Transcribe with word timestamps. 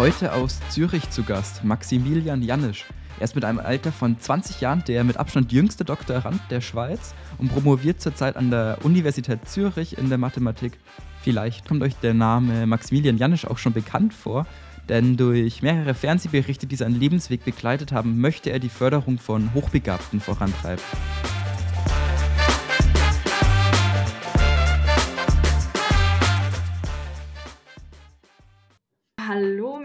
heute 0.00 0.32
aus 0.32 0.60
Zürich 0.70 1.10
zu 1.10 1.24
Gast, 1.24 1.62
Maximilian 1.62 2.40
Janisch. 2.40 2.86
Er 3.18 3.24
ist 3.24 3.34
mit 3.34 3.44
einem 3.44 3.58
Alter 3.58 3.92
von 3.92 4.18
20 4.18 4.62
Jahren 4.62 4.82
der 4.88 5.04
mit 5.04 5.18
Abstand 5.18 5.52
jüngste 5.52 5.84
Doktorand 5.84 6.40
der 6.48 6.62
Schweiz 6.62 7.14
und 7.36 7.52
promoviert 7.52 8.00
zurzeit 8.00 8.38
an 8.38 8.50
der 8.50 8.78
Universität 8.82 9.46
Zürich 9.46 9.98
in 9.98 10.08
der 10.08 10.16
Mathematik. 10.16 10.78
Vielleicht 11.20 11.68
kommt 11.68 11.82
euch 11.82 11.94
der 11.96 12.14
Name 12.14 12.66
Maximilian 12.66 13.18
Janisch 13.18 13.44
auch 13.44 13.58
schon 13.58 13.74
bekannt 13.74 14.14
vor, 14.14 14.46
denn 14.88 15.18
durch 15.18 15.60
mehrere 15.60 15.92
Fernsehberichte, 15.92 16.66
die 16.66 16.76
seinen 16.76 16.98
Lebensweg 16.98 17.44
begleitet 17.44 17.92
haben, 17.92 18.22
möchte 18.22 18.48
er 18.48 18.58
die 18.58 18.70
Förderung 18.70 19.18
von 19.18 19.52
Hochbegabten 19.52 20.20
vorantreiben. 20.20 20.82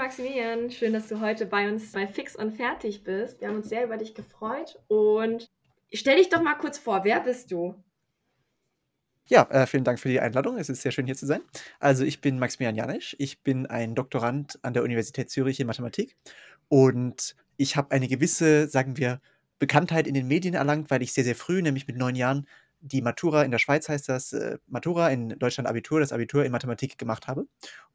Maximilian, 0.06 0.70
schön, 0.70 0.94
dass 0.94 1.08
du 1.08 1.20
heute 1.20 1.48
bei 1.48 1.68
uns 1.68 1.92
bei 1.92 2.06
Fix 2.06 2.36
und 2.36 2.56
Fertig 2.56 3.04
bist. 3.04 3.42
Wir 3.42 3.48
haben 3.48 3.56
uns 3.56 3.70
sehr 3.70 3.84
über 3.84 3.98
dich 3.98 4.14
gefreut 4.14 4.78
und 4.88 5.50
stell 5.92 6.18
dich 6.18 6.30
doch 6.30 6.44
mal 6.44 6.54
kurz 6.54 6.78
vor, 6.78 7.04
wer 7.04 7.22
bist 7.22 7.50
du? 7.50 7.74
Ja, 9.26 9.50
äh, 9.50 9.66
vielen 9.66 9.84
Dank 9.84 10.00
für 10.00 10.10
die 10.10 10.20
Einladung. 10.20 10.58
Es 10.60 10.70
ist 10.70 10.84
sehr 10.84 10.92
schön 10.92 11.08
hier 11.08 11.16
zu 11.16 11.26
sein. 11.26 11.42
Also 11.80 12.04
ich 12.04 12.22
bin 12.22 12.38
Maximilian 12.38 12.76
Janisch. 12.76 13.16
Ich 13.18 13.42
bin 13.42 13.66
ein 13.66 13.96
Doktorand 13.96 14.60
an 14.62 14.76
der 14.76 14.84
Universität 14.84 15.32
Zürich 15.32 15.60
in 15.60 15.66
Mathematik 15.66 16.16
und 16.68 17.36
ich 17.58 17.76
habe 17.76 17.90
eine 17.90 18.08
gewisse, 18.08 18.68
sagen 18.68 18.98
wir, 18.98 19.22
Bekanntheit 19.58 20.06
in 20.06 20.14
den 20.14 20.28
Medien 20.28 20.54
erlangt, 20.54 20.92
weil 20.92 21.02
ich 21.02 21.14
sehr, 21.14 21.24
sehr 21.24 21.36
früh, 21.36 21.64
nämlich 21.64 21.88
mit 21.88 21.98
neun 21.98 22.14
Jahren, 22.14 22.48
die 22.80 23.02
Matura 23.02 23.42
in 23.42 23.50
der 23.50 23.58
Schweiz 23.58 23.90
heißt 23.90 24.08
das, 24.08 24.34
äh, 24.34 24.60
Matura 24.68 25.10
in 25.10 25.30
Deutschland 25.40 25.68
Abitur, 25.68 26.00
das 26.00 26.14
Abitur 26.14 26.46
in 26.46 26.52
Mathematik 26.52 27.00
gemacht 27.00 27.26
habe. 27.26 27.48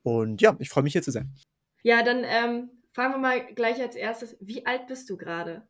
Und 0.02 0.42
ja, 0.42 0.56
ich 0.58 0.70
freue 0.70 0.82
mich 0.82 0.94
hier 0.94 1.02
zu 1.02 1.12
sein. 1.12 1.32
Ja, 1.82 2.02
dann 2.02 2.24
ähm, 2.24 2.70
fangen 2.92 3.14
wir 3.14 3.18
mal 3.18 3.54
gleich 3.54 3.80
als 3.80 3.96
erstes. 3.96 4.36
Wie 4.40 4.66
alt 4.66 4.86
bist 4.86 5.08
du 5.10 5.16
gerade? 5.16 5.66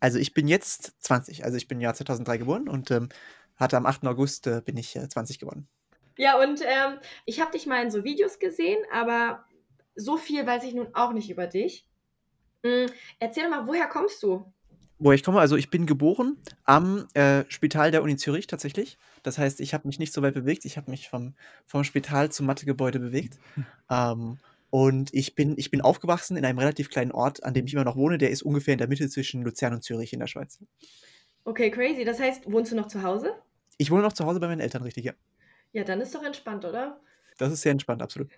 Also 0.00 0.18
ich 0.18 0.34
bin 0.34 0.48
jetzt 0.48 0.94
20, 1.00 1.44
also 1.44 1.56
ich 1.56 1.68
bin 1.68 1.78
im 1.78 1.82
Jahr 1.82 1.94
2003 1.94 2.38
geboren 2.38 2.68
und 2.68 2.90
ähm, 2.90 3.08
hatte 3.56 3.76
am 3.76 3.86
8. 3.86 4.06
August 4.06 4.46
äh, 4.46 4.62
bin 4.64 4.76
ich 4.76 4.94
äh, 4.96 5.08
20 5.08 5.38
geworden. 5.38 5.68
Ja, 6.16 6.40
und 6.40 6.60
ähm, 6.62 6.98
ich 7.26 7.40
habe 7.40 7.52
dich 7.52 7.66
mal 7.66 7.82
in 7.82 7.90
so 7.90 8.04
Videos 8.04 8.38
gesehen, 8.38 8.78
aber 8.92 9.44
so 9.94 10.16
viel 10.16 10.46
weiß 10.46 10.64
ich 10.64 10.74
nun 10.74 10.88
auch 10.94 11.12
nicht 11.12 11.30
über 11.30 11.46
dich. 11.46 11.86
Mhm. 12.62 12.86
Erzähl 13.18 13.44
doch 13.44 13.50
mal, 13.50 13.66
woher 13.66 13.86
kommst 13.86 14.22
du? 14.22 14.52
Woher 15.00 15.14
ich 15.14 15.22
komme, 15.22 15.38
also 15.38 15.56
ich 15.56 15.70
bin 15.70 15.86
geboren 15.86 16.36
am 16.64 17.06
äh, 17.14 17.44
Spital 17.48 17.92
der 17.92 18.02
Uni 18.02 18.16
Zürich 18.16 18.48
tatsächlich. 18.48 18.98
Das 19.22 19.38
heißt, 19.38 19.60
ich 19.60 19.74
habe 19.74 19.86
mich 19.86 20.00
nicht 20.00 20.12
so 20.12 20.22
weit 20.22 20.34
bewegt. 20.34 20.64
Ich 20.64 20.76
habe 20.76 20.90
mich 20.90 21.08
vom, 21.08 21.34
vom 21.66 21.84
Spital 21.84 22.32
zum 22.32 22.46
Mathegebäude 22.46 22.98
bewegt. 22.98 23.38
ähm, 23.90 24.38
und 24.70 25.12
ich 25.14 25.34
bin, 25.34 25.54
ich 25.56 25.70
bin 25.70 25.80
aufgewachsen 25.80 26.36
in 26.36 26.44
einem 26.44 26.58
relativ 26.58 26.90
kleinen 26.90 27.12
Ort, 27.12 27.42
an 27.44 27.54
dem 27.54 27.66
ich 27.66 27.74
immer 27.74 27.84
noch 27.84 27.96
wohne. 27.96 28.18
Der 28.18 28.30
ist 28.30 28.42
ungefähr 28.42 28.72
in 28.72 28.78
der 28.78 28.88
Mitte 28.88 29.08
zwischen 29.08 29.42
Luzern 29.42 29.72
und 29.72 29.82
Zürich 29.82 30.12
in 30.12 30.20
der 30.20 30.26
Schweiz. 30.26 30.58
Okay, 31.44 31.70
crazy. 31.70 32.04
Das 32.04 32.20
heißt, 32.20 32.50
wohnst 32.50 32.72
du 32.72 32.76
noch 32.76 32.88
zu 32.88 33.02
Hause? 33.02 33.34
Ich 33.78 33.90
wohne 33.90 34.02
noch 34.02 34.12
zu 34.12 34.26
Hause 34.26 34.40
bei 34.40 34.48
meinen 34.48 34.60
Eltern, 34.60 34.82
richtig, 34.82 35.04
ja. 35.04 35.14
Ja, 35.72 35.84
dann 35.84 36.00
ist 36.00 36.14
doch 36.14 36.22
entspannt, 36.22 36.64
oder? 36.64 37.00
Das 37.38 37.52
ist 37.52 37.62
sehr 37.62 37.72
entspannt, 37.72 38.02
absolut. 38.02 38.30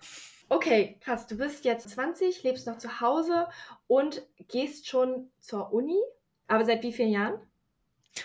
Okay, 0.47 0.97
krass. 1.01 1.27
Du 1.27 1.37
bist 1.37 1.65
jetzt 1.65 1.89
20, 1.89 2.43
lebst 2.43 2.67
noch 2.67 2.77
zu 2.77 3.01
Hause 3.01 3.47
und 3.87 4.21
gehst 4.49 4.87
schon 4.87 5.29
zur 5.39 5.73
Uni. 5.73 5.99
Aber 6.47 6.65
seit 6.65 6.83
wie 6.83 6.93
vielen 6.93 7.11
Jahren? 7.11 7.39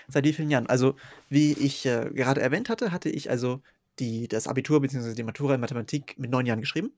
Seit 0.08 0.24
wie 0.24 0.32
vielen 0.32 0.50
Jahren? 0.50 0.66
Also, 0.66 0.96
wie 1.28 1.52
ich 1.52 1.86
äh, 1.86 2.10
gerade 2.12 2.40
erwähnt 2.40 2.68
hatte, 2.68 2.92
hatte 2.92 3.08
ich 3.08 3.30
also 3.30 3.62
die, 3.98 4.28
das 4.28 4.48
Abitur 4.48 4.80
bzw. 4.80 5.14
die 5.14 5.22
Matura 5.22 5.54
in 5.54 5.60
Mathematik 5.60 6.18
mit 6.18 6.30
neun 6.30 6.46
Jahren 6.46 6.60
geschrieben. 6.60 6.92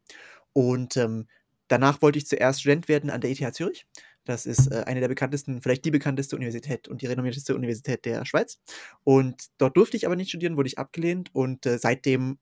Und 0.53 0.97
ähm, 0.97 1.29
danach 1.69 2.03
wollte 2.03 2.19
ich 2.19 2.27
zuerst 2.27 2.61
Student 2.61 2.89
werden 2.89 3.11
an 3.11 3.21
der 3.21 3.31
ETH 3.31 3.55
Zürich. 3.55 3.87
Das 4.25 4.45
ist 4.47 4.71
äh, 4.71 4.85
eine 4.87 5.01
der 5.01 5.09
bekanntesten, 5.09 5.63
vielleicht 5.63 5.85
die 5.85 5.91
bekannteste 5.91 6.37
Universität 6.37 6.89
und 6.89 7.03
die 7.03 7.07
renommierteste 7.07 7.55
Universität 7.55 8.05
der 8.05 8.25
Schweiz. 8.25 8.59
Und 9.05 9.47
dort 9.59 9.77
durfte 9.77 9.97
ich 9.97 10.07
aber 10.07 10.17
nicht 10.17 10.29
studieren, 10.29 10.57
wurde 10.57 10.69
ich 10.69 10.79
abgelehnt. 10.79 11.31
Und 11.35 11.65
äh, 11.67 11.79
seitdem 11.79 12.39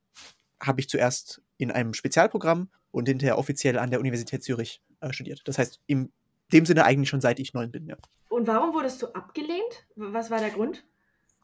habe 0.61 0.81
ich 0.81 0.89
zuerst 0.89 1.43
in 1.59 1.71
einem 1.71 1.95
Spezialprogramm 1.95 2.71
und 2.91 3.09
hinterher 3.09 3.39
offiziell 3.39 3.79
an 3.79 3.91
der 3.91 4.01
Universität 4.01 4.43
Zürich 4.43 4.83
äh, 5.01 5.13
studiert. 5.13 5.43
Das 5.45 5.59
heißt, 5.59 5.81
im 5.87 6.11
dem 6.53 6.67
Sinne 6.67 6.85
eigentlich 6.85 7.09
schon 7.09 7.21
seit 7.21 7.39
ich 7.39 7.55
neun 7.55 7.71
bin, 7.71 7.87
ja. 7.87 7.97
Und 8.29 8.47
warum 8.47 8.75
wurdest 8.75 9.03
du 9.03 9.07
abgelehnt? 9.09 9.87
Was 9.95 10.31
war 10.31 10.39
der 10.39 10.51
Grund? 10.51 10.85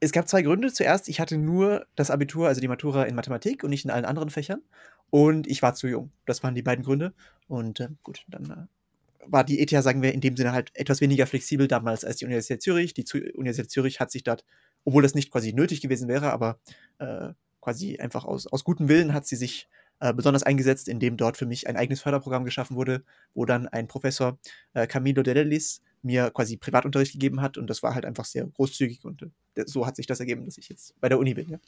Es 0.00 0.12
gab 0.12 0.28
zwei 0.28 0.42
Gründe. 0.42 0.72
Zuerst, 0.72 1.08
ich 1.08 1.20
hatte 1.20 1.38
nur 1.38 1.86
das 1.94 2.10
Abitur, 2.10 2.48
also 2.48 2.60
die 2.60 2.68
Matura 2.68 3.04
in 3.04 3.14
Mathematik 3.14 3.62
und 3.62 3.70
nicht 3.70 3.84
in 3.84 3.90
allen 3.90 4.04
anderen 4.04 4.30
Fächern. 4.30 4.62
Und 5.12 5.46
ich 5.46 5.60
war 5.60 5.74
zu 5.74 5.88
jung. 5.88 6.10
Das 6.24 6.42
waren 6.42 6.54
die 6.54 6.62
beiden 6.62 6.82
Gründe. 6.82 7.12
Und 7.46 7.80
äh, 7.80 7.88
gut, 8.02 8.24
dann 8.28 8.44
äh, 8.50 9.26
war 9.26 9.44
die 9.44 9.60
ETH, 9.60 9.70
sagen 9.82 10.00
wir, 10.00 10.14
in 10.14 10.22
dem 10.22 10.38
Sinne 10.38 10.52
halt 10.52 10.70
etwas 10.72 11.02
weniger 11.02 11.26
flexibel 11.26 11.68
damals 11.68 12.02
als 12.02 12.16
die 12.16 12.24
Universität 12.24 12.62
Zürich. 12.62 12.94
Die 12.94 13.04
Universität 13.34 13.70
Zürich 13.70 14.00
hat 14.00 14.10
sich 14.10 14.24
dort, 14.24 14.46
obwohl 14.86 15.02
das 15.02 15.14
nicht 15.14 15.30
quasi 15.30 15.52
nötig 15.52 15.82
gewesen 15.82 16.08
wäre, 16.08 16.32
aber 16.32 16.58
äh, 16.98 17.34
quasi 17.60 17.98
einfach 17.98 18.24
aus, 18.24 18.46
aus 18.46 18.64
gutem 18.64 18.88
Willen 18.88 19.12
hat 19.12 19.26
sie 19.26 19.36
sich 19.36 19.68
äh, 20.00 20.14
besonders 20.14 20.44
eingesetzt, 20.44 20.88
indem 20.88 21.18
dort 21.18 21.36
für 21.36 21.44
mich 21.44 21.68
ein 21.68 21.76
eigenes 21.76 22.00
Förderprogramm 22.00 22.46
geschaffen 22.46 22.74
wurde, 22.74 23.04
wo 23.34 23.44
dann 23.44 23.68
ein 23.68 23.88
Professor, 23.88 24.38
äh, 24.72 24.86
Camilo 24.86 25.22
Dedelis, 25.22 25.82
mir 26.00 26.30
quasi 26.30 26.56
Privatunterricht 26.56 27.12
gegeben 27.12 27.42
hat 27.42 27.58
und 27.58 27.68
das 27.68 27.82
war 27.82 27.94
halt 27.94 28.06
einfach 28.06 28.24
sehr 28.24 28.46
großzügig 28.46 29.04
und 29.04 29.22
äh, 29.24 29.64
so 29.66 29.86
hat 29.86 29.96
sich 29.96 30.06
das 30.06 30.20
ergeben, 30.20 30.46
dass 30.46 30.56
ich 30.56 30.70
jetzt 30.70 30.98
bei 31.02 31.10
der 31.10 31.18
Uni 31.18 31.34
bin. 31.34 31.50
Ja. 31.50 31.58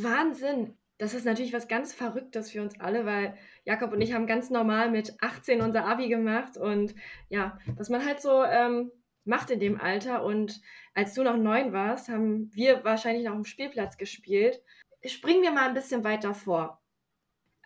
Wahnsinn! 0.00 0.74
Das 0.98 1.14
ist 1.14 1.24
natürlich 1.24 1.52
was 1.52 1.68
ganz 1.68 1.94
Verrücktes 1.94 2.50
für 2.50 2.60
uns 2.60 2.78
alle, 2.80 3.06
weil 3.06 3.36
Jakob 3.64 3.92
und 3.92 4.00
ich 4.00 4.12
haben 4.12 4.26
ganz 4.26 4.50
normal 4.50 4.90
mit 4.90 5.14
18 5.22 5.60
unser 5.60 5.84
Abi 5.86 6.08
gemacht 6.08 6.56
und 6.56 6.94
ja, 7.28 7.58
was 7.76 7.88
man 7.88 8.04
halt 8.04 8.20
so 8.20 8.42
ähm, 8.42 8.90
macht 9.24 9.50
in 9.50 9.60
dem 9.60 9.80
Alter 9.80 10.24
und 10.24 10.60
als 10.94 11.14
du 11.14 11.22
noch 11.22 11.36
neun 11.36 11.72
warst, 11.72 12.08
haben 12.08 12.50
wir 12.52 12.82
wahrscheinlich 12.82 13.26
noch 13.26 13.34
am 13.34 13.44
Spielplatz 13.44 13.96
gespielt. 13.96 14.60
Springen 15.04 15.42
wir 15.42 15.52
mal 15.52 15.68
ein 15.68 15.74
bisschen 15.74 16.02
weiter 16.02 16.34
vor. 16.34 16.82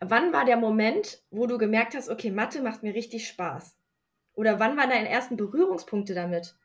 Wann 0.01 0.33
war 0.33 0.45
der 0.45 0.59
Moment, 0.59 1.23
wo 1.31 1.47
du 1.47 1.57
gemerkt 1.57 1.95
hast, 1.95 2.11
okay, 2.11 2.31
Mathe 2.31 2.61
macht 2.61 2.83
mir 2.83 2.95
richtig 2.95 3.27
Spaß? 3.29 3.79
Oder 4.35 4.59
wann 4.59 4.77
waren 4.77 4.91
deine 4.91 5.09
ersten 5.09 5.37
Berührungspunkte 5.37 6.13
damit? 6.13 6.57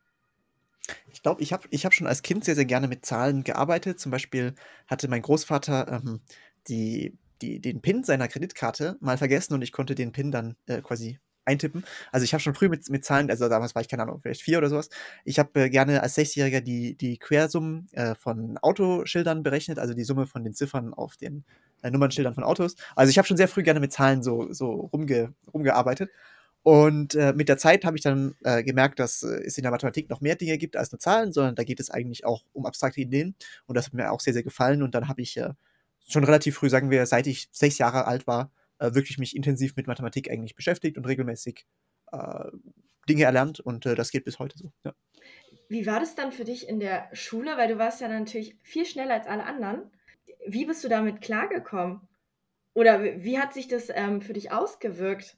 Ich 1.12 1.22
glaube, 1.22 1.42
ich 1.42 1.54
habe 1.54 1.68
ich 1.70 1.86
hab 1.86 1.94
schon 1.94 2.08
als 2.08 2.22
Kind 2.22 2.46
sehr, 2.46 2.56
sehr 2.56 2.66
gerne 2.66 2.88
mit 2.88 3.06
Zahlen 3.06 3.44
gearbeitet. 3.44 4.00
Zum 4.00 4.12
Beispiel 4.12 4.56
hatte 4.88 5.08
mein 5.08 5.22
Großvater 5.22 6.02
ähm, 6.04 6.22
die, 6.68 7.18
die, 7.42 7.60
den 7.60 7.82
PIN 7.82 8.04
seiner 8.04 8.28
Kreditkarte 8.28 8.98
mal 9.00 9.18
vergessen 9.18 9.54
und 9.54 9.62
ich 9.62 9.72
konnte 9.72 9.96
den 9.96 10.12
PIN 10.12 10.32
dann 10.32 10.56
äh, 10.68 10.82
quasi 10.82 11.20
eintippen. 11.48 11.84
Also 12.12 12.24
ich 12.26 12.34
habe 12.34 12.42
schon 12.42 12.54
früh 12.54 12.70
mit, 12.70 12.88
mit 12.90 13.06
Zahlen, 13.06 13.30
also 13.30 13.48
damals 13.50 13.74
war 13.74 13.82
ich, 13.82 13.88
keine 13.88 14.04
Ahnung, 14.04 14.20
vielleicht 14.22 14.42
vier 14.42 14.58
oder 14.58 14.70
sowas. 14.70 14.90
Ich 15.24 15.40
habe 15.40 15.64
äh, 15.64 15.70
gerne 15.70 16.04
als 16.04 16.18
60-Jähriger 16.18 16.62
die, 16.62 16.96
die 16.96 17.18
Quersummen 17.18 17.88
äh, 17.94 18.16
von 18.16 18.58
Autoschildern 18.58 19.44
berechnet, 19.44 19.80
also 19.80 19.94
die 19.94 20.04
Summe 20.04 20.28
von 20.28 20.44
den 20.44 20.54
Ziffern 20.54 20.94
auf 20.94 21.16
den 21.16 21.46
äh, 21.82 21.90
Nummernschildern 21.90 22.36
von 22.36 22.44
Autos. 22.44 22.76
Also 22.96 23.10
ich 23.10 23.18
habe 23.18 23.28
schon 23.28 23.38
sehr 23.38 23.48
früh 23.48 23.64
gerne 23.64 23.80
mit 23.80 23.94
Zahlen 23.94 24.22
so, 24.22 24.52
so 24.52 24.90
rumge, 24.94 25.34
rumgearbeitet. 25.54 26.12
Und 26.64 27.16
äh, 27.16 27.32
mit 27.34 27.48
der 27.48 27.58
Zeit 27.58 27.86
habe 27.86 27.96
ich 27.96 28.04
dann 28.04 28.36
äh, 28.44 28.62
gemerkt, 28.62 29.00
dass 29.00 29.24
äh, 29.24 29.42
es 29.46 29.58
in 29.58 29.62
der 29.62 29.72
Mathematik 29.72 30.10
noch 30.10 30.20
mehr 30.20 30.36
Dinge 30.36 30.58
gibt 30.58 30.76
als 30.76 30.92
nur 30.92 31.00
Zahlen, 31.00 31.32
sondern 31.32 31.56
da 31.56 31.64
geht 31.64 31.80
es 31.80 31.90
eigentlich 31.90 32.26
auch 32.26 32.44
um 32.52 32.66
abstrakte 32.66 33.00
Ideen. 33.00 33.36
Und 33.68 33.78
das 33.78 33.86
hat 33.86 33.94
mir 33.94 34.12
auch 34.12 34.20
sehr, 34.20 34.34
sehr 34.34 34.44
gefallen. 34.44 34.84
Und 34.84 34.94
dann 34.94 35.08
habe 35.08 35.22
ich 35.22 35.40
schon 36.08 36.24
relativ 36.24 36.56
früh, 36.56 36.70
sagen 36.70 36.90
wir, 36.90 37.06
seit 37.06 37.28
ich 37.28 37.50
sechs 37.52 37.78
Jahre 37.78 38.06
alt 38.06 38.28
war, 38.28 38.52
äh, 38.80 38.94
wirklich 38.94 39.18
mich 39.18 39.36
intensiv 39.36 39.76
mit 39.76 39.88
Mathematik 39.88 40.32
eigentlich 40.32 40.56
beschäftigt 40.56 40.98
und 40.98 41.06
regelmäßig 41.06 41.66
äh, 42.12 42.46
Dinge 43.10 43.24
erlernt. 43.24 43.60
Und 43.60 43.86
das 43.86 44.12
geht 44.12 44.26
bis 44.26 44.40
heute 44.40 44.58
so. 44.58 44.72
Ja. 44.84 44.94
Wie 45.70 45.86
war 45.86 46.00
das 46.00 46.16
dann 46.16 46.32
für 46.32 46.46
dich 46.46 46.68
in 46.68 46.80
der 46.80 47.10
Schule? 47.14 47.58
Weil 47.58 47.68
du 47.68 47.78
warst 47.78 48.02
ja 48.02 48.08
natürlich 48.08 48.56
viel 48.62 48.86
schneller 48.86 49.16
als 49.16 49.28
alle 49.28 49.46
anderen 49.46 49.92
wie 50.48 50.66
bist 50.66 50.84
du 50.84 50.90
damit 50.90 51.22
klargekommen? 51.22 52.02
Oder 52.74 53.04
wie 53.04 53.40
hat 53.40 53.54
sich 53.54 53.68
das 53.68 53.88
ähm, 53.90 54.22
für 54.22 54.34
dich 54.34 54.52
ausgewirkt? 54.52 55.38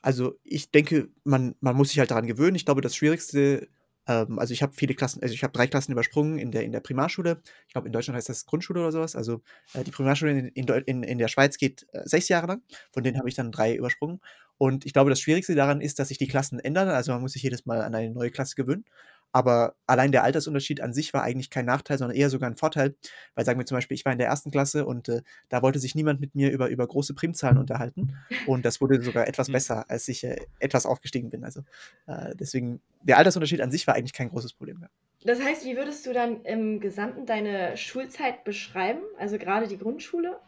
Also 0.00 0.38
ich 0.42 0.70
denke, 0.70 1.08
man, 1.24 1.54
man 1.60 1.76
muss 1.76 1.90
sich 1.90 1.98
halt 1.98 2.10
daran 2.10 2.26
gewöhnen. 2.26 2.56
Ich 2.56 2.64
glaube, 2.64 2.80
das 2.80 2.96
Schwierigste, 2.96 3.68
ähm, 4.08 4.38
also 4.38 4.52
ich 4.52 4.62
habe 4.62 4.72
viele 4.74 4.94
Klassen, 4.94 5.22
also 5.22 5.34
ich 5.34 5.42
habe 5.42 5.52
drei 5.52 5.66
Klassen 5.66 5.92
übersprungen 5.92 6.38
in 6.38 6.50
der, 6.50 6.64
in 6.64 6.72
der 6.72 6.80
Primarschule. 6.80 7.40
Ich 7.66 7.74
glaube, 7.74 7.86
in 7.86 7.92
Deutschland 7.92 8.16
heißt 8.16 8.28
das 8.28 8.46
Grundschule 8.46 8.80
oder 8.80 8.90
sowas. 8.90 9.14
Also 9.14 9.42
äh, 9.74 9.84
die 9.84 9.90
Primarschule 9.90 10.32
in, 10.32 10.48
in, 10.66 11.02
in, 11.02 11.18
der 11.18 11.28
Schweiz 11.28 11.58
geht 11.58 11.86
äh, 11.92 12.00
sechs 12.04 12.28
Jahre 12.28 12.46
lang. 12.46 12.62
Von 12.90 13.04
denen 13.04 13.18
habe 13.18 13.28
ich 13.28 13.34
dann 13.34 13.52
drei 13.52 13.76
übersprungen. 13.76 14.20
Und 14.56 14.86
ich 14.86 14.92
glaube, 14.92 15.10
das 15.10 15.20
Schwierigste 15.20 15.54
daran 15.54 15.80
ist, 15.80 15.98
dass 16.00 16.08
sich 16.08 16.18
die 16.18 16.26
Klassen 16.26 16.58
ändern. 16.58 16.88
Also 16.88 17.12
man 17.12 17.20
muss 17.20 17.34
sich 17.34 17.42
jedes 17.42 17.66
Mal 17.66 17.82
an 17.82 17.94
eine 17.94 18.10
neue 18.10 18.30
Klasse 18.30 18.56
gewöhnen. 18.56 18.84
Aber 19.32 19.74
allein 19.86 20.12
der 20.12 20.24
Altersunterschied 20.24 20.80
an 20.80 20.92
sich 20.92 21.12
war 21.12 21.22
eigentlich 21.22 21.50
kein 21.50 21.66
Nachteil, 21.66 21.98
sondern 21.98 22.16
eher 22.16 22.30
sogar 22.30 22.48
ein 22.48 22.56
Vorteil. 22.56 22.94
Weil 23.34 23.44
sagen 23.44 23.58
wir 23.58 23.66
zum 23.66 23.76
Beispiel, 23.76 23.94
ich 23.94 24.04
war 24.04 24.12
in 24.12 24.18
der 24.18 24.28
ersten 24.28 24.50
Klasse 24.50 24.86
und 24.86 25.08
äh, 25.08 25.22
da 25.48 25.62
wollte 25.62 25.78
sich 25.78 25.94
niemand 25.94 26.20
mit 26.20 26.34
mir 26.34 26.50
über, 26.50 26.68
über 26.68 26.86
große 26.86 27.14
Primzahlen 27.14 27.58
unterhalten. 27.58 28.16
Und 28.46 28.64
das 28.64 28.80
wurde 28.80 29.02
sogar 29.02 29.28
etwas 29.28 29.48
hm. 29.48 29.52
besser, 29.52 29.84
als 29.88 30.08
ich 30.08 30.24
äh, 30.24 30.36
etwas 30.58 30.86
aufgestiegen 30.86 31.30
bin. 31.30 31.44
Also 31.44 31.60
äh, 32.06 32.34
deswegen, 32.34 32.80
der 33.02 33.18
Altersunterschied 33.18 33.60
an 33.60 33.70
sich 33.70 33.86
war 33.86 33.94
eigentlich 33.94 34.14
kein 34.14 34.30
großes 34.30 34.54
Problem 34.54 34.78
mehr. 34.80 34.90
Das 35.24 35.42
heißt, 35.42 35.64
wie 35.64 35.76
würdest 35.76 36.06
du 36.06 36.12
dann 36.12 36.42
im 36.42 36.80
Gesamten 36.80 37.26
deine 37.26 37.76
Schulzeit 37.76 38.44
beschreiben? 38.44 39.00
Also 39.18 39.36
gerade 39.36 39.66
die 39.66 39.78
Grundschule? 39.78 40.38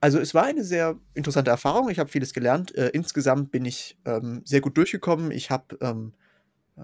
Also 0.00 0.18
es 0.18 0.34
war 0.34 0.44
eine 0.44 0.64
sehr 0.64 0.98
interessante 1.12 1.50
Erfahrung. 1.50 1.90
Ich 1.90 1.98
habe 1.98 2.08
vieles 2.08 2.32
gelernt. 2.32 2.74
Äh, 2.74 2.88
insgesamt 2.88 3.50
bin 3.50 3.66
ich 3.66 3.98
ähm, 4.06 4.40
sehr 4.44 4.62
gut 4.62 4.76
durchgekommen. 4.78 5.30
Ich 5.30 5.50
habe, 5.50 5.76
ähm, 5.82 6.14
äh, 6.78 6.82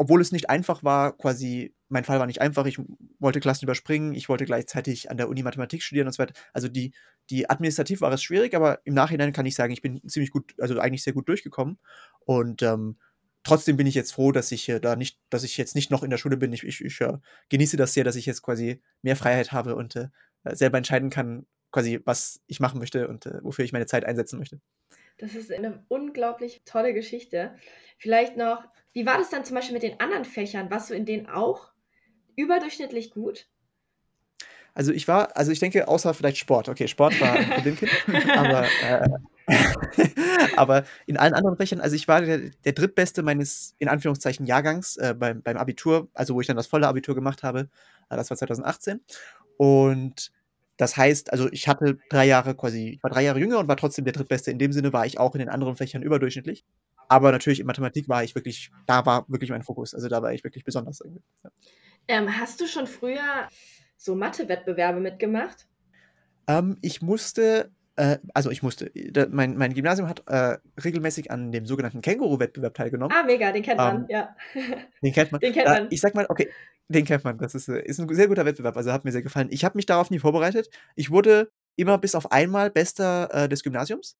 obwohl 0.00 0.20
es 0.20 0.30
nicht 0.30 0.48
einfach 0.48 0.84
war, 0.84 1.18
quasi, 1.18 1.74
mein 1.88 2.04
Fall 2.04 2.20
war 2.20 2.26
nicht 2.26 2.40
einfach. 2.40 2.66
Ich 2.66 2.78
wollte 3.18 3.40
Klassen 3.40 3.64
überspringen. 3.64 4.14
Ich 4.14 4.28
wollte 4.28 4.44
gleichzeitig 4.44 5.10
an 5.10 5.16
der 5.16 5.28
Uni 5.28 5.42
Mathematik 5.42 5.82
studieren 5.82 6.06
und 6.06 6.12
so 6.12 6.22
weiter. 6.22 6.34
Also 6.52 6.68
die, 6.68 6.94
die 7.30 7.50
administrativ 7.50 8.00
war 8.00 8.12
es 8.12 8.22
schwierig, 8.22 8.54
aber 8.54 8.78
im 8.84 8.94
Nachhinein 8.94 9.32
kann 9.32 9.44
ich 9.44 9.56
sagen, 9.56 9.72
ich 9.72 9.82
bin 9.82 10.00
ziemlich 10.08 10.30
gut, 10.30 10.54
also 10.60 10.78
eigentlich 10.78 11.02
sehr 11.02 11.14
gut 11.14 11.28
durchgekommen. 11.28 11.80
Und 12.20 12.62
ähm, 12.62 12.96
trotzdem 13.42 13.76
bin 13.76 13.88
ich 13.88 13.96
jetzt 13.96 14.12
froh, 14.12 14.30
dass 14.30 14.52
ich 14.52 14.68
äh, 14.68 14.78
da 14.78 14.94
nicht, 14.94 15.18
dass 15.30 15.42
ich 15.42 15.56
jetzt 15.56 15.74
nicht 15.74 15.90
noch 15.90 16.04
in 16.04 16.10
der 16.10 16.18
Schule 16.18 16.36
bin. 16.36 16.52
Ich, 16.52 16.62
ich, 16.62 16.80
ich 16.80 17.00
äh, 17.00 17.18
genieße 17.48 17.76
das 17.76 17.92
sehr, 17.92 18.04
dass 18.04 18.14
ich 18.14 18.26
jetzt 18.26 18.42
quasi 18.42 18.80
mehr 19.02 19.16
Freiheit 19.16 19.50
habe 19.50 19.74
und 19.74 19.96
äh, 19.96 20.10
selber 20.44 20.78
entscheiden 20.78 21.10
kann, 21.10 21.44
quasi, 21.72 21.98
was 22.04 22.40
ich 22.46 22.60
machen 22.60 22.78
möchte 22.78 23.08
und 23.08 23.26
äh, 23.26 23.42
wofür 23.42 23.64
ich 23.64 23.72
meine 23.72 23.86
Zeit 23.86 24.04
einsetzen 24.04 24.38
möchte. 24.38 24.60
Das 25.18 25.34
ist 25.34 25.52
eine 25.52 25.84
unglaublich 25.88 26.62
tolle 26.64 26.94
Geschichte. 26.94 27.56
Vielleicht 27.98 28.36
noch, 28.36 28.64
wie 28.92 29.04
war 29.04 29.18
das 29.18 29.30
dann 29.30 29.44
zum 29.44 29.56
Beispiel 29.56 29.74
mit 29.74 29.82
den 29.82 30.00
anderen 30.00 30.24
Fächern? 30.24 30.70
Warst 30.70 30.90
du 30.90 30.94
in 30.94 31.06
denen 31.06 31.28
auch 31.28 31.72
überdurchschnittlich 32.36 33.10
gut? 33.10 33.48
Also 34.74 34.92
ich 34.92 35.08
war, 35.08 35.36
also 35.36 35.50
ich 35.50 35.58
denke, 35.58 35.88
außer 35.88 36.14
vielleicht 36.14 36.38
Sport. 36.38 36.68
Okay, 36.68 36.86
Sport 36.86 37.20
war 37.20 37.32
ein 37.32 37.50
Problemkind, 37.50 37.90
aber, 38.36 38.64
äh, 38.64 39.08
aber 40.56 40.84
in 41.06 41.16
allen 41.16 41.34
anderen 41.34 41.56
Fächern, 41.56 41.80
also 41.80 41.96
ich 41.96 42.06
war 42.06 42.20
der, 42.20 42.50
der 42.64 42.72
drittbeste 42.72 43.24
meines, 43.24 43.74
in 43.78 43.88
Anführungszeichen, 43.88 44.46
Jahrgangs 44.46 44.96
äh, 44.98 45.16
beim, 45.18 45.42
beim 45.42 45.56
Abitur, 45.56 46.08
also 46.14 46.36
wo 46.36 46.40
ich 46.40 46.46
dann 46.46 46.56
das 46.56 46.68
volle 46.68 46.86
Abitur 46.86 47.16
gemacht 47.16 47.42
habe. 47.42 47.68
Äh, 48.08 48.16
das 48.16 48.30
war 48.30 48.36
2018. 48.36 49.00
Und 49.56 50.30
das 50.78 50.96
heißt, 50.96 51.32
also 51.32 51.50
ich 51.52 51.68
hatte 51.68 51.98
drei 52.08 52.24
Jahre 52.24 52.54
quasi, 52.54 52.90
ich 52.90 53.02
war 53.02 53.10
drei 53.10 53.24
Jahre 53.24 53.40
jünger 53.40 53.58
und 53.58 53.68
war 53.68 53.76
trotzdem 53.76 54.04
der 54.04 54.14
drittbeste. 54.14 54.52
In 54.52 54.58
dem 54.58 54.72
Sinne 54.72 54.92
war 54.92 55.04
ich 55.04 55.18
auch 55.18 55.34
in 55.34 55.40
den 55.40 55.48
anderen 55.48 55.76
Fächern 55.76 56.02
überdurchschnittlich. 56.02 56.64
Aber 57.08 57.32
natürlich 57.32 57.58
in 57.58 57.66
Mathematik 57.66 58.08
war 58.08 58.22
ich 58.22 58.34
wirklich, 58.34 58.70
da 58.86 59.04
war 59.04 59.24
wirklich 59.28 59.50
mein 59.50 59.62
Fokus. 59.62 59.94
Also 59.94 60.08
da 60.08 60.22
war 60.22 60.32
ich 60.32 60.44
wirklich 60.44 60.64
besonders. 60.64 61.02
Ja. 61.42 61.50
Ähm, 62.06 62.38
hast 62.38 62.60
du 62.60 62.66
schon 62.66 62.86
früher 62.86 63.48
so 63.96 64.14
Mathe-Wettbewerbe 64.14 65.00
mitgemacht? 65.00 65.66
Ähm, 66.46 66.78
ich 66.80 67.02
musste 67.02 67.72
äh, 67.96 68.18
also 68.32 68.50
ich 68.50 68.62
musste, 68.62 68.92
da, 68.94 69.26
mein, 69.28 69.56
mein 69.56 69.74
Gymnasium 69.74 70.08
hat 70.08 70.22
äh, 70.28 70.58
regelmäßig 70.82 71.32
an 71.32 71.50
dem 71.50 71.66
sogenannten 71.66 72.00
Känguru-Wettbewerb 72.00 72.74
teilgenommen. 72.74 73.14
Ah, 73.16 73.24
mega, 73.24 73.50
den 73.50 73.64
kennt 73.64 73.78
man, 73.78 73.96
ähm, 74.02 74.06
ja. 74.08 74.36
Den 75.02 75.12
kennt 75.12 75.32
man. 75.32 75.40
Den 75.40 75.52
kennt 75.52 75.66
man. 75.66 75.86
Äh, 75.86 75.88
ich 75.90 76.00
sag 76.00 76.14
mal, 76.14 76.26
okay, 76.28 76.48
den 76.88 77.04
kennt 77.04 77.24
man. 77.24 77.38
Das 77.38 77.54
ist, 77.54 77.68
äh, 77.68 77.82
ist 77.82 78.00
ein 78.00 78.14
sehr 78.14 78.28
guter 78.28 78.44
Wettbewerb, 78.44 78.76
also 78.76 78.92
hat 78.92 79.04
mir 79.04 79.12
sehr 79.12 79.22
gefallen. 79.22 79.48
Ich 79.50 79.64
habe 79.64 79.76
mich 79.76 79.86
darauf 79.86 80.10
nie 80.10 80.18
vorbereitet. 80.18 80.70
Ich 80.96 81.10
wurde 81.10 81.50
immer 81.76 81.98
bis 81.98 82.14
auf 82.14 82.32
einmal 82.32 82.70
Bester 82.70 83.28
äh, 83.32 83.48
des 83.48 83.62
Gymnasiums. 83.62 84.16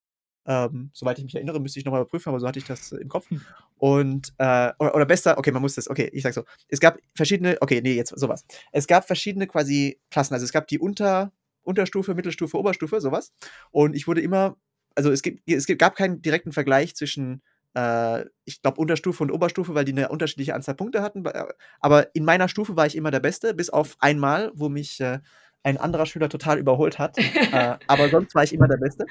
Ähm, 0.47 0.91
soweit 0.95 1.19
ich 1.19 1.25
mich 1.25 1.35
erinnere, 1.35 1.61
müsste 1.61 1.79
ich 1.79 1.85
nochmal 1.85 2.01
überprüfen, 2.01 2.31
aber 2.31 2.41
so 2.41 2.49
hatte 2.49 2.59
ich 2.59 2.65
das 2.65 2.93
im 2.93 3.09
Kopf. 3.09 3.29
Hm. 3.29 3.43
Und, 3.77 4.33
äh, 4.39 4.73
oder, 4.79 4.95
oder 4.95 5.05
bester, 5.05 5.37
okay, 5.37 5.51
man 5.53 5.61
muss 5.61 5.75
das, 5.75 5.89
okay, 5.89 6.09
ich 6.13 6.23
sag 6.23 6.33
so. 6.33 6.45
Es 6.69 6.81
gab 6.81 6.99
verschiedene, 7.15 7.59
okay, 7.61 7.81
nee, 7.83 7.95
jetzt 7.95 8.19
sowas. 8.19 8.45
Es 8.73 8.87
gab 8.87 9.07
verschiedene 9.07 9.47
quasi 9.47 10.01
Klassen. 10.11 10.35
Also 10.35 10.45
es 10.45 10.53
gab 10.53 10.67
die 10.69 10.79
Unter, 10.79 11.33
Unterstufe, 11.63 12.15
Mittelstufe, 12.15 12.59
Oberstufe, 12.59 13.01
sowas. 13.01 13.33
Und 13.71 13.95
ich 13.95 14.07
wurde 14.07 14.23
immer, 14.23 14.57
also 14.95 15.11
es, 15.11 15.21
gibt, 15.21 15.43
es 15.47 15.67
gab 15.67 15.97
keinen 15.97 16.23
direkten 16.23 16.53
Vergleich 16.53 16.97
zwischen, 16.97 17.43
äh, 17.79 18.25
ich 18.45 18.61
glaube, 18.61 18.81
Unterstufe 18.81 19.23
und 19.23 19.31
Oberstufe, 19.31 19.75
weil 19.75 19.85
die 19.85 19.93
eine 19.93 20.09
unterschiedliche 20.09 20.55
Anzahl 20.55 20.75
Punkte 20.75 21.03
hatten. 21.03 21.25
Äh, 21.25 21.45
aber 21.81 22.15
in 22.15 22.25
meiner 22.25 22.49
Stufe 22.49 22.77
war 22.77 22.87
ich 22.87 22.97
immer 22.97 23.11
der 23.11 23.21
Beste, 23.21 23.55
bis 23.55 23.71
auf 23.71 23.97
einmal, 24.01 24.51
wo 24.55 24.69
mich 24.69 25.01
äh, 25.01 25.21
ein 25.63 25.77
anderer 25.77 26.07
Schüler 26.07 26.29
total 26.29 26.59
überholt 26.59 26.99
hat. 26.99 27.19
äh, 27.53 27.77
aber 27.87 28.09
sonst 28.09 28.35
war 28.35 28.43
ich 28.43 28.53
immer 28.53 28.69
der 28.69 28.79
Beste. 28.79 29.07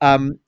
Ähm, 0.00 0.40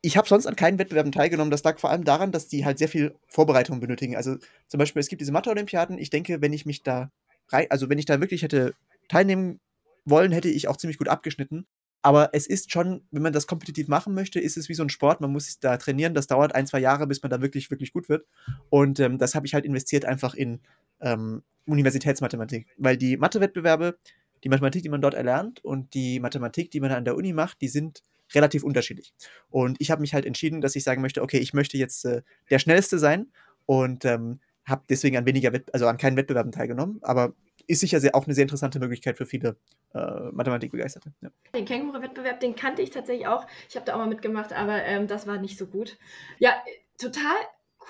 ich 0.00 0.16
habe 0.16 0.28
sonst 0.28 0.46
an 0.46 0.56
keinen 0.56 0.78
Wettbewerben 0.78 1.12
teilgenommen. 1.12 1.50
Das 1.50 1.64
lag 1.64 1.78
vor 1.78 1.90
allem 1.90 2.04
daran, 2.04 2.32
dass 2.32 2.48
die 2.48 2.64
halt 2.64 2.78
sehr 2.78 2.88
viel 2.88 3.14
Vorbereitung 3.26 3.80
benötigen. 3.80 4.16
Also 4.16 4.36
zum 4.68 4.78
Beispiel, 4.78 5.00
es 5.00 5.08
gibt 5.08 5.20
diese 5.20 5.32
Mathe-Olympiaden. 5.32 5.98
Ich 5.98 6.10
denke, 6.10 6.40
wenn 6.40 6.52
ich 6.52 6.66
mich 6.66 6.82
da 6.82 7.10
rein, 7.48 7.66
also 7.70 7.88
wenn 7.88 7.98
ich 7.98 8.04
da 8.04 8.20
wirklich 8.20 8.42
hätte 8.42 8.74
teilnehmen 9.08 9.60
wollen, 10.04 10.32
hätte 10.32 10.48
ich 10.48 10.68
auch 10.68 10.76
ziemlich 10.76 10.98
gut 10.98 11.08
abgeschnitten. 11.08 11.66
Aber 12.02 12.30
es 12.32 12.46
ist 12.46 12.72
schon, 12.72 13.02
wenn 13.10 13.22
man 13.22 13.32
das 13.32 13.46
kompetitiv 13.46 13.88
machen 13.88 14.14
möchte, 14.14 14.40
ist 14.40 14.56
es 14.56 14.68
wie 14.68 14.74
so 14.74 14.82
ein 14.82 14.88
Sport. 14.88 15.20
Man 15.20 15.32
muss 15.32 15.46
sich 15.46 15.58
da 15.60 15.76
trainieren. 15.76 16.14
Das 16.14 16.26
dauert 16.26 16.54
ein, 16.54 16.66
zwei 16.66 16.78
Jahre, 16.78 17.06
bis 17.06 17.22
man 17.22 17.30
da 17.30 17.40
wirklich, 17.42 17.70
wirklich 17.70 17.92
gut 17.92 18.08
wird. 18.08 18.26
Und 18.70 19.00
ähm, 19.00 19.18
das 19.18 19.34
habe 19.34 19.46
ich 19.46 19.54
halt 19.54 19.64
investiert 19.64 20.04
einfach 20.04 20.34
in 20.34 20.60
ähm, 21.00 21.42
Universitätsmathematik. 21.66 22.68
Weil 22.76 22.96
die 22.96 23.16
Mathewettbewerbe, 23.16 23.98
die 24.44 24.48
Mathematik, 24.48 24.82
die 24.82 24.88
man 24.88 25.00
dort 25.00 25.14
erlernt 25.14 25.64
und 25.64 25.92
die 25.94 26.20
Mathematik, 26.20 26.70
die 26.70 26.80
man 26.80 26.92
an 26.92 27.04
der 27.04 27.16
Uni 27.16 27.32
macht, 27.32 27.60
die 27.60 27.68
sind 27.68 28.02
relativ 28.34 28.62
unterschiedlich. 28.62 29.12
Und 29.50 29.80
ich 29.80 29.90
habe 29.90 30.00
mich 30.00 30.14
halt 30.14 30.26
entschieden, 30.26 30.60
dass 30.60 30.76
ich 30.76 30.84
sagen 30.84 31.02
möchte, 31.02 31.22
okay, 31.22 31.38
ich 31.38 31.54
möchte 31.54 31.78
jetzt 31.78 32.04
äh, 32.04 32.22
der 32.50 32.58
Schnellste 32.58 32.98
sein 32.98 33.28
und 33.66 34.04
ähm, 34.04 34.40
habe 34.64 34.84
deswegen 34.88 35.16
an 35.16 35.26
weniger, 35.26 35.52
Wett 35.52 35.72
also 35.72 35.86
an 35.86 35.96
keinen 35.96 36.16
Wettbewerben 36.16 36.52
teilgenommen. 36.52 36.98
Aber 37.02 37.34
ist 37.68 37.80
sicher 37.80 38.00
sehr, 38.00 38.16
auch 38.16 38.24
eine 38.24 38.34
sehr 38.34 38.42
interessante 38.42 38.80
Möglichkeit 38.80 39.16
für 39.18 39.26
viele 39.26 39.56
äh, 39.94 40.30
Mathematikbegeisterte. 40.32 41.12
Ja. 41.20 41.30
Den 41.54 41.66
Känguru-Wettbewerb, 41.66 42.40
den 42.40 42.56
kannte 42.56 42.82
ich 42.82 42.90
tatsächlich 42.90 43.28
auch. 43.28 43.46
Ich 43.68 43.76
habe 43.76 43.86
da 43.86 43.94
auch 43.94 43.98
mal 43.98 44.08
mitgemacht, 44.08 44.52
aber 44.52 44.82
ähm, 44.82 45.06
das 45.06 45.26
war 45.26 45.38
nicht 45.38 45.58
so 45.58 45.66
gut. 45.66 45.98
Ja, 46.38 46.56
total 46.96 47.36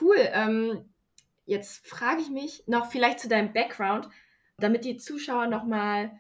cool. 0.01 0.17
Ähm, 0.19 0.85
jetzt 1.47 1.87
frage 1.87 2.21
ich 2.21 2.29
mich 2.29 2.65
noch 2.67 2.91
vielleicht 2.91 3.21
zu 3.21 3.29
deinem 3.29 3.53
Background, 3.53 4.09
damit 4.59 4.85
die 4.85 4.97
Zuschauer 4.97 5.47
nochmal 5.47 6.11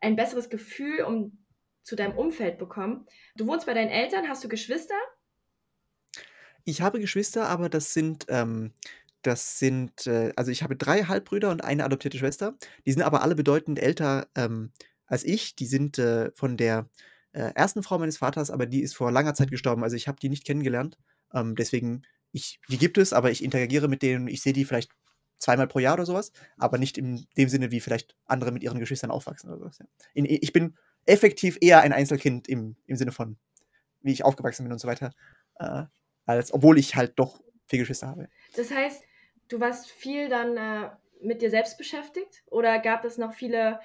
ein 0.00 0.14
besseres 0.14 0.48
Gefühl 0.48 1.02
um, 1.02 1.38
zu 1.82 1.96
deinem 1.96 2.16
Umfeld 2.16 2.56
bekommen. 2.56 3.06
Du 3.34 3.48
wohnst 3.48 3.66
bei 3.66 3.74
deinen 3.74 3.90
Eltern, 3.90 4.28
hast 4.28 4.44
du 4.44 4.48
Geschwister? 4.48 4.94
Ich 6.64 6.82
habe 6.82 7.00
Geschwister, 7.00 7.48
aber 7.48 7.68
das 7.68 7.94
sind 7.94 8.26
ähm, 8.28 8.72
das 9.22 9.58
sind, 9.58 10.06
äh, 10.06 10.32
also 10.36 10.50
ich 10.50 10.62
habe 10.62 10.76
drei 10.76 11.04
Halbbrüder 11.04 11.50
und 11.50 11.62
eine 11.64 11.84
adoptierte 11.84 12.18
Schwester. 12.18 12.56
Die 12.86 12.92
sind 12.92 13.02
aber 13.02 13.22
alle 13.22 13.34
bedeutend 13.34 13.78
älter 13.78 14.28
ähm, 14.34 14.72
als 15.06 15.24
ich. 15.24 15.56
Die 15.56 15.66
sind 15.66 15.98
äh, 15.98 16.30
von 16.34 16.56
der 16.56 16.88
äh, 17.32 17.52
ersten 17.54 17.82
Frau 17.82 17.98
meines 17.98 18.18
Vaters, 18.18 18.50
aber 18.50 18.66
die 18.66 18.82
ist 18.82 18.96
vor 18.96 19.10
langer 19.10 19.34
Zeit 19.34 19.50
gestorben. 19.50 19.82
Also 19.82 19.96
ich 19.96 20.08
habe 20.08 20.20
die 20.20 20.28
nicht 20.28 20.44
kennengelernt. 20.44 20.98
Ähm, 21.34 21.56
deswegen, 21.56 22.02
ich, 22.32 22.60
die 22.68 22.78
gibt 22.78 22.98
es, 22.98 23.12
aber 23.12 23.30
ich 23.30 23.42
interagiere 23.42 23.88
mit 23.88 24.02
denen. 24.02 24.28
Ich 24.28 24.42
sehe 24.42 24.52
die 24.52 24.64
vielleicht 24.64 24.92
zweimal 25.36 25.68
pro 25.68 25.78
Jahr 25.78 25.94
oder 25.94 26.06
sowas, 26.06 26.32
aber 26.56 26.78
nicht 26.78 26.98
in 26.98 27.26
dem 27.36 27.48
Sinne, 27.48 27.70
wie 27.70 27.80
vielleicht 27.80 28.16
andere 28.24 28.52
mit 28.52 28.62
ihren 28.62 28.78
Geschwistern 28.78 29.10
aufwachsen 29.10 29.50
oder 29.50 29.58
sowas. 29.58 29.78
Ja. 29.78 29.86
In, 30.14 30.24
ich 30.24 30.52
bin 30.52 30.76
effektiv 31.06 31.58
eher 31.60 31.80
ein 31.80 31.92
Einzelkind 31.92 32.48
im, 32.48 32.76
im 32.86 32.96
Sinne 32.96 33.12
von, 33.12 33.38
wie 34.00 34.12
ich 34.12 34.24
aufgewachsen 34.24 34.64
bin 34.64 34.72
und 34.72 34.78
so 34.78 34.88
weiter, 34.88 35.12
äh, 35.56 35.84
als 36.26 36.52
obwohl 36.52 36.78
ich 36.78 36.96
halt 36.96 37.12
doch 37.16 37.40
vier 37.66 37.78
Geschwister 37.78 38.08
habe. 38.08 38.28
Das 38.56 38.70
heißt, 38.70 39.02
du 39.48 39.60
warst 39.60 39.90
viel 39.90 40.28
dann 40.28 40.56
äh, 40.56 40.90
mit 41.22 41.42
dir 41.42 41.50
selbst 41.50 41.78
beschäftigt 41.78 42.42
oder 42.46 42.78
gab 42.78 43.04
es 43.04 43.18
noch 43.18 43.34
viele 43.34 43.80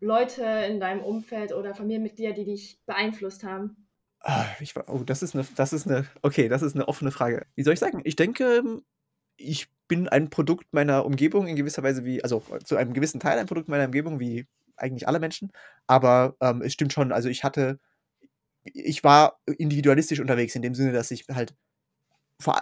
Leute 0.00 0.42
in 0.68 0.80
deinem 0.80 1.02
Umfeld 1.02 1.52
oder 1.52 1.74
Familienmitglieder, 1.74 2.32
die 2.32 2.44
dich 2.44 2.80
beeinflusst 2.86 3.44
haben? 3.44 3.88
Ah, 4.20 4.46
ich, 4.60 4.74
oh, 4.88 5.04
das 5.04 5.22
ist 5.22 5.34
eine, 5.34 5.46
das 5.54 5.72
ist 5.72 5.86
eine, 5.86 6.06
okay, 6.22 6.48
das 6.48 6.62
ist 6.62 6.74
eine 6.74 6.88
offene 6.88 7.12
Frage. 7.12 7.46
Wie 7.54 7.62
soll 7.62 7.74
ich 7.74 7.78
sagen? 7.78 8.00
Ich 8.04 8.16
denke, 8.16 8.82
ich 9.36 9.68
bin 9.86 10.08
ein 10.08 10.30
Produkt 10.30 10.66
meiner 10.72 11.04
Umgebung 11.04 11.46
in 11.46 11.56
gewisser 11.56 11.82
Weise 11.82 12.04
wie, 12.04 12.22
also 12.22 12.42
zu 12.64 12.76
einem 12.76 12.92
gewissen 12.92 13.20
Teil 13.20 13.38
ein 13.38 13.46
Produkt 13.46 13.68
meiner 13.68 13.84
Umgebung 13.84 14.18
wie 14.18 14.46
eigentlich 14.76 15.06
alle 15.06 15.20
Menschen. 15.20 15.52
Aber 15.86 16.36
ähm, 16.40 16.62
es 16.62 16.72
stimmt 16.72 16.92
schon, 16.92 17.12
also 17.12 17.28
ich 17.28 17.44
hatte, 17.44 17.78
ich 18.64 19.04
war 19.04 19.38
individualistisch 19.58 20.20
unterwegs 20.20 20.56
in 20.56 20.62
dem 20.62 20.74
Sinne, 20.74 20.92
dass 20.92 21.10
ich 21.10 21.26
halt 21.32 21.54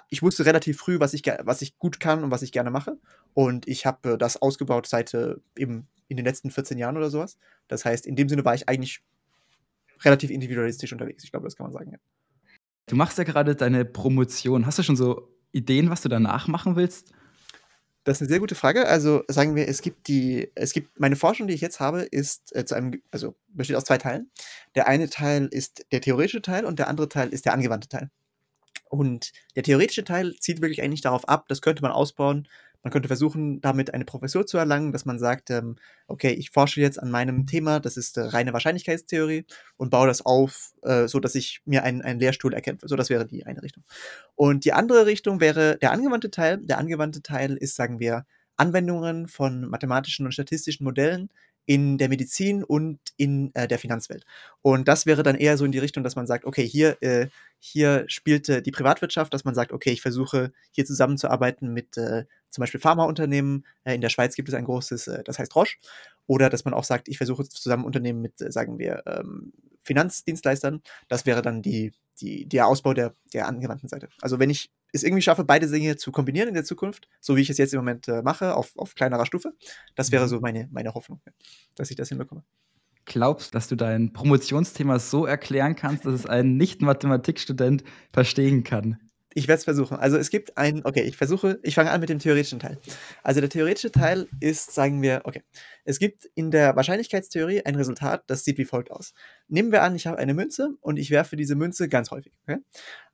ich 0.09 0.23
wusste 0.23 0.47
relativ 0.47 0.79
früh, 0.79 1.01
was 1.01 1.15
ich, 1.15 1.23
was 1.43 1.63
ich 1.63 1.79
gut 1.79 2.01
kann 2.01 2.23
und 2.23 2.31
was 2.31 2.43
ich 2.43 2.53
gerne 2.53 2.71
mache. 2.71 2.99
Und 3.33 3.67
ich 3.67 3.87
habe 3.87 4.13
äh, 4.13 4.19
das 4.19 4.41
ausgebaut 4.41 4.87
seit 4.87 5.15
äh, 5.15 5.35
eben 5.57 5.89
in 6.09 6.17
den 6.17 6.25
letzten 6.25 6.51
14 6.51 6.79
Jahren 6.79 6.97
oder 6.97 7.11
sowas. 7.11 7.39
Das 7.69 7.85
heißt, 7.85 8.07
in 8.07 8.17
dem 8.17 8.29
Sinne 8.29 8.45
war 8.45 8.55
ich 8.55 8.69
eigentlich 8.69 9.03
relativ 10.03 10.31
individualistisch 10.31 10.93
unterwegs. 10.93 11.25
Ich 11.25 11.31
glaube, 11.31 11.47
das 11.47 11.57
kann 11.57 11.65
man 11.65 11.73
sagen. 11.73 11.93
Ja. 11.93 11.99
Du 12.87 12.97
machst 12.97 13.19
ja 13.19 13.25
gerade 13.25 13.57
deine 13.57 13.85
Promotion. 13.85 14.67
Hast 14.67 14.79
du 14.79 14.83
schon 14.83 14.97
so 14.97 15.35
Ideen, 15.53 15.91
was 15.91 16.03
du 16.03 16.09
danach 16.09 16.49
machen 16.49 16.77
willst? 16.77 17.13
Das 18.05 18.19
ist 18.19 18.23
eine 18.23 18.29
sehr 18.29 18.41
gute 18.41 18.55
Frage. 18.55 18.87
Also 18.87 19.25
sagen 19.29 19.57
wir, 19.57 19.67
es 19.67 19.81
gibt 19.81 20.09
die, 20.09 20.51
es 20.55 20.75
gibt 20.75 21.01
meine 21.01 21.17
Forschung, 21.17 21.47
die 21.47 21.55
ich 21.55 21.63
jetzt 21.63 21.81
habe, 21.81 22.03
ist 22.03 22.55
äh, 22.55 22.67
zu 22.67 22.75
einem, 22.75 23.01
also 23.11 23.35
besteht 23.49 23.77
aus 23.77 23.85
zwei 23.85 23.97
Teilen. 23.97 24.31
Der 24.75 24.87
eine 24.87 25.09
Teil 25.09 25.47
ist 25.47 25.87
der 25.91 26.03
theoretische 26.03 26.43
Teil 26.43 26.67
und 26.67 26.79
der 26.79 26.89
andere 26.89 27.09
Teil 27.09 27.31
ist 27.31 27.47
der 27.47 27.55
angewandte 27.55 27.89
Teil. 27.89 28.11
Und 28.95 29.33
der 29.57 29.65
theoretische 29.65 30.05
Teil 30.05 30.37
zielt 30.39 30.63
wirklich 30.63 30.81
eigentlich 30.81 31.01
darauf 31.01 31.29
ab, 31.29 31.49
das 31.49 31.61
könnte 31.61 31.83
man 31.83 31.91
ausbauen. 31.91 32.47
Man 32.85 32.93
könnte 32.93 33.09
versuchen, 33.09 33.61
damit 33.61 33.93
eine 33.93 34.05
Professur 34.05 34.47
zu 34.47 34.57
erlangen, 34.57 34.93
dass 34.93 35.05
man 35.05 35.19
sagt, 35.19 35.51
ähm, 35.51 35.75
okay, 36.07 36.31
ich 36.31 36.51
forsche 36.51 36.81
jetzt 36.81 37.03
an 37.03 37.11
meinem 37.11 37.45
Thema, 37.45 37.81
das 37.81 37.97
ist 37.97 38.17
äh, 38.19 38.21
reine 38.21 38.53
Wahrscheinlichkeitstheorie 38.53 39.47
und 39.77 39.91
baue 39.91 40.07
das 40.07 40.25
auf, 40.25 40.75
äh, 40.83 41.09
so 41.09 41.19
dass 41.19 41.35
ich 41.35 41.61
mir 41.65 41.83
einen, 41.83 42.03
einen 42.03 42.21
Lehrstuhl 42.21 42.55
erkämpfe. 42.55 42.87
So, 42.87 42.95
das 42.95 43.11
wäre 43.11 43.27
die 43.27 43.45
eine 43.45 43.63
Richtung. 43.63 43.83
Und 44.37 44.65
die 44.65 44.75
andere 44.75 45.07
Richtung 45.07 45.41
wäre 45.41 45.77
der 45.79 45.91
angewandte 45.91 46.31
Teil. 46.31 46.59
Der 46.59 46.79
angewandte 46.79 47.21
Teil 47.21 47.57
ist, 47.57 47.75
sagen 47.75 47.99
wir, 47.99 48.27
Anwendungen 48.57 49.27
von 49.27 49.69
mathematischen 49.69 50.25
und 50.25 50.33
statistischen 50.33 50.85
Modellen 50.85 51.31
in 51.67 51.99
der 51.99 52.09
Medizin 52.09 52.63
und 52.63 52.99
in 53.17 53.55
äh, 53.55 53.67
der 53.67 53.79
Finanzwelt. 53.79 54.25
Und 54.63 54.89
das 54.89 55.07
wäre 55.07 55.23
dann 55.23 55.37
eher 55.37 55.57
so 55.57 55.65
in 55.65 55.73
die 55.73 55.79
Richtung, 55.79 56.05
dass 56.05 56.17
man 56.17 56.27
sagt, 56.27 56.45
okay, 56.45 56.67
hier, 56.67 57.03
äh, 57.03 57.29
hier 57.59 58.05
spielt 58.09 58.49
äh, 58.49 58.63
die 58.63 58.71
Privatwirtschaft, 58.71 59.33
dass 59.33 59.45
man 59.45 59.55
sagt, 59.55 59.73
okay, 59.73 59.91
ich 59.91 60.03
versuche 60.03 60.53
hier 60.73 60.85
zusammenzuarbeiten 60.85 61.73
mit 61.73 61.97
äh, 61.97 62.25
zum 62.51 62.63
Beispiel 62.63 62.81
Pharmaunternehmen. 62.81 63.65
Äh, 63.85 63.95
in 63.95 64.01
der 64.01 64.11
Schweiz 64.11 64.37
gibt 64.37 64.49
es 64.49 64.55
ein 64.55 64.65
großes, 64.65 65.09
äh, 65.09 65.25
das 65.25 65.39
heißt 65.39 65.55
Roche. 65.57 65.77
Oder 66.27 66.51
dass 66.51 66.65
man 66.65 66.75
auch 66.75 66.85
sagt, 66.85 67.09
ich 67.09 67.19
versuche 67.19 67.49
zusammen 67.49 67.85
Unternehmen 67.85 68.21
mit, 68.21 68.39
sagen 68.39 68.79
wir, 68.79 69.03
ähm, 69.07 69.53
Finanzdienstleistern. 69.85 70.83
Das 71.09 71.27
wäre 71.27 71.43
dann 71.43 71.63
die, 71.63 71.93
die, 72.21 72.47
der 72.47 72.67
Ausbau 72.67 72.95
der, 72.95 73.15
der 73.33 73.47
angewandten 73.47 73.89
Seite. 73.89 74.09
Also 74.21 74.39
wenn 74.39 74.51
ich 74.51 74.71
es 74.95 75.03
irgendwie 75.03 75.23
schaffe, 75.23 75.45
beide 75.45 75.69
Dinge 75.69 75.97
zu 75.97 76.13
kombinieren 76.13 76.49
in 76.49 76.55
der 76.55 76.65
Zukunft, 76.65 77.09
so 77.21 77.37
wie 77.37 77.41
ich 77.41 77.51
es 77.51 77.59
jetzt 77.59 77.75
im 77.75 77.81
Moment 77.81 78.09
äh, 78.09 78.23
mache, 78.23 78.55
auf, 78.55 78.73
auf 78.77 78.95
kleinerer 78.95 79.27
Stufe. 79.27 79.53
Das 79.95 80.13
wäre 80.13 80.25
mhm. 80.25 80.29
so 80.29 80.41
meine, 80.41 80.69
meine 80.71 80.95
Hoffnung, 80.95 81.21
dass 81.75 81.91
ich 81.91 81.97
das 81.97 82.09
hinbekomme. 82.09 82.45
Glaubst, 83.05 83.49
du, 83.49 83.53
dass 83.59 83.69
du 83.69 83.77
dein 83.77 84.13
Promotionsthema 84.13 84.99
so 84.99 85.27
erklären 85.27 85.77
kannst, 85.77 86.07
dass 86.07 86.15
es 86.15 86.27
ein 86.27 86.57
Nicht-Mathematikstudent 86.57 87.85
verstehen 88.13 88.65
kann? 88.65 88.99
Ich 89.37 89.49
werde 89.49 89.59
es 89.59 89.65
versuchen. 89.65 89.97
Also 89.97 90.17
es 90.17 90.31
gibt 90.31 90.57
ein, 90.57 90.83
okay, 90.85 91.03
ich 91.03 91.17
versuche, 91.17 91.59
ich 91.65 91.75
fange 91.75 91.91
an 91.91 92.01
mit 92.01 92.09
dem 92.09 92.21
theoretischen 92.21 92.61
Teil. 92.61 92.79
Also 93.25 93.41
der 93.41 93.51
theoretische 93.51 93.91
Teil 93.91 94.29
ist, 94.39 94.73
sagen 94.73 95.03
wir, 95.03 95.23
okay, 95.25 95.43
es 95.85 95.99
gibt 95.99 96.31
in 96.37 96.53
der 96.53 96.77
Wahrscheinlichkeitstheorie 96.77 97.63
ein 97.67 97.75
Resultat, 97.75 98.23
das 98.29 98.45
sieht 98.45 98.59
wie 98.59 98.65
folgt 98.65 98.93
aus. 98.93 99.13
Nehmen 99.49 99.73
wir 99.73 99.83
an, 99.83 99.97
ich 99.97 100.07
habe 100.07 100.19
eine 100.19 100.35
Münze 100.35 100.77
und 100.81 100.99
ich 100.99 101.11
werfe 101.11 101.35
diese 101.35 101.57
Münze 101.57 101.89
ganz 101.89 102.13
häufig. 102.13 102.33
Okay? 102.47 102.61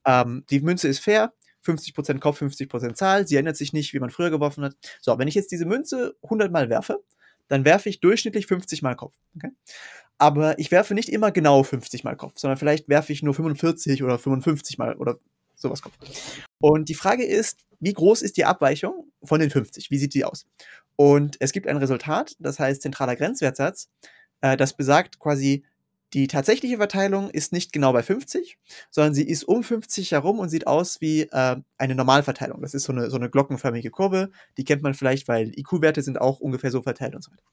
Ähm, 0.07 0.45
die 0.51 0.61
Münze 0.61 0.89
ist 0.89 0.99
fair, 0.99 1.33
50% 1.65 2.19
Kopf, 2.19 2.41
50% 2.41 2.95
Zahl. 2.95 3.27
Sie 3.27 3.37
ändert 3.37 3.57
sich 3.57 3.73
nicht, 3.73 3.93
wie 3.93 4.01
man 4.01 4.11
früher 4.11 4.31
geworfen 4.31 4.65
hat. 4.65 4.77
So, 5.01 5.19
wenn 5.19 5.29
ich 5.29 5.35
jetzt 5.35 5.53
diese 5.53 5.67
Münze 5.67 6.17
100 6.23 6.51
Mal 6.51 6.71
werfe, 6.71 7.03
dann 7.49 7.65
werfe 7.65 7.89
ich 7.89 8.01
durchschnittlich 8.01 8.47
50 8.47 8.83
Mal 8.83 8.95
Kopf. 8.95 9.17
Okay? 9.37 9.51
Aber 10.19 10.59
ich 10.59 10.71
werfe 10.71 10.95
nicht 10.95 11.09
immer 11.09 11.33
genau 11.33 11.63
50 11.63 12.05
Mal 12.05 12.17
Kopf, 12.17 12.35
sondern 12.37 12.59
vielleicht 12.59 12.89
werfe 12.89 13.13
ich 13.13 13.23
nur 13.23 13.35
45 13.35 14.03
oder 14.03 14.19
55 14.19 14.79
Mal 14.79 14.95
oder 14.95 15.19
sowas 15.55 15.83
Kopf. 15.83 15.95
Und 16.61 16.89
die 16.89 16.95
Frage 16.95 17.25
ist, 17.25 17.61
wie 17.81 17.93
groß 17.93 18.23
ist 18.23 18.37
die 18.37 18.45
Abweichung 18.45 19.11
von 19.23 19.41
den 19.41 19.51
50? 19.51 19.91
Wie 19.91 19.99
sieht 19.99 20.15
die 20.15 20.25
aus? 20.25 20.47
Und 20.97 21.37
es 21.41 21.53
gibt 21.53 21.67
ein 21.67 21.79
Resultat, 21.79 22.37
das 22.39 22.59
heißt 22.59 22.83
zentraler 22.83 23.17
Grenzwertsatz, 23.17 23.89
äh, 24.43 24.57
das 24.57 24.77
besagt 24.77 25.19
quasi, 25.19 25.65
die 26.13 26.27
tatsächliche 26.27 26.79
Verteilung 26.79 27.31
ist 27.31 27.53
nicht 27.53 27.73
genau 27.73 27.93
bei 27.93 28.03
50, 28.03 28.59
sondern 28.91 29.15
sie 29.15 29.23
ist 29.23 29.45
um 29.45 29.63
50 29.63 30.13
herum 30.13 30.41
und 30.41 30.49
sieht 30.49 30.67
aus 30.67 31.01
wie 31.01 31.23
äh, 31.23 31.57
eine 31.79 31.95
Normalverteilung. 31.95 32.61
Das 32.63 32.75
ist 32.75 32.85
so 32.85 32.93
eine, 32.93 33.11
so 33.11 33.17
eine 33.17 33.31
glockenförmige 33.31 33.91
Kurve. 33.91 34.31
Die 34.57 34.65
kennt 34.65 34.83
man 34.83 34.95
vielleicht, 34.95 35.29
weil 35.29 35.57
IQ-Werte 35.57 36.03
sind 36.03 36.21
auch 36.21 36.41
ungefähr 36.41 36.71
so 36.71 36.83
verteilt 36.83 37.15
und 37.15 37.23
so 37.23 37.31
weiter. 37.31 37.45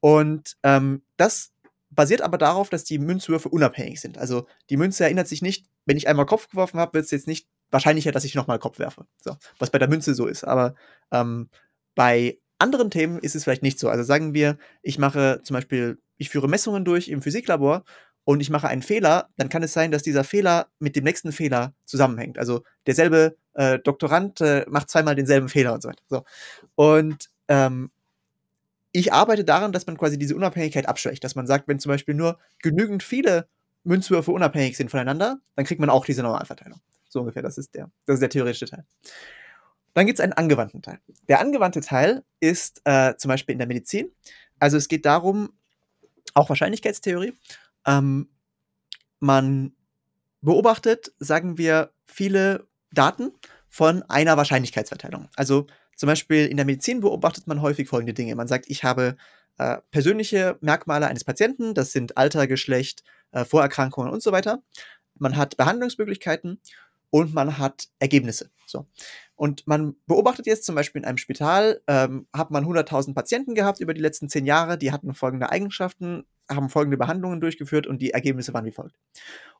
Und 0.00 0.56
ähm, 0.62 1.02
das 1.16 1.52
basiert 1.90 2.22
aber 2.22 2.38
darauf, 2.38 2.68
dass 2.68 2.84
die 2.84 2.98
Münzwürfe 2.98 3.48
unabhängig 3.48 4.00
sind. 4.00 4.18
Also 4.18 4.46
die 4.70 4.76
Münze 4.76 5.04
erinnert 5.04 5.26
sich 5.26 5.42
nicht, 5.42 5.66
wenn 5.84 5.96
ich 5.96 6.06
einmal 6.06 6.26
Kopf 6.26 6.48
geworfen 6.48 6.78
habe, 6.78 6.94
wird 6.94 7.06
es 7.06 7.10
jetzt 7.10 7.26
nicht 7.26 7.48
wahrscheinlicher, 7.70 8.12
dass 8.12 8.24
ich 8.24 8.34
nochmal 8.34 8.58
Kopf 8.58 8.78
werfe. 8.78 9.06
So, 9.20 9.36
was 9.58 9.70
bei 9.70 9.78
der 9.78 9.88
Münze 9.88 10.14
so 10.14 10.26
ist. 10.26 10.44
Aber 10.44 10.74
ähm, 11.10 11.48
bei 11.94 12.38
anderen 12.58 12.90
Themen 12.90 13.18
ist 13.18 13.34
es 13.34 13.44
vielleicht 13.44 13.62
nicht 13.62 13.78
so. 13.78 13.88
Also 13.88 14.02
sagen 14.04 14.34
wir, 14.34 14.58
ich 14.82 14.98
mache 14.98 15.40
zum 15.42 15.54
Beispiel 15.54 15.98
ich 16.18 16.28
führe 16.28 16.48
Messungen 16.48 16.84
durch 16.84 17.08
im 17.08 17.22
Physiklabor 17.22 17.84
und 18.24 18.40
ich 18.40 18.50
mache 18.50 18.68
einen 18.68 18.82
Fehler, 18.82 19.30
dann 19.36 19.48
kann 19.48 19.62
es 19.62 19.72
sein, 19.72 19.90
dass 19.90 20.02
dieser 20.02 20.24
Fehler 20.24 20.66
mit 20.80 20.96
dem 20.96 21.04
nächsten 21.04 21.32
Fehler 21.32 21.72
zusammenhängt. 21.86 22.38
Also 22.38 22.62
derselbe 22.86 23.36
äh, 23.54 23.78
Doktorand 23.78 24.40
äh, 24.42 24.66
macht 24.68 24.90
zweimal 24.90 25.14
denselben 25.14 25.48
Fehler 25.48 25.72
und 25.72 25.82
so 25.82 25.88
weiter. 25.88 26.02
So. 26.08 26.24
Und 26.74 27.30
ähm, 27.46 27.90
ich 28.92 29.12
arbeite 29.12 29.44
daran, 29.44 29.72
dass 29.72 29.86
man 29.86 29.96
quasi 29.96 30.18
diese 30.18 30.36
Unabhängigkeit 30.36 30.86
abschwächt, 30.86 31.24
dass 31.24 31.36
man 31.36 31.46
sagt, 31.46 31.68
wenn 31.68 31.78
zum 31.78 31.90
Beispiel 31.90 32.14
nur 32.14 32.38
genügend 32.60 33.02
viele 33.02 33.48
Münzwürfe 33.84 34.32
unabhängig 34.32 34.76
sind 34.76 34.90
voneinander, 34.90 35.38
dann 35.56 35.64
kriegt 35.64 35.80
man 35.80 35.88
auch 35.88 36.04
diese 36.04 36.22
Normalverteilung. 36.22 36.80
So 37.08 37.20
ungefähr, 37.20 37.42
das 37.42 37.56
ist 37.56 37.74
der, 37.74 37.90
das 38.04 38.14
ist 38.14 38.20
der 38.20 38.28
theoretische 38.28 38.66
Teil. 38.66 38.84
Dann 39.98 40.06
gibt 40.06 40.20
es 40.20 40.22
einen 40.22 40.32
angewandten 40.32 40.80
Teil. 40.80 41.00
Der 41.26 41.40
angewandte 41.40 41.80
Teil 41.80 42.22
ist 42.38 42.82
äh, 42.84 43.16
zum 43.16 43.30
Beispiel 43.30 43.54
in 43.54 43.58
der 43.58 43.66
Medizin. 43.66 44.12
Also 44.60 44.76
es 44.76 44.86
geht 44.86 45.04
darum, 45.04 45.50
auch 46.34 46.48
Wahrscheinlichkeitstheorie. 46.48 47.32
Ähm, 47.84 48.28
man 49.18 49.72
beobachtet, 50.40 51.12
sagen 51.18 51.58
wir, 51.58 51.90
viele 52.06 52.68
Daten 52.92 53.32
von 53.68 54.04
einer 54.04 54.36
Wahrscheinlichkeitsverteilung. 54.36 55.30
Also 55.34 55.66
zum 55.96 56.06
Beispiel 56.06 56.46
in 56.46 56.58
der 56.58 56.66
Medizin 56.66 57.00
beobachtet 57.00 57.48
man 57.48 57.60
häufig 57.60 57.88
folgende 57.88 58.14
Dinge. 58.14 58.36
Man 58.36 58.46
sagt, 58.46 58.66
ich 58.68 58.84
habe 58.84 59.16
äh, 59.58 59.78
persönliche 59.90 60.58
Merkmale 60.60 61.08
eines 61.08 61.24
Patienten, 61.24 61.74
das 61.74 61.90
sind 61.90 62.16
Alter, 62.16 62.46
Geschlecht, 62.46 63.02
äh, 63.32 63.44
Vorerkrankungen 63.44 64.12
und 64.12 64.22
so 64.22 64.30
weiter. 64.30 64.62
Man 65.16 65.36
hat 65.36 65.56
Behandlungsmöglichkeiten 65.56 66.60
und 67.10 67.34
man 67.34 67.58
hat 67.58 67.88
Ergebnisse. 67.98 68.50
So. 68.66 68.86
Und 69.34 69.66
man 69.66 69.94
beobachtet 70.06 70.46
jetzt 70.46 70.64
zum 70.64 70.74
Beispiel 70.74 71.00
in 71.00 71.06
einem 71.06 71.18
Spital, 71.18 71.80
ähm, 71.86 72.26
hat 72.34 72.50
man 72.50 72.64
100.000 72.64 73.14
Patienten 73.14 73.54
gehabt 73.54 73.80
über 73.80 73.94
die 73.94 74.00
letzten 74.00 74.28
zehn 74.28 74.46
Jahre, 74.46 74.78
die 74.78 74.92
hatten 74.92 75.14
folgende 75.14 75.50
Eigenschaften, 75.50 76.26
haben 76.50 76.68
folgende 76.68 76.96
Behandlungen 76.96 77.40
durchgeführt 77.40 77.86
und 77.86 78.02
die 78.02 78.10
Ergebnisse 78.10 78.52
waren 78.52 78.64
wie 78.64 78.72
folgt. 78.72 78.96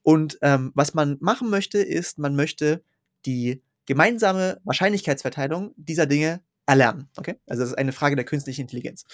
Und 0.03 0.39
ähm, 0.43 0.73
was 0.75 0.95
man 0.95 1.17
machen 1.21 1.51
möchte, 1.51 1.79
ist, 1.79 2.19
man 2.19 2.35
möchte 2.35 2.83
die 3.25 3.63
gemeinsame 3.87 4.61
Wahrscheinlichkeitsverteilung 4.65 5.75
dieser 5.77 6.07
Dinge 6.07 6.43
erlernen. 6.67 7.09
Okay? 7.17 7.37
Also 7.47 7.63
das 7.63 7.71
ist 7.71 7.79
eine 7.79 7.93
Frage 7.93 8.17
der 8.17 8.25
künstlichen 8.25 8.63
Intelligenz. 8.63 9.05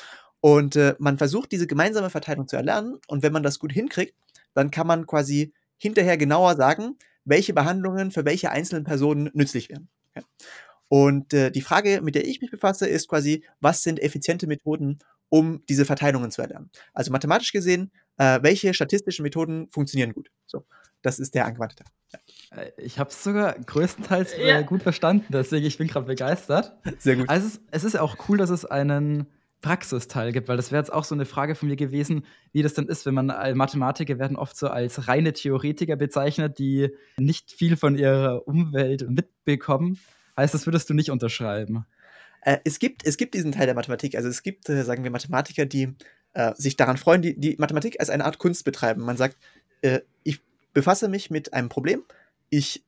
Und 0.41 0.77
äh, 0.77 0.95
man 0.99 1.19
versucht, 1.19 1.53
diese 1.53 1.67
gemeinsame 1.67 2.11
Verteilung 2.11 2.49
zu 2.49 2.57
erlernen. 2.57 2.99
Und 3.07 3.23
wenn 3.23 3.33
man 3.33 3.43
das 3.43 3.59
gut 3.59 3.73
hinkriegt, 3.73 4.15
dann 4.53 4.71
kann 4.71 4.87
man 4.87 5.07
quasi 5.07 5.53
hinterher 5.79 6.17
genauer 6.17 6.57
sagen, 6.57 6.97
welche 7.25 7.55
Behandlungen 7.55 8.11
für 8.11 8.25
welche 8.25 8.51
einzelnen 8.51 8.85
Personen 8.85 9.31
nützlich 9.35 9.69
wären. 9.69 9.89
Okay? 10.15 10.25
Und 10.89 11.33
äh, 11.33 11.51
die 11.51 11.63
Frage, 11.63 12.01
mit 12.03 12.15
der 12.15 12.27
ich 12.27 12.41
mich 12.41 12.51
befasse, 12.51 12.87
ist 12.87 13.09
quasi, 13.09 13.45
was 13.61 13.83
sind 13.83 14.01
effiziente 14.01 14.47
Methoden, 14.47 14.99
um 15.29 15.65
diese 15.69 15.85
Verteilungen 15.85 16.31
zu 16.31 16.43
erlernen? 16.43 16.71
Also 16.93 17.11
mathematisch 17.11 17.53
gesehen, 17.53 17.91
äh, 18.19 18.41
welche 18.43 18.75
statistischen 18.75 19.23
Methoden 19.23 19.69
funktionieren 19.71 20.13
gut? 20.13 20.31
So, 20.47 20.65
das 21.03 21.19
ist 21.19 21.35
der 21.35 21.47
angewandte 21.47 21.83
Teil. 21.83 21.93
Ja. 22.53 22.63
Äh, 22.63 22.73
ich 22.79 22.99
habe 22.99 23.11
es 23.11 23.25
sogar 23.25 23.55
größtenteils 23.59 24.35
äh, 24.35 24.49
ja. 24.49 24.63
gut 24.63 24.83
verstanden, 24.83 25.27
deswegen 25.31 25.67
ich 25.67 25.79
bin 25.79 25.89
gerade 25.89 26.07
begeistert. 26.07 26.77
Sehr 26.99 27.17
gut. 27.17 27.29
Also 27.29 27.47
es, 27.47 27.55
ist, 27.55 27.63
es 27.71 27.85
ist 27.85 27.93
ja 27.95 28.03
auch 28.03 28.17
cool, 28.29 28.39
dass 28.39 28.51
es 28.51 28.65
einen 28.65 29.27
Praxisteil 29.65 30.33
gibt, 30.33 30.49
weil 30.49 30.59
das 30.59 30.71
wäre 30.71 30.83
jetzt 30.83 30.93
auch 30.93 31.05
so 31.05 31.15
eine 31.15 31.25
Frage 31.25 31.55
von 31.55 31.69
mir 31.69 31.77
gewesen, 31.77 32.27
wie 32.53 32.63
das 32.63 32.75
denn 32.75 32.87
ist, 32.87 33.07
wenn 33.07 33.15
man 33.15 33.29
Mathematiker 33.57 34.19
werden 34.19 34.37
oft 34.37 34.57
so 34.59 34.69
als 34.69 35.09
reine 35.09 35.33
Theoretiker 35.33 35.97
bezeichnet, 35.97 36.59
die 36.59 36.91
nicht 37.17 37.51
viel 37.51 37.79
von 37.79 37.97
ihrer 37.97 38.47
Umwelt 38.47 39.09
mitbekommen. 39.09 39.99
Heißt, 40.37 40.53
das 40.53 40.67
würdest 40.67 40.91
du 40.91 40.95
nicht 40.95 41.11
unterschreiben? 41.11 41.87
Äh, 42.43 42.59
es, 42.65 42.79
gibt, 42.79 43.07
es 43.07 43.17
gibt 43.17 43.33
diesen 43.33 43.53
Teil 43.53 43.65
der 43.65 43.75
Mathematik, 43.75 44.17
also 44.17 44.29
es 44.29 44.43
gibt, 44.43 44.69
äh, 44.69 44.85
sagen 44.85 45.03
wir, 45.03 45.11
Mathematiker, 45.11 45.65
die 45.65 45.95
äh, 46.35 46.53
sich 46.57 46.77
daran 46.77 46.99
freuen, 46.99 47.23
die, 47.23 47.41
die 47.41 47.57
Mathematik 47.59 48.01
als 48.01 48.11
eine 48.11 48.27
Art 48.27 48.39
Kunst 48.39 48.67
betreiben. 48.67 49.03
Man 49.03 49.17
sagt, 49.17 49.39
äh, 49.81 50.01
ich 50.25 50.41
befasse 50.75 51.09
mich 51.09 51.31
mit 51.31 51.55
einem 51.55 51.71
Problem, 51.71 52.03
ich 52.51 52.85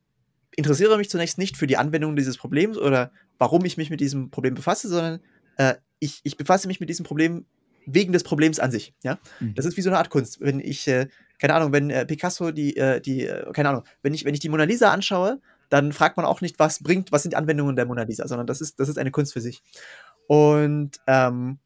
interessiere 0.55 0.97
mich 0.97 1.09
zunächst 1.09 1.39
nicht 1.39 1.57
für 1.57 1.65
die 1.65 1.77
Anwendung 1.77 2.15
dieses 2.15 2.37
Problems 2.37 2.77
oder 2.77 3.11
warum 3.39 3.65
ich 3.65 3.77
mich 3.77 3.89
mit 3.89 3.99
diesem 3.99 4.29
Problem 4.29 4.53
befasse, 4.53 4.89
sondern 4.89 5.21
äh, 5.57 5.73
ich, 5.99 6.21
ich 6.23 6.37
befasse 6.37 6.67
mich 6.67 6.79
mit 6.79 6.89
diesem 6.89 7.05
Problem 7.05 7.45
wegen 7.85 8.11
des 8.11 8.23
Problems 8.23 8.59
an 8.59 8.71
sich. 8.71 8.93
Ja? 9.03 9.17
Mhm. 9.39 9.55
Das 9.55 9.65
ist 9.65 9.77
wie 9.77 9.81
so 9.81 9.89
eine 9.89 9.97
Art 9.97 10.09
Kunst. 10.09 10.41
Wenn 10.41 10.59
ich, 10.59 10.87
äh, 10.87 11.07
keine 11.39 11.55
Ahnung, 11.55 11.71
wenn 11.71 11.89
äh, 11.89 12.05
Picasso 12.05 12.51
die, 12.51 12.75
äh, 12.75 12.99
die 12.99 13.25
äh, 13.25 13.51
keine 13.53 13.69
Ahnung, 13.69 13.83
wenn 14.01 14.13
ich, 14.13 14.25
wenn 14.25 14.33
ich 14.33 14.39
die 14.39 14.49
Mona 14.49 14.65
Lisa 14.65 14.91
anschaue, 14.91 15.39
dann 15.69 15.93
fragt 15.93 16.17
man 16.17 16.25
auch 16.25 16.41
nicht, 16.41 16.59
was 16.59 16.83
bringt, 16.83 17.11
was 17.11 17.23
sind 17.23 17.31
die 17.31 17.37
Anwendungen 17.37 17.75
der 17.75 17.85
Mona 17.85 18.03
Lisa, 18.03 18.27
sondern 18.27 18.47
das 18.47 18.61
ist, 18.61 18.79
das 18.79 18.89
ist 18.89 18.97
eine 18.97 19.11
Kunst 19.11 19.33
für 19.33 19.41
sich. 19.41 19.61
Und 20.27 20.99
ähm, 21.07 21.59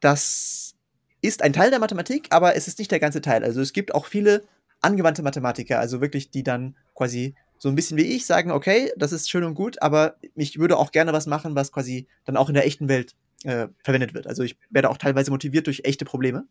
das 0.00 0.74
ist 1.20 1.42
ein 1.42 1.52
Teil 1.52 1.70
der 1.70 1.80
Mathematik, 1.80 2.28
aber 2.30 2.56
es 2.56 2.66
ist 2.66 2.78
nicht 2.78 2.90
der 2.90 3.00
ganze 3.00 3.20
Teil. 3.20 3.44
Also 3.44 3.60
es 3.60 3.72
gibt 3.72 3.94
auch 3.94 4.06
viele 4.06 4.42
angewandte 4.80 5.22
Mathematiker, 5.22 5.78
also 5.78 6.00
wirklich, 6.00 6.30
die 6.30 6.42
dann 6.42 6.76
quasi 6.94 7.34
so 7.58 7.68
ein 7.68 7.74
bisschen 7.74 7.98
wie 7.98 8.04
ich 8.04 8.24
sagen, 8.24 8.50
okay, 8.50 8.90
das 8.96 9.12
ist 9.12 9.28
schön 9.28 9.44
und 9.44 9.54
gut, 9.54 9.82
aber 9.82 10.16
ich 10.34 10.58
würde 10.58 10.78
auch 10.78 10.92
gerne 10.92 11.12
was 11.12 11.26
machen, 11.26 11.54
was 11.54 11.72
quasi 11.72 12.06
dann 12.24 12.38
auch 12.38 12.48
in 12.48 12.54
der 12.54 12.64
echten 12.64 12.88
Welt 12.88 13.14
äh, 13.44 13.68
verwendet 13.84 14.14
wird. 14.14 14.26
Also 14.26 14.42
ich 14.42 14.56
werde 14.70 14.90
auch 14.90 14.98
teilweise 14.98 15.30
motiviert 15.30 15.66
durch 15.66 15.82
echte 15.84 16.04
Probleme. 16.04 16.46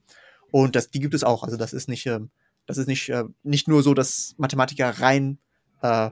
Und 0.52 0.76
das, 0.76 0.90
die 0.90 1.00
gibt 1.00 1.14
es 1.14 1.24
auch. 1.24 1.44
Also 1.44 1.58
das 1.58 1.74
ist 1.74 1.88
nicht, 1.88 2.06
äh, 2.08 2.20
das 2.66 2.78
ist 2.78 2.88
nicht, 2.88 3.10
äh, 3.10 3.26
nicht 3.44 3.68
nur 3.68 3.84
so, 3.84 3.94
dass 3.94 4.36
Mathematiker 4.38 4.90
rein 4.90 5.38
äh, 5.82 6.10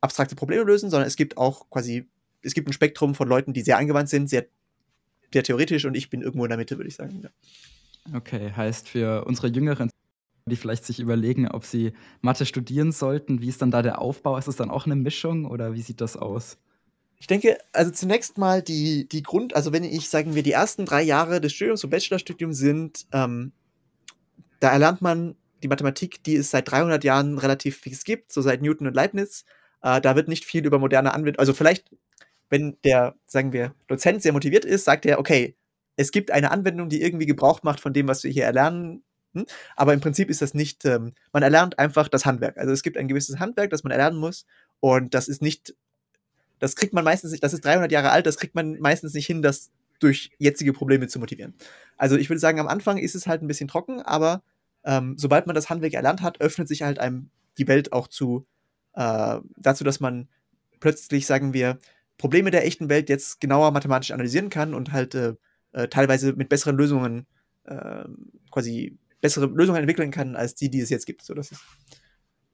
abstrakte 0.00 0.36
Probleme 0.36 0.64
lösen, 0.64 0.90
sondern 0.90 1.06
es 1.06 1.16
gibt 1.16 1.36
auch 1.36 1.70
quasi, 1.70 2.08
es 2.42 2.54
gibt 2.54 2.68
ein 2.68 2.72
Spektrum 2.72 3.14
von 3.14 3.28
Leuten, 3.28 3.52
die 3.52 3.62
sehr 3.62 3.78
angewandt 3.78 4.08
sind, 4.08 4.28
sehr, 4.28 4.46
sehr 5.32 5.42
theoretisch 5.42 5.84
und 5.84 5.96
ich 5.96 6.10
bin 6.10 6.22
irgendwo 6.22 6.44
in 6.44 6.50
der 6.50 6.58
Mitte, 6.58 6.76
würde 6.76 6.88
ich 6.88 6.96
sagen. 6.96 7.22
Ja. 7.22 7.30
Okay, 8.16 8.52
heißt 8.52 8.88
für 8.88 9.24
unsere 9.24 9.48
Jüngeren, 9.48 9.90
die 10.48 10.56
vielleicht 10.56 10.84
sich 10.84 11.00
überlegen, 11.00 11.48
ob 11.48 11.64
sie 11.64 11.92
Mathe 12.20 12.46
studieren 12.46 12.92
sollten, 12.92 13.40
wie 13.40 13.48
ist 13.48 13.62
dann 13.62 13.72
da 13.72 13.82
der 13.82 14.00
Aufbau? 14.00 14.36
Ist 14.36 14.46
es 14.46 14.54
dann 14.54 14.70
auch 14.70 14.86
eine 14.86 14.94
Mischung 14.94 15.44
oder 15.44 15.74
wie 15.74 15.82
sieht 15.82 16.00
das 16.00 16.16
aus? 16.16 16.56
Ich 17.18 17.26
denke, 17.26 17.58
also 17.72 17.90
zunächst 17.90 18.38
mal 18.38 18.62
die, 18.62 19.08
die 19.08 19.22
Grund, 19.22 19.56
also 19.56 19.72
wenn 19.72 19.84
ich, 19.84 20.08
sagen 20.08 20.34
wir, 20.34 20.42
die 20.42 20.52
ersten 20.52 20.84
drei 20.84 21.02
Jahre 21.02 21.40
des 21.40 21.52
Studiums, 21.52 21.80
so 21.80 21.88
Bachelorstudium 21.88 22.52
sind, 22.52 23.06
ähm, 23.12 23.52
da 24.60 24.70
erlernt 24.70 25.02
man 25.02 25.36
die 25.62 25.68
Mathematik, 25.68 26.22
die 26.24 26.36
es 26.36 26.50
seit 26.50 26.70
300 26.70 27.04
Jahren 27.04 27.38
relativ 27.38 27.78
fix 27.78 28.04
gibt, 28.04 28.32
so 28.32 28.42
seit 28.42 28.62
Newton 28.62 28.86
und 28.86 28.94
Leibniz. 28.94 29.44
Äh, 29.82 30.00
da 30.00 30.14
wird 30.14 30.28
nicht 30.28 30.44
viel 30.44 30.66
über 30.66 30.78
moderne 30.78 31.12
Anwendungen, 31.14 31.38
also 31.38 31.54
vielleicht, 31.54 31.90
wenn 32.50 32.76
der, 32.84 33.16
sagen 33.26 33.52
wir, 33.52 33.74
Dozent 33.88 34.22
sehr 34.22 34.32
motiviert 34.32 34.64
ist, 34.64 34.84
sagt 34.84 35.06
er, 35.06 35.18
okay, 35.18 35.56
es 35.96 36.10
gibt 36.12 36.30
eine 36.30 36.50
Anwendung, 36.50 36.88
die 36.88 37.02
irgendwie 37.02 37.26
Gebrauch 37.26 37.62
macht 37.62 37.80
von 37.80 37.94
dem, 37.94 38.06
was 38.06 38.22
wir 38.22 38.30
hier 38.30 38.44
erlernen. 38.44 39.02
Hm? 39.34 39.46
Aber 39.74 39.94
im 39.94 40.00
Prinzip 40.00 40.28
ist 40.28 40.42
das 40.42 40.52
nicht, 40.52 40.84
ähm, 40.84 41.14
man 41.32 41.42
erlernt 41.42 41.78
einfach 41.78 42.08
das 42.08 42.26
Handwerk. 42.26 42.58
Also 42.58 42.72
es 42.72 42.82
gibt 42.82 42.98
ein 42.98 43.08
gewisses 43.08 43.38
Handwerk, 43.38 43.70
das 43.70 43.82
man 43.82 43.92
erlernen 43.92 44.18
muss. 44.18 44.44
Und 44.80 45.14
das 45.14 45.26
ist 45.28 45.40
nicht 45.40 45.74
das 46.58 46.76
kriegt 46.76 46.92
man 46.92 47.04
meistens 47.04 47.32
nicht, 47.32 47.42
das 47.42 47.52
ist 47.52 47.64
300 47.64 47.92
Jahre 47.92 48.10
alt, 48.10 48.26
das 48.26 48.38
kriegt 48.38 48.54
man 48.54 48.78
meistens 48.78 49.14
nicht 49.14 49.26
hin, 49.26 49.42
das 49.42 49.70
durch 49.98 50.30
jetzige 50.38 50.72
Probleme 50.72 51.08
zu 51.08 51.18
motivieren. 51.18 51.54
Also 51.96 52.16
ich 52.16 52.28
würde 52.28 52.40
sagen, 52.40 52.60
am 52.60 52.68
Anfang 52.68 52.98
ist 52.98 53.14
es 53.14 53.26
halt 53.26 53.42
ein 53.42 53.46
bisschen 53.46 53.68
trocken, 53.68 54.02
aber 54.02 54.42
ähm, 54.84 55.16
sobald 55.16 55.46
man 55.46 55.54
das 55.54 55.70
Handwerk 55.70 55.94
erlernt 55.94 56.22
hat, 56.22 56.40
öffnet 56.40 56.68
sich 56.68 56.82
halt 56.82 56.98
einem 56.98 57.30
die 57.58 57.66
Welt 57.66 57.92
auch 57.92 58.08
zu 58.08 58.46
äh, 58.94 59.38
dazu, 59.56 59.84
dass 59.84 60.00
man 60.00 60.28
plötzlich, 60.80 61.26
sagen 61.26 61.54
wir, 61.54 61.78
Probleme 62.18 62.50
der 62.50 62.66
echten 62.66 62.88
Welt 62.88 63.08
jetzt 63.08 63.40
genauer 63.40 63.70
mathematisch 63.70 64.10
analysieren 64.10 64.50
kann 64.50 64.74
und 64.74 64.92
halt 64.92 65.14
äh, 65.14 65.34
äh, 65.72 65.88
teilweise 65.88 66.32
mit 66.32 66.48
besseren 66.48 66.76
Lösungen 66.76 67.26
äh, 67.64 68.04
quasi 68.50 68.98
bessere 69.20 69.46
Lösungen 69.46 69.80
entwickeln 69.80 70.10
kann 70.10 70.36
als 70.36 70.54
die, 70.54 70.70
die 70.70 70.80
es 70.80 70.90
jetzt 70.90 71.06
gibt. 71.06 71.22
So, 71.22 71.34
das 71.34 71.52
ist 71.52 71.60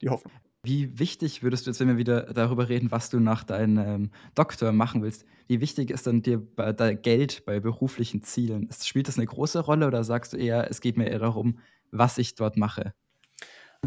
die 0.00 0.08
Hoffnung. 0.08 0.32
Wie 0.64 0.98
wichtig 0.98 1.42
würdest 1.42 1.66
du 1.66 1.70
jetzt, 1.70 1.80
wenn 1.80 1.88
wir 1.88 1.96
wieder 1.96 2.32
darüber 2.32 2.68
reden, 2.68 2.92
was 2.92 3.10
du 3.10 3.18
nach 3.18 3.42
deinem 3.42 4.10
Doktor 4.34 4.70
machen 4.72 5.02
willst, 5.02 5.24
wie 5.48 5.60
wichtig 5.60 5.90
ist 5.90 6.06
dann 6.06 6.22
dir 6.22 6.38
bei 6.38 6.72
Geld 6.94 7.44
bei 7.44 7.58
beruflichen 7.58 8.22
Zielen? 8.22 8.68
Spielt 8.72 9.08
das 9.08 9.18
eine 9.18 9.26
große 9.26 9.58
Rolle 9.60 9.88
oder 9.88 10.04
sagst 10.04 10.32
du 10.32 10.36
eher, 10.36 10.70
es 10.70 10.80
geht 10.80 10.96
mir 10.96 11.08
eher 11.08 11.18
darum, 11.18 11.58
was 11.90 12.16
ich 12.18 12.36
dort 12.36 12.56
mache? 12.56 12.94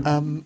Ähm 0.03 0.43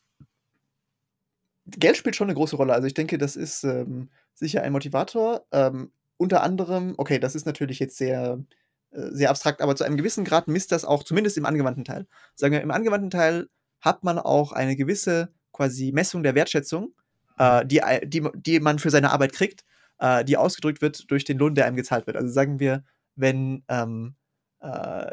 Geld 1.66 1.98
spielt 1.98 2.16
schon 2.16 2.28
eine 2.28 2.36
große 2.36 2.56
Rolle. 2.56 2.74
Also, 2.74 2.88
ich 2.88 2.94
denke, 2.94 3.18
das 3.18 3.36
ist, 3.36 3.64
ähm, 3.64 4.10
sicher 4.34 4.64
ein 4.64 4.72
Motivator. 4.72 5.46
Ähm, 5.52 5.92
unter 6.18 6.44
anderem 6.44 6.94
okay, 6.98 7.20
das 7.20 7.36
ist 7.36 7.46
natürlich 7.46 7.80
jetzt 7.80 7.98
sehr 7.98 8.44
äh, 8.92 9.10
sehr 9.12 9.30
abstrakt, 9.30 9.62
aber 9.62 9.76
zu 9.76 9.84
einem 9.84 9.98
gewissen 9.98 10.26
Grad 10.26 10.48
misst 10.48 10.72
das 10.72 10.86
auch 10.86 11.04
zumindest 11.04 11.38
im 11.38 11.46
angewandten 11.46 11.86
Teil. 11.86 12.08
Sagen 12.36 12.54
wir, 12.54 12.62
im 12.62 12.72
angewandten 12.72 13.12
Teil 13.12 13.48
hat 13.82 14.04
man 14.04 14.20
auch 14.20 14.52
eine 14.52 14.76
gewisse 14.76 15.34
quasi 15.60 15.92
Messung 15.92 16.24
der 16.24 16.36
Wertschätzung, 16.36 16.94
äh, 17.38 17.66
die, 17.66 17.82
die, 18.06 18.26
die 18.34 18.60
man 18.62 18.80
für 18.80 18.90
seine 18.90 19.12
Arbeit 19.12 19.34
kriegt, 19.34 19.66
äh, 20.00 20.24
die 20.24 20.38
ausgedrückt 20.38 20.82
wird 20.82 21.12
durch 21.12 21.26
den 21.26 21.38
Lohn, 21.38 21.54
der 21.54 21.66
einem 21.66 21.76
gezahlt 21.76 22.08
wird. 22.08 22.16
Also 22.16 22.30
sagen 22.30 22.62
wir, 22.62 22.86
wenn 23.18 23.64
ähm, 23.68 24.16
äh, 24.62 25.12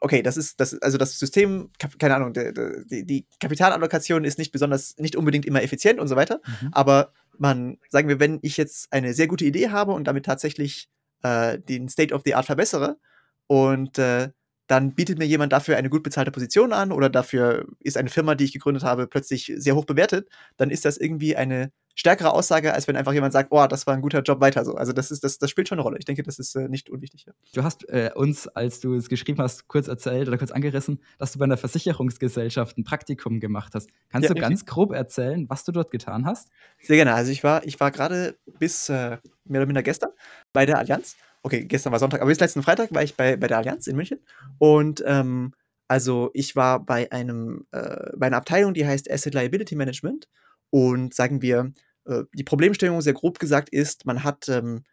okay, 0.00 0.20
das 0.22 0.36
ist 0.36 0.58
das, 0.58 0.74
also 0.82 0.98
das 0.98 1.16
System, 1.16 1.70
keine 1.98 2.16
Ahnung, 2.16 2.32
die, 2.34 3.06
die, 3.06 3.24
Kapitalallokation 3.38 4.24
ist 4.24 4.36
nicht 4.36 4.50
besonders, 4.50 4.98
nicht 4.98 5.14
unbedingt 5.14 5.46
immer 5.46 5.62
effizient 5.62 6.00
und 6.00 6.08
so 6.08 6.16
weiter. 6.16 6.40
Mhm. 6.44 6.70
Aber 6.72 7.12
man, 7.38 7.78
sagen 7.88 8.08
wir, 8.08 8.18
wenn 8.18 8.40
ich 8.42 8.56
jetzt 8.56 8.92
eine 8.92 9.14
sehr 9.14 9.28
gute 9.28 9.44
Idee 9.44 9.70
habe 9.70 9.92
und 9.92 10.08
damit 10.08 10.26
tatsächlich 10.26 10.88
äh, 11.22 11.58
den 11.60 11.88
State 11.88 12.12
of 12.12 12.22
the 12.24 12.34
Art 12.34 12.46
verbessere 12.46 12.98
und 13.46 13.98
äh, 13.98 14.30
dann 14.66 14.94
bietet 14.94 15.18
mir 15.18 15.26
jemand 15.26 15.52
dafür 15.52 15.76
eine 15.76 15.90
gut 15.90 16.02
bezahlte 16.02 16.30
Position 16.30 16.72
an 16.72 16.92
oder 16.92 17.10
dafür 17.10 17.66
ist 17.80 17.96
eine 17.96 18.08
Firma, 18.08 18.34
die 18.34 18.44
ich 18.44 18.52
gegründet 18.52 18.82
habe, 18.82 19.06
plötzlich 19.06 19.52
sehr 19.56 19.76
hoch 19.76 19.84
bewertet, 19.84 20.28
dann 20.56 20.70
ist 20.70 20.84
das 20.84 20.96
irgendwie 20.96 21.36
eine 21.36 21.70
stärkere 21.94 22.32
Aussage, 22.32 22.72
als 22.74 22.88
wenn 22.88 22.96
einfach 22.96 23.12
jemand 23.12 23.32
sagt, 23.32 23.50
oh, 23.52 23.66
das 23.66 23.86
war 23.86 23.94
ein 23.94 24.00
guter 24.02 24.22
Job 24.22 24.40
weiter 24.40 24.64
so. 24.64 24.74
Also 24.74 24.92
das 24.92 25.10
ist, 25.10 25.22
das, 25.22 25.38
das 25.38 25.50
spielt 25.50 25.68
schon 25.68 25.78
eine 25.78 25.84
Rolle. 25.84 25.98
Ich 25.98 26.04
denke, 26.04 26.22
das 26.22 26.38
ist 26.38 26.54
äh, 26.56 26.68
nicht 26.68 26.90
unwichtig. 26.90 27.26
Ja. 27.26 27.32
Du 27.54 27.62
hast 27.62 27.88
äh, 27.88 28.10
uns, 28.14 28.48
als 28.48 28.80
du 28.80 28.94
es 28.94 29.08
geschrieben 29.08 29.38
hast, 29.38 29.68
kurz 29.68 29.86
erzählt 29.86 30.28
oder 30.28 30.38
kurz 30.38 30.50
angerissen, 30.50 31.00
dass 31.18 31.32
du 31.32 31.38
bei 31.38 31.44
einer 31.44 31.56
Versicherungsgesellschaft 31.56 32.76
ein 32.78 32.84
Praktikum 32.84 33.38
gemacht 33.38 33.74
hast. 33.74 33.90
Kannst 34.10 34.28
ja, 34.28 34.34
du 34.34 34.40
ganz 34.40 34.66
grob 34.66 34.92
erzählen, 34.92 35.48
was 35.48 35.64
du 35.64 35.72
dort 35.72 35.90
getan 35.90 36.26
hast? 36.26 36.48
Sehr 36.82 36.96
gerne. 36.96 37.14
Also 37.14 37.30
ich 37.30 37.44
war, 37.44 37.64
ich 37.64 37.78
war 37.78 37.90
gerade 37.90 38.36
bis 38.58 38.88
äh, 38.88 39.18
mehr 39.44 39.60
oder 39.60 39.66
minder 39.66 39.82
gestern 39.82 40.10
bei 40.52 40.66
der 40.66 40.78
Allianz 40.78 41.16
okay, 41.44 41.64
gestern 41.64 41.92
war 41.92 42.00
Sonntag, 42.00 42.20
aber 42.20 42.30
bis 42.30 42.40
letzten 42.40 42.62
Freitag 42.62 42.92
war 42.92 43.02
ich 43.02 43.16
bei, 43.16 43.36
bei 43.36 43.46
der 43.46 43.58
Allianz 43.58 43.86
in 43.86 43.96
München. 43.96 44.18
Und 44.58 45.04
ähm, 45.06 45.52
also 45.86 46.30
ich 46.32 46.56
war 46.56 46.84
bei 46.84 47.12
einem, 47.12 47.66
äh, 47.70 48.10
bei 48.16 48.26
einer 48.26 48.38
Abteilung, 48.38 48.74
die 48.74 48.86
heißt 48.86 49.10
Asset 49.10 49.34
Liability 49.34 49.76
Management. 49.76 50.28
Und 50.70 51.14
sagen 51.14 51.42
wir, 51.42 51.72
äh, 52.06 52.24
die 52.32 52.44
Problemstellung 52.44 53.00
sehr 53.02 53.12
grob 53.12 53.38
gesagt 53.38 53.68
ist, 53.68 54.06
man 54.06 54.24
hat 54.24 54.48
ähm, 54.48 54.84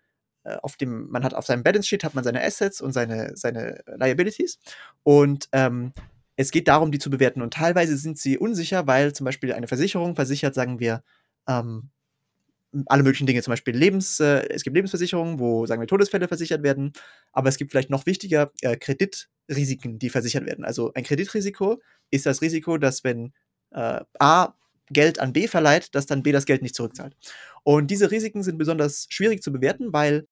äh, 0.44 0.58
auf 0.58 0.76
dem, 0.76 1.10
man 1.10 1.24
hat 1.24 1.34
auf 1.34 1.46
seinem 1.46 1.64
Balance 1.64 1.88
Sheet 1.88 2.04
hat 2.04 2.16
man 2.16 2.24
seine 2.24 2.44
Assets 2.44 2.82
und 2.82 2.92
seine, 2.92 3.32
seine 3.36 3.82
Liabilities. 3.98 4.60
Und 5.04 5.48
ähm, 5.54 5.94
es 6.36 6.52
geht 6.52 6.68
darum, 6.68 6.92
die 6.92 7.00
zu 7.00 7.10
bewerten. 7.10 7.42
Und 7.42 7.54
teilweise 7.54 7.96
sind 7.96 8.18
sie 8.18 8.38
unsicher, 8.38 8.88
weil 8.88 9.14
zum 9.14 9.26
Beispiel 9.26 9.54
eine 9.54 9.68
Versicherung 9.68 10.16
versichert, 10.16 10.54
sagen 10.54 10.80
wir, 10.80 11.02
ähm, 11.48 11.92
alle 12.88 13.03
möglichen 13.03 13.27
Dinge, 13.27 13.41
zum 13.41 13.51
Beispiel 13.51 13.75
Lebens, 13.75 14.19
äh, 14.19 14.47
es 14.49 14.63
gibt 14.63 14.75
Lebensversicherungen, 14.75 15.39
wo, 15.39 15.65
sagen 15.65 15.81
wir, 15.81 15.88
Todesfälle 15.88 16.27
versichert 16.27 16.63
werden, 16.63 16.93
aber 17.34 17.49
es 17.49 17.57
gibt 17.57 17.71
vielleicht 17.71 17.89
noch 17.89 18.05
wichtiger 18.05 18.51
äh, 18.62 18.77
Kreditrisiken, 18.77 19.99
die 19.99 20.10
versichert 20.10 20.45
werden. 20.45 20.63
Also 20.65 20.91
ein 20.93 21.03
Kreditrisiko 21.03 21.81
ist 22.12 22.25
das 22.25 22.41
Risiko, 22.41 22.77
dass 22.77 23.03
wenn 23.03 23.34
äh, 23.71 24.01
A 24.19 24.55
Geld 24.89 25.19
an 25.19 25.34
B 25.34 25.47
verleiht, 25.47 25.95
dass 25.95 26.05
dann 26.05 26.23
B 26.23 26.31
das 26.31 26.45
Geld 26.45 26.62
nicht 26.62 26.75
zurückzahlt. 26.75 27.15
Und 27.63 27.88
diese 27.91 28.12
Risiken 28.12 28.43
sind 28.43 28.57
besonders 28.57 29.07
schwierig 29.10 29.41
zu 29.41 29.51
bewerten, 29.51 29.93
weil, 29.93 30.27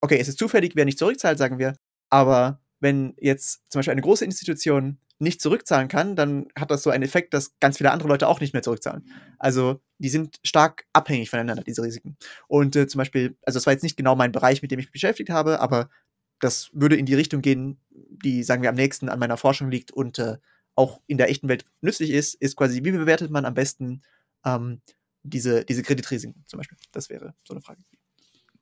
okay, 0.00 0.18
es 0.18 0.28
ist 0.28 0.38
zufällig, 0.38 0.72
wer 0.76 0.84
nicht 0.84 0.98
zurückzahlt, 0.98 1.38
sagen 1.38 1.58
wir, 1.58 1.74
aber 2.10 2.59
wenn 2.80 3.14
jetzt 3.18 3.62
zum 3.68 3.78
Beispiel 3.78 3.92
eine 3.92 4.02
große 4.02 4.24
Institution 4.24 4.98
nicht 5.18 5.42
zurückzahlen 5.42 5.88
kann, 5.88 6.16
dann 6.16 6.48
hat 6.58 6.70
das 6.70 6.82
so 6.82 6.90
einen 6.90 7.04
Effekt, 7.04 7.34
dass 7.34 7.58
ganz 7.60 7.76
viele 7.76 7.92
andere 7.92 8.08
Leute 8.08 8.26
auch 8.26 8.40
nicht 8.40 8.54
mehr 8.54 8.62
zurückzahlen. 8.62 9.06
Also 9.38 9.80
die 9.98 10.08
sind 10.08 10.40
stark 10.42 10.86
abhängig 10.94 11.28
voneinander, 11.28 11.62
diese 11.62 11.82
Risiken. 11.82 12.16
Und 12.48 12.74
äh, 12.74 12.86
zum 12.86 12.98
Beispiel, 12.98 13.36
also 13.42 13.58
das 13.58 13.66
war 13.66 13.74
jetzt 13.74 13.82
nicht 13.82 13.98
genau 13.98 14.16
mein 14.16 14.32
Bereich, 14.32 14.62
mit 14.62 14.70
dem 14.70 14.78
ich 14.78 14.86
mich 14.86 14.92
beschäftigt 14.92 15.28
habe, 15.28 15.60
aber 15.60 15.90
das 16.40 16.70
würde 16.72 16.96
in 16.96 17.04
die 17.04 17.14
Richtung 17.14 17.42
gehen, 17.42 17.78
die, 17.90 18.42
sagen 18.42 18.62
wir, 18.62 18.70
am 18.70 18.76
nächsten 18.76 19.10
an 19.10 19.18
meiner 19.18 19.36
Forschung 19.36 19.70
liegt 19.70 19.92
und 19.92 20.18
äh, 20.18 20.38
auch 20.74 21.02
in 21.06 21.18
der 21.18 21.28
echten 21.28 21.48
Welt 21.48 21.66
nützlich 21.82 22.10
ist, 22.10 22.34
ist 22.34 22.56
quasi, 22.56 22.82
wie 22.82 22.90
bewertet 22.90 23.30
man 23.30 23.44
am 23.44 23.52
besten 23.52 24.02
ähm, 24.46 24.80
diese, 25.22 25.66
diese 25.66 25.82
Kreditrisiken 25.82 26.44
zum 26.46 26.56
Beispiel? 26.56 26.78
Das 26.92 27.10
wäre 27.10 27.34
so 27.44 27.52
eine 27.52 27.60
Frage. 27.60 27.82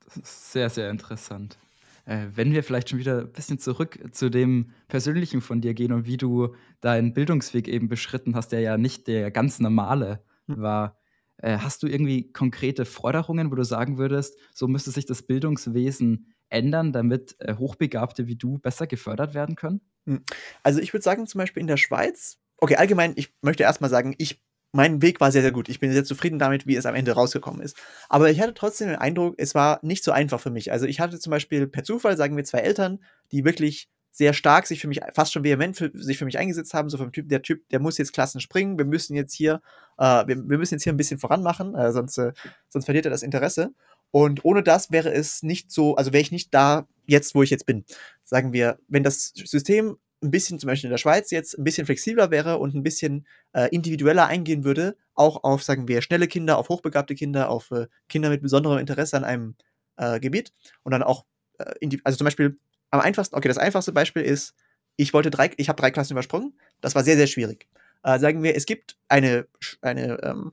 Das 0.03 0.17
ist 0.17 0.51
sehr, 0.51 0.69
sehr 0.69 0.89
interessant. 0.89 1.57
Äh, 2.05 2.27
wenn 2.33 2.51
wir 2.51 2.63
vielleicht 2.63 2.89
schon 2.89 2.99
wieder 2.99 3.19
ein 3.21 3.31
bisschen 3.31 3.59
zurück 3.59 3.99
zu 4.11 4.29
dem 4.29 4.71
Persönlichen 4.87 5.41
von 5.41 5.61
dir 5.61 5.73
gehen 5.73 5.91
und 5.91 6.05
wie 6.05 6.17
du 6.17 6.55
deinen 6.81 7.13
Bildungsweg 7.13 7.67
eben 7.67 7.87
beschritten 7.87 8.35
hast, 8.35 8.51
der 8.51 8.61
ja 8.61 8.77
nicht 8.77 9.07
der 9.07 9.31
ganz 9.31 9.59
normale 9.59 10.23
hm. 10.47 10.61
war. 10.61 10.97
Äh, 11.37 11.59
hast 11.59 11.83
du 11.83 11.87
irgendwie 11.87 12.31
konkrete 12.33 12.85
Forderungen, 12.85 13.51
wo 13.51 13.55
du 13.55 13.63
sagen 13.63 13.97
würdest, 13.97 14.37
so 14.53 14.67
müsste 14.67 14.91
sich 14.91 15.05
das 15.05 15.23
Bildungswesen 15.23 16.33
ändern, 16.49 16.91
damit 16.91 17.35
äh, 17.39 17.55
Hochbegabte 17.55 18.27
wie 18.27 18.35
du 18.35 18.57
besser 18.57 18.87
gefördert 18.87 19.33
werden 19.33 19.55
können? 19.55 19.81
Hm. 20.05 20.23
Also 20.63 20.79
ich 20.79 20.93
würde 20.93 21.03
sagen, 21.03 21.27
zum 21.27 21.39
Beispiel 21.39 21.61
in 21.61 21.67
der 21.67 21.77
Schweiz, 21.77 22.39
okay, 22.57 22.75
allgemein, 22.75 23.13
ich 23.15 23.33
möchte 23.41 23.63
erstmal 23.63 23.89
sagen, 23.89 24.15
ich 24.17 24.43
mein 24.71 25.01
Weg 25.01 25.19
war 25.19 25.31
sehr, 25.31 25.41
sehr 25.41 25.51
gut. 25.51 25.69
Ich 25.69 25.79
bin 25.79 25.91
sehr 25.91 26.03
zufrieden 26.03 26.39
damit, 26.39 26.67
wie 26.67 26.75
es 26.75 26.85
am 26.85 26.95
Ende 26.95 27.13
rausgekommen 27.13 27.61
ist. 27.61 27.75
Aber 28.07 28.29
ich 28.29 28.39
hatte 28.39 28.53
trotzdem 28.53 28.89
den 28.89 28.97
Eindruck, 28.97 29.35
es 29.37 29.55
war 29.55 29.79
nicht 29.81 30.03
so 30.03 30.11
einfach 30.11 30.39
für 30.39 30.51
mich. 30.51 30.71
Also 30.71 30.85
ich 30.85 30.99
hatte 30.99 31.19
zum 31.19 31.31
Beispiel 31.31 31.67
per 31.67 31.83
Zufall, 31.83 32.17
sagen 32.17 32.37
wir, 32.37 32.43
zwei 32.43 32.59
Eltern, 32.59 32.99
die 33.31 33.45
wirklich 33.45 33.89
sehr 34.11 34.33
stark 34.33 34.67
sich 34.67 34.81
für 34.81 34.87
mich, 34.87 34.99
fast 35.13 35.31
schon 35.31 35.43
vehement 35.43 35.77
für, 35.77 35.91
sich 35.93 36.17
für 36.17 36.25
mich 36.25 36.37
eingesetzt 36.37 36.73
haben, 36.73 36.89
so 36.89 36.97
vom 36.97 37.11
Typ, 37.11 37.29
der 37.29 37.41
Typ, 37.41 37.67
der 37.69 37.79
muss 37.79 37.97
jetzt 37.97 38.11
Klassen 38.11 38.41
springen, 38.41 38.77
wir 38.77 38.85
müssen 38.85 39.15
jetzt 39.15 39.33
hier, 39.33 39.61
äh, 39.97 40.27
wir, 40.27 40.49
wir, 40.49 40.57
müssen 40.57 40.75
jetzt 40.75 40.83
hier 40.83 40.93
ein 40.93 40.97
bisschen 40.97 41.19
voranmachen, 41.19 41.75
äh, 41.75 41.91
sonst, 41.91 42.17
äh, 42.17 42.33
sonst 42.67 42.85
verliert 42.85 43.05
er 43.05 43.11
das 43.11 43.23
Interesse. 43.23 43.71
Und 44.11 44.43
ohne 44.43 44.63
das 44.63 44.91
wäre 44.91 45.11
es 45.11 45.43
nicht 45.43 45.71
so, 45.71 45.95
also 45.95 46.11
wäre 46.11 46.21
ich 46.21 46.31
nicht 46.31 46.53
da 46.53 46.87
jetzt, 47.05 47.35
wo 47.35 47.43
ich 47.43 47.49
jetzt 47.49 47.65
bin. 47.65 47.85
Sagen 48.23 48.53
wir, 48.53 48.79
wenn 48.87 49.03
das 49.03 49.31
System 49.35 49.97
ein 50.21 50.31
bisschen, 50.31 50.59
zum 50.59 50.67
Beispiel 50.67 50.87
in 50.87 50.91
der 50.91 50.97
Schweiz 50.97 51.31
jetzt, 51.31 51.57
ein 51.57 51.63
bisschen 51.63 51.85
flexibler 51.85 52.31
wäre 52.31 52.57
und 52.57 52.75
ein 52.75 52.83
bisschen 52.83 53.25
äh, 53.53 53.69
individueller 53.69 54.27
eingehen 54.27 54.63
würde, 54.63 54.97
auch 55.13 55.43
auf, 55.43 55.63
sagen 55.63 55.87
wir, 55.87 56.01
schnelle 56.01 56.27
Kinder, 56.27 56.57
auf 56.57 56.69
hochbegabte 56.69 57.15
Kinder, 57.15 57.49
auf 57.49 57.71
äh, 57.71 57.87
Kinder 58.09 58.29
mit 58.29 58.41
besonderem 58.41 58.79
Interesse 58.79 59.17
an 59.17 59.23
einem 59.23 59.55
äh, 59.97 60.19
Gebiet 60.19 60.53
und 60.83 60.91
dann 60.91 61.03
auch, 61.03 61.25
äh, 61.57 61.97
also 62.03 62.17
zum 62.17 62.25
Beispiel 62.25 62.57
am 62.91 62.99
einfachsten, 62.99 63.35
okay, 63.35 63.47
das 63.47 63.57
einfachste 63.57 63.91
Beispiel 63.91 64.23
ist, 64.23 64.55
ich 64.97 65.13
wollte 65.13 65.29
drei, 65.29 65.51
ich 65.57 65.69
habe 65.69 65.79
drei 65.79 65.91
Klassen 65.91 66.13
übersprungen, 66.13 66.57
das 66.81 66.95
war 66.95 67.03
sehr, 67.03 67.15
sehr 67.15 67.27
schwierig. 67.27 67.67
Äh, 68.03 68.19
sagen 68.19 68.43
wir, 68.43 68.55
es 68.55 68.65
gibt 68.65 68.97
eine, 69.07 69.47
eine, 69.81 70.21
ähm, 70.23 70.51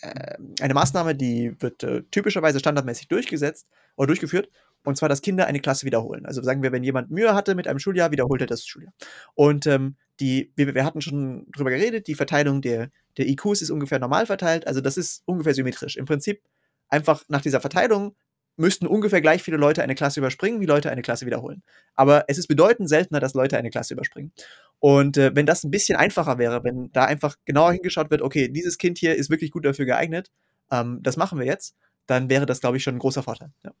äh, 0.00 0.36
eine 0.60 0.74
Maßnahme, 0.74 1.14
die 1.14 1.54
wird 1.60 1.86
typischerweise 2.10 2.58
standardmäßig 2.58 3.08
durchgesetzt 3.08 3.68
oder 3.96 4.08
durchgeführt 4.08 4.48
und 4.84 4.96
zwar, 4.96 5.08
dass 5.08 5.22
Kinder 5.22 5.46
eine 5.46 5.60
Klasse 5.60 5.86
wiederholen. 5.86 6.26
Also 6.26 6.42
sagen 6.42 6.62
wir, 6.62 6.72
wenn 6.72 6.82
jemand 6.82 7.10
Mühe 7.10 7.34
hatte 7.34 7.54
mit 7.54 7.68
einem 7.68 7.78
Schuljahr, 7.78 8.10
wiederholt 8.10 8.40
er 8.40 8.46
das 8.46 8.66
Schuljahr. 8.66 8.92
Und 9.34 9.66
ähm, 9.66 9.96
die, 10.20 10.52
wir, 10.56 10.74
wir, 10.74 10.84
hatten 10.84 11.00
schon 11.00 11.46
drüber 11.52 11.70
geredet, 11.70 12.06
die 12.06 12.14
Verteilung 12.14 12.62
der, 12.62 12.90
der 13.16 13.28
IQs 13.28 13.62
ist 13.62 13.70
ungefähr 13.70 13.98
normal 13.98 14.26
verteilt. 14.26 14.66
Also 14.66 14.80
das 14.80 14.96
ist 14.96 15.22
ungefähr 15.26 15.54
symmetrisch. 15.54 15.96
Im 15.96 16.04
Prinzip 16.04 16.42
einfach 16.88 17.24
nach 17.28 17.40
dieser 17.40 17.60
Verteilung 17.60 18.14
müssten 18.56 18.86
ungefähr 18.86 19.20
gleich 19.20 19.42
viele 19.42 19.56
Leute 19.56 19.82
eine 19.82 19.94
Klasse 19.94 20.20
überspringen, 20.20 20.60
wie 20.60 20.66
Leute 20.66 20.90
eine 20.90 21.02
Klasse 21.02 21.26
wiederholen. 21.26 21.62
Aber 21.94 22.24
es 22.28 22.38
ist 22.38 22.48
bedeutend 22.48 22.88
seltener, 22.88 23.18
dass 23.18 23.34
Leute 23.34 23.56
eine 23.56 23.70
Klasse 23.70 23.94
überspringen. 23.94 24.32
Und 24.78 25.16
äh, 25.16 25.34
wenn 25.34 25.46
das 25.46 25.64
ein 25.64 25.70
bisschen 25.70 25.96
einfacher 25.96 26.38
wäre, 26.38 26.62
wenn 26.64 26.90
da 26.92 27.04
einfach 27.04 27.36
genauer 27.44 27.72
hingeschaut 27.72 28.10
wird, 28.10 28.20
okay, 28.20 28.48
dieses 28.48 28.78
Kind 28.78 28.98
hier 28.98 29.16
ist 29.16 29.30
wirklich 29.30 29.52
gut 29.52 29.64
dafür 29.64 29.86
geeignet, 29.86 30.30
ähm, 30.70 30.98
das 31.02 31.16
machen 31.16 31.38
wir 31.38 31.46
jetzt, 31.46 31.76
dann 32.06 32.28
wäre 32.28 32.46
das, 32.46 32.60
glaube 32.60 32.76
ich, 32.76 32.82
schon 32.82 32.96
ein 32.96 32.98
großer 32.98 33.22
Vorteil. 33.22 33.52
Ja. 33.64 33.72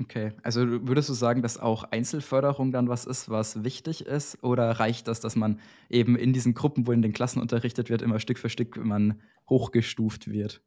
Okay, 0.00 0.32
also 0.42 0.86
würdest 0.88 1.10
du 1.10 1.12
sagen, 1.12 1.42
dass 1.42 1.58
auch 1.58 1.84
Einzelförderung 1.84 2.72
dann 2.72 2.88
was 2.88 3.04
ist, 3.04 3.28
was 3.28 3.62
wichtig 3.62 4.06
ist? 4.06 4.42
Oder 4.42 4.70
reicht 4.70 5.06
das, 5.06 5.20
dass 5.20 5.36
man 5.36 5.60
eben 5.90 6.16
in 6.16 6.32
diesen 6.32 6.54
Gruppen, 6.54 6.86
wo 6.86 6.92
in 6.92 7.02
den 7.02 7.12
Klassen 7.12 7.42
unterrichtet 7.42 7.90
wird, 7.90 8.00
immer 8.00 8.18
Stück 8.18 8.38
für 8.38 8.48
Stück 8.48 8.82
man 8.82 9.20
hochgestuft 9.50 10.30
wird? 10.30 10.62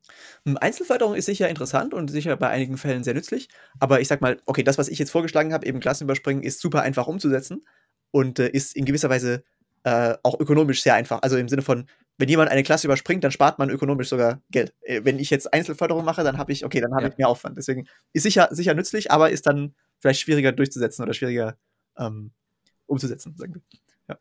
Hm, 0.45 0.57
Einzelförderung 0.57 1.15
ist 1.15 1.25
sicher 1.25 1.49
interessant 1.49 1.95
und 1.95 2.11
sicher 2.11 2.37
bei 2.37 2.49
einigen 2.49 2.77
Fällen 2.77 3.03
sehr 3.03 3.15
nützlich. 3.15 3.49
Aber 3.79 3.99
ich 3.99 4.07
sag 4.07 4.21
mal, 4.21 4.39
okay, 4.45 4.63
das, 4.63 4.77
was 4.77 4.89
ich 4.89 4.99
jetzt 4.99 5.11
vorgeschlagen 5.11 5.53
habe, 5.53 5.65
eben 5.65 5.79
Klassen 5.79 6.03
überspringen, 6.03 6.43
ist 6.43 6.61
super 6.61 6.83
einfach 6.83 7.07
umzusetzen 7.07 7.65
und 8.11 8.37
äh, 8.37 8.49
ist 8.49 8.75
in 8.75 8.85
gewisser 8.85 9.09
Weise 9.09 9.43
äh, 9.83 10.15
auch 10.21 10.39
ökonomisch 10.39 10.83
sehr 10.83 10.93
einfach. 10.93 11.23
Also 11.23 11.37
im 11.37 11.49
Sinne 11.49 11.63
von, 11.63 11.87
wenn 12.17 12.29
jemand 12.29 12.49
eine 12.49 12.63
Klasse 12.63 12.87
überspringt, 12.87 13.23
dann 13.23 13.31
spart 13.31 13.59
man 13.59 13.69
ökonomisch 13.69 14.09
sogar 14.09 14.41
Geld. 14.49 14.73
Äh, 14.81 15.01
wenn 15.03 15.19
ich 15.19 15.29
jetzt 15.29 15.53
Einzelförderung 15.53 16.05
mache, 16.05 16.23
dann 16.23 16.37
habe 16.37 16.51
ich, 16.51 16.65
okay, 16.65 16.81
dann 16.81 16.93
habe 16.93 17.03
ja. 17.03 17.09
ich 17.09 17.17
mehr 17.17 17.27
Aufwand. 17.27 17.57
Deswegen 17.57 17.87
ist 18.13 18.23
sicher, 18.23 18.47
sicher 18.51 18.73
nützlich, 18.73 19.11
aber 19.11 19.29
ist 19.29 19.45
dann 19.45 19.75
vielleicht 19.99 20.21
schwieriger 20.21 20.51
durchzusetzen 20.51 21.03
oder 21.03 21.13
schwieriger 21.13 21.57
ähm, 21.97 22.31
umzusetzen, 22.85 23.35
sagen 23.37 23.55
wir. 23.55 23.61
Ja. 24.07 24.17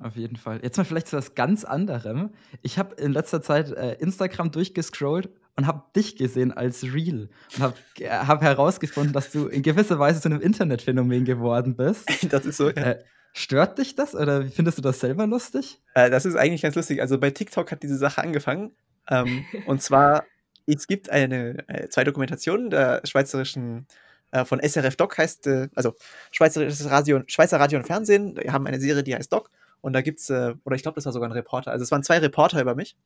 Auf 0.00 0.16
jeden 0.16 0.36
Fall. 0.36 0.60
Jetzt 0.62 0.76
mal 0.76 0.84
vielleicht 0.84 1.08
zu 1.08 1.16
was 1.16 1.34
ganz 1.34 1.64
anderem. 1.64 2.30
Ich 2.62 2.78
habe 2.78 2.94
in 2.96 3.12
letzter 3.12 3.42
Zeit 3.42 3.70
äh, 3.72 3.94
Instagram 3.94 4.50
durchgescrollt 4.50 5.30
und 5.56 5.66
habe 5.66 5.84
dich 5.96 6.16
gesehen 6.16 6.52
als 6.52 6.84
Real 6.84 7.28
und 7.54 7.62
habe 7.62 7.74
äh, 7.98 8.08
hab 8.08 8.42
herausgefunden, 8.42 9.12
dass 9.12 9.32
du 9.32 9.46
in 9.46 9.62
gewisser 9.62 9.98
Weise 9.98 10.20
zu 10.20 10.28
einem 10.28 10.40
Internetphänomen 10.40 11.24
geworden 11.24 11.76
bist. 11.76 12.08
das 12.32 12.46
ist 12.46 12.58
so, 12.58 12.68
ja. 12.68 12.76
Äh, 12.76 13.04
Stört 13.32 13.78
dich 13.78 13.94
das 13.94 14.14
oder 14.14 14.46
findest 14.46 14.78
du 14.78 14.82
das 14.82 15.00
selber 15.00 15.26
lustig? 15.26 15.80
Äh, 15.94 16.10
das 16.10 16.24
ist 16.24 16.36
eigentlich 16.36 16.62
ganz 16.62 16.74
lustig. 16.74 17.00
Also 17.00 17.18
bei 17.18 17.30
TikTok 17.30 17.70
hat 17.70 17.82
diese 17.82 17.96
Sache 17.96 18.22
angefangen. 18.22 18.72
Ähm, 19.08 19.44
und 19.66 19.82
zwar, 19.82 20.24
es 20.66 20.86
gibt 20.86 21.10
eine, 21.10 21.68
äh, 21.68 21.88
zwei 21.88 22.04
Dokumentationen 22.04 22.70
der 22.70 23.02
schweizerischen, 23.04 23.86
äh, 24.30 24.44
von 24.44 24.60
SRF 24.60 24.96
Doc 24.96 25.16
heißt, 25.16 25.46
äh, 25.46 25.68
also 25.74 25.94
Schweizerisches 26.30 26.90
Radio, 26.90 27.22
Schweizer 27.26 27.60
Radio 27.60 27.78
und 27.78 27.86
Fernsehen, 27.86 28.34
die 28.34 28.50
haben 28.50 28.66
eine 28.66 28.80
Serie, 28.80 29.02
die 29.02 29.14
heißt 29.14 29.32
Doc. 29.32 29.50
Und 29.80 29.92
da 29.92 30.00
gibt 30.00 30.18
es, 30.18 30.30
äh, 30.30 30.54
oder 30.64 30.76
ich 30.76 30.82
glaube, 30.82 30.96
das 30.96 31.04
war 31.04 31.12
sogar 31.12 31.28
ein 31.28 31.32
Reporter. 31.32 31.70
Also 31.70 31.84
es 31.84 31.90
waren 31.90 32.02
zwei 32.02 32.18
Reporter 32.18 32.60
über 32.60 32.74
mich. 32.74 32.96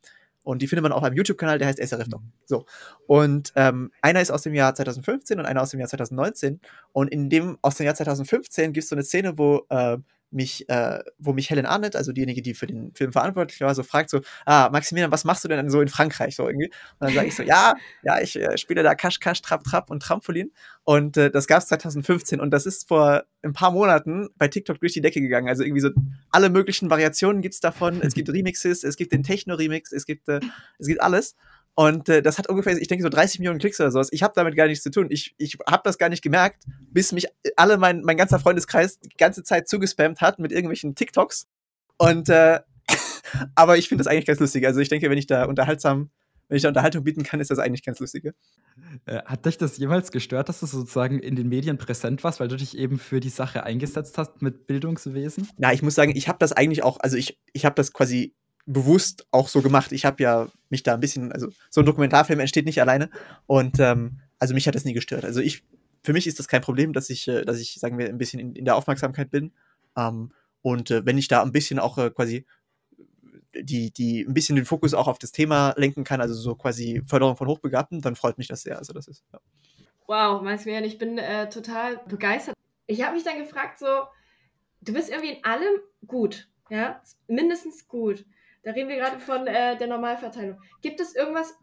Und 0.42 0.62
die 0.62 0.68
findet 0.68 0.82
man 0.82 0.92
auf 0.92 1.02
einem 1.02 1.16
YouTube-Kanal, 1.16 1.58
der 1.58 1.68
heißt 1.68 1.78
SRF 1.78 2.08
Doc. 2.08 2.22
So. 2.46 2.66
Und 3.06 3.52
ähm, 3.56 3.90
einer 4.00 4.20
ist 4.20 4.30
aus 4.30 4.42
dem 4.42 4.54
Jahr 4.54 4.74
2015 4.74 5.38
und 5.38 5.46
einer 5.46 5.62
aus 5.62 5.70
dem 5.70 5.80
Jahr 5.80 5.88
2019. 5.88 6.60
Und 6.92 7.08
in 7.08 7.30
dem 7.30 7.58
aus 7.62 7.76
dem 7.76 7.86
Jahr 7.86 7.94
2015 7.94 8.72
gibt 8.72 8.84
es 8.84 8.88
so 8.90 8.96
eine 8.96 9.04
Szene, 9.04 9.38
wo 9.38 9.66
äh, 9.68 9.98
mich, 10.32 10.68
äh, 10.68 11.00
wo 11.18 11.32
mich 11.32 11.50
Helen 11.50 11.66
Arnett, 11.66 11.96
also 11.96 12.12
diejenige, 12.12 12.42
die 12.42 12.54
für 12.54 12.66
den 12.66 12.92
Film 12.94 13.12
verantwortlich 13.12 13.60
war, 13.60 13.74
so 13.74 13.82
fragt 13.82 14.10
so, 14.10 14.20
ah, 14.46 14.68
Maximilian, 14.70 15.12
was 15.12 15.24
machst 15.24 15.44
du 15.44 15.48
denn 15.48 15.70
so 15.70 15.80
in 15.80 15.88
Frankreich 15.88 16.36
so 16.36 16.46
irgendwie? 16.46 16.70
Und 16.98 17.08
dann 17.08 17.14
sage 17.14 17.28
ich 17.28 17.36
so, 17.36 17.42
ja, 17.42 17.74
ja, 18.02 18.20
ich 18.20 18.36
äh, 18.36 18.56
spiele 18.58 18.82
da 18.82 18.94
Kasch, 18.94 19.20
Kasch, 19.20 19.42
Trap, 19.42 19.64
Trap 19.64 19.90
und 19.90 20.02
Trampolin. 20.02 20.52
Und 20.84 21.16
äh, 21.16 21.30
das 21.30 21.46
gab 21.46 21.62
es 21.62 21.68
2015 21.68 22.40
und 22.40 22.50
das 22.50 22.66
ist 22.66 22.88
vor 22.88 23.24
ein 23.42 23.52
paar 23.52 23.70
Monaten 23.70 24.28
bei 24.36 24.48
TikTok 24.48 24.80
durch 24.80 24.92
die 24.92 25.00
Decke 25.00 25.20
gegangen. 25.20 25.48
Also 25.48 25.62
irgendwie 25.62 25.80
so 25.80 25.90
alle 26.30 26.50
möglichen 26.50 26.90
Variationen 26.90 27.42
gibt 27.42 27.54
es 27.54 27.60
davon. 27.60 28.00
Es 28.02 28.14
gibt 28.14 28.28
Remixes, 28.32 28.84
es 28.84 28.96
gibt 28.96 29.12
den 29.12 29.22
Techno-Remix, 29.22 29.92
es 29.92 30.06
gibt, 30.06 30.28
äh, 30.28 30.40
es 30.78 30.86
gibt 30.86 31.00
alles. 31.00 31.36
Und 31.74 32.08
äh, 32.08 32.20
das 32.20 32.38
hat 32.38 32.48
ungefähr, 32.48 32.76
ich 32.76 32.88
denke, 32.88 33.02
so 33.02 33.08
30 33.08 33.38
Millionen 33.40 33.58
Klicks 33.58 33.80
oder 33.80 33.90
sowas. 33.90 34.08
Ich 34.12 34.22
habe 34.22 34.34
damit 34.36 34.56
gar 34.56 34.66
nichts 34.66 34.82
zu 34.82 34.90
tun. 34.90 35.06
Ich, 35.10 35.34
ich 35.38 35.56
habe 35.66 35.82
das 35.84 35.96
gar 35.96 36.10
nicht 36.10 36.22
gemerkt, 36.22 36.64
bis 36.90 37.12
mich 37.12 37.26
alle, 37.56 37.78
mein, 37.78 38.02
mein 38.02 38.16
ganzer 38.16 38.38
Freundeskreis 38.38 38.98
die 39.00 39.16
ganze 39.16 39.42
Zeit 39.42 39.68
zugespammt 39.68 40.20
hat 40.20 40.38
mit 40.38 40.52
irgendwelchen 40.52 40.94
TikToks. 40.94 41.46
Und 41.96 42.28
äh, 42.28 42.60
aber 43.54 43.78
ich 43.78 43.88
finde 43.88 44.04
das 44.04 44.10
eigentlich 44.10 44.26
ganz 44.26 44.40
lustig. 44.40 44.66
Also 44.66 44.80
ich 44.80 44.90
denke, 44.90 45.08
wenn 45.08 45.18
ich 45.18 45.26
da 45.26 45.44
unterhaltsam, 45.44 46.10
wenn 46.48 46.56
ich 46.56 46.62
da 46.62 46.68
Unterhaltung 46.68 47.04
bieten 47.04 47.22
kann, 47.22 47.40
ist 47.40 47.50
das 47.50 47.58
eigentlich 47.58 47.84
ganz 47.84 47.98
lustig. 48.00 48.34
Äh, 49.06 49.22
hat 49.24 49.46
dich 49.46 49.56
das 49.56 49.78
jemals 49.78 50.12
gestört, 50.12 50.50
dass 50.50 50.60
du 50.60 50.66
sozusagen 50.66 51.20
in 51.20 51.36
den 51.36 51.48
Medien 51.48 51.78
präsent 51.78 52.22
warst, 52.24 52.40
weil 52.40 52.48
du 52.48 52.56
dich 52.56 52.76
eben 52.76 52.98
für 52.98 53.20
die 53.20 53.30
Sache 53.30 53.64
eingesetzt 53.64 54.18
hast 54.18 54.42
mit 54.42 54.66
Bildungswesen? 54.66 55.48
Na, 55.56 55.72
ich 55.72 55.82
muss 55.82 55.94
sagen, 55.94 56.12
ich 56.14 56.28
habe 56.28 56.38
das 56.38 56.52
eigentlich 56.52 56.82
auch, 56.82 57.00
also 57.00 57.16
ich, 57.16 57.38
ich 57.54 57.64
habe 57.64 57.74
das 57.74 57.94
quasi 57.94 58.34
bewusst 58.66 59.26
auch 59.30 59.48
so 59.48 59.62
gemacht. 59.62 59.92
Ich 59.92 60.04
habe 60.04 60.22
ja 60.22 60.48
mich 60.70 60.82
da 60.82 60.94
ein 60.94 61.00
bisschen, 61.00 61.32
also 61.32 61.48
so 61.70 61.80
ein 61.80 61.86
Dokumentarfilm 61.86 62.40
entsteht 62.40 62.66
nicht 62.66 62.80
alleine 62.80 63.10
und 63.46 63.80
ähm, 63.80 64.20
also 64.38 64.54
mich 64.54 64.66
hat 64.66 64.74
das 64.74 64.84
nie 64.84 64.92
gestört. 64.92 65.24
Also 65.24 65.40
ich, 65.40 65.64
für 66.02 66.12
mich 66.12 66.26
ist 66.26 66.38
das 66.38 66.48
kein 66.48 66.62
Problem, 66.62 66.92
dass 66.92 67.10
ich, 67.10 67.28
äh, 67.28 67.44
dass 67.44 67.58
ich, 67.58 67.74
sagen 67.74 67.98
wir, 67.98 68.08
ein 68.08 68.18
bisschen 68.18 68.40
in, 68.40 68.54
in 68.54 68.64
der 68.64 68.76
Aufmerksamkeit 68.76 69.30
bin. 69.30 69.52
Ähm, 69.96 70.32
und 70.62 70.90
äh, 70.90 71.04
wenn 71.04 71.18
ich 71.18 71.28
da 71.28 71.42
ein 71.42 71.52
bisschen 71.52 71.78
auch 71.78 71.98
äh, 71.98 72.10
quasi 72.10 72.46
die, 73.54 73.92
die 73.92 74.22
ein 74.22 74.34
bisschen 74.34 74.56
den 74.56 74.64
Fokus 74.64 74.94
auch 74.94 75.08
auf 75.08 75.18
das 75.18 75.32
Thema 75.32 75.74
lenken 75.76 76.04
kann, 76.04 76.20
also 76.20 76.34
so 76.34 76.54
quasi 76.54 77.02
Förderung 77.06 77.36
von 77.36 77.48
Hochbegabten, 77.48 78.00
dann 78.00 78.16
freut 78.16 78.38
mich 78.38 78.48
das 78.48 78.62
sehr. 78.62 78.78
Also 78.78 78.92
das 78.92 79.08
ist, 79.08 79.24
ja. 79.32 79.40
Wow, 80.06 80.42
Maximilian, 80.42 80.84
ich 80.84 80.98
bin 80.98 81.18
äh, 81.18 81.48
total 81.48 81.98
begeistert. 82.08 82.54
Ich 82.86 83.02
habe 83.02 83.14
mich 83.14 83.24
dann 83.24 83.38
gefragt, 83.38 83.78
so, 83.78 83.86
du 84.80 84.92
bist 84.92 85.10
irgendwie 85.10 85.34
in 85.34 85.44
allem 85.44 85.80
gut, 86.06 86.48
ja, 86.70 87.00
mindestens 87.28 87.86
gut. 87.88 88.24
Da 88.62 88.70
reden 88.70 88.88
wir 88.88 88.96
gerade 88.96 89.18
von 89.18 89.46
äh, 89.46 89.76
der 89.76 89.88
Normalverteilung. 89.88 90.60
Gibt 90.82 91.00
es 91.00 91.14
irgendwas, 91.14 91.54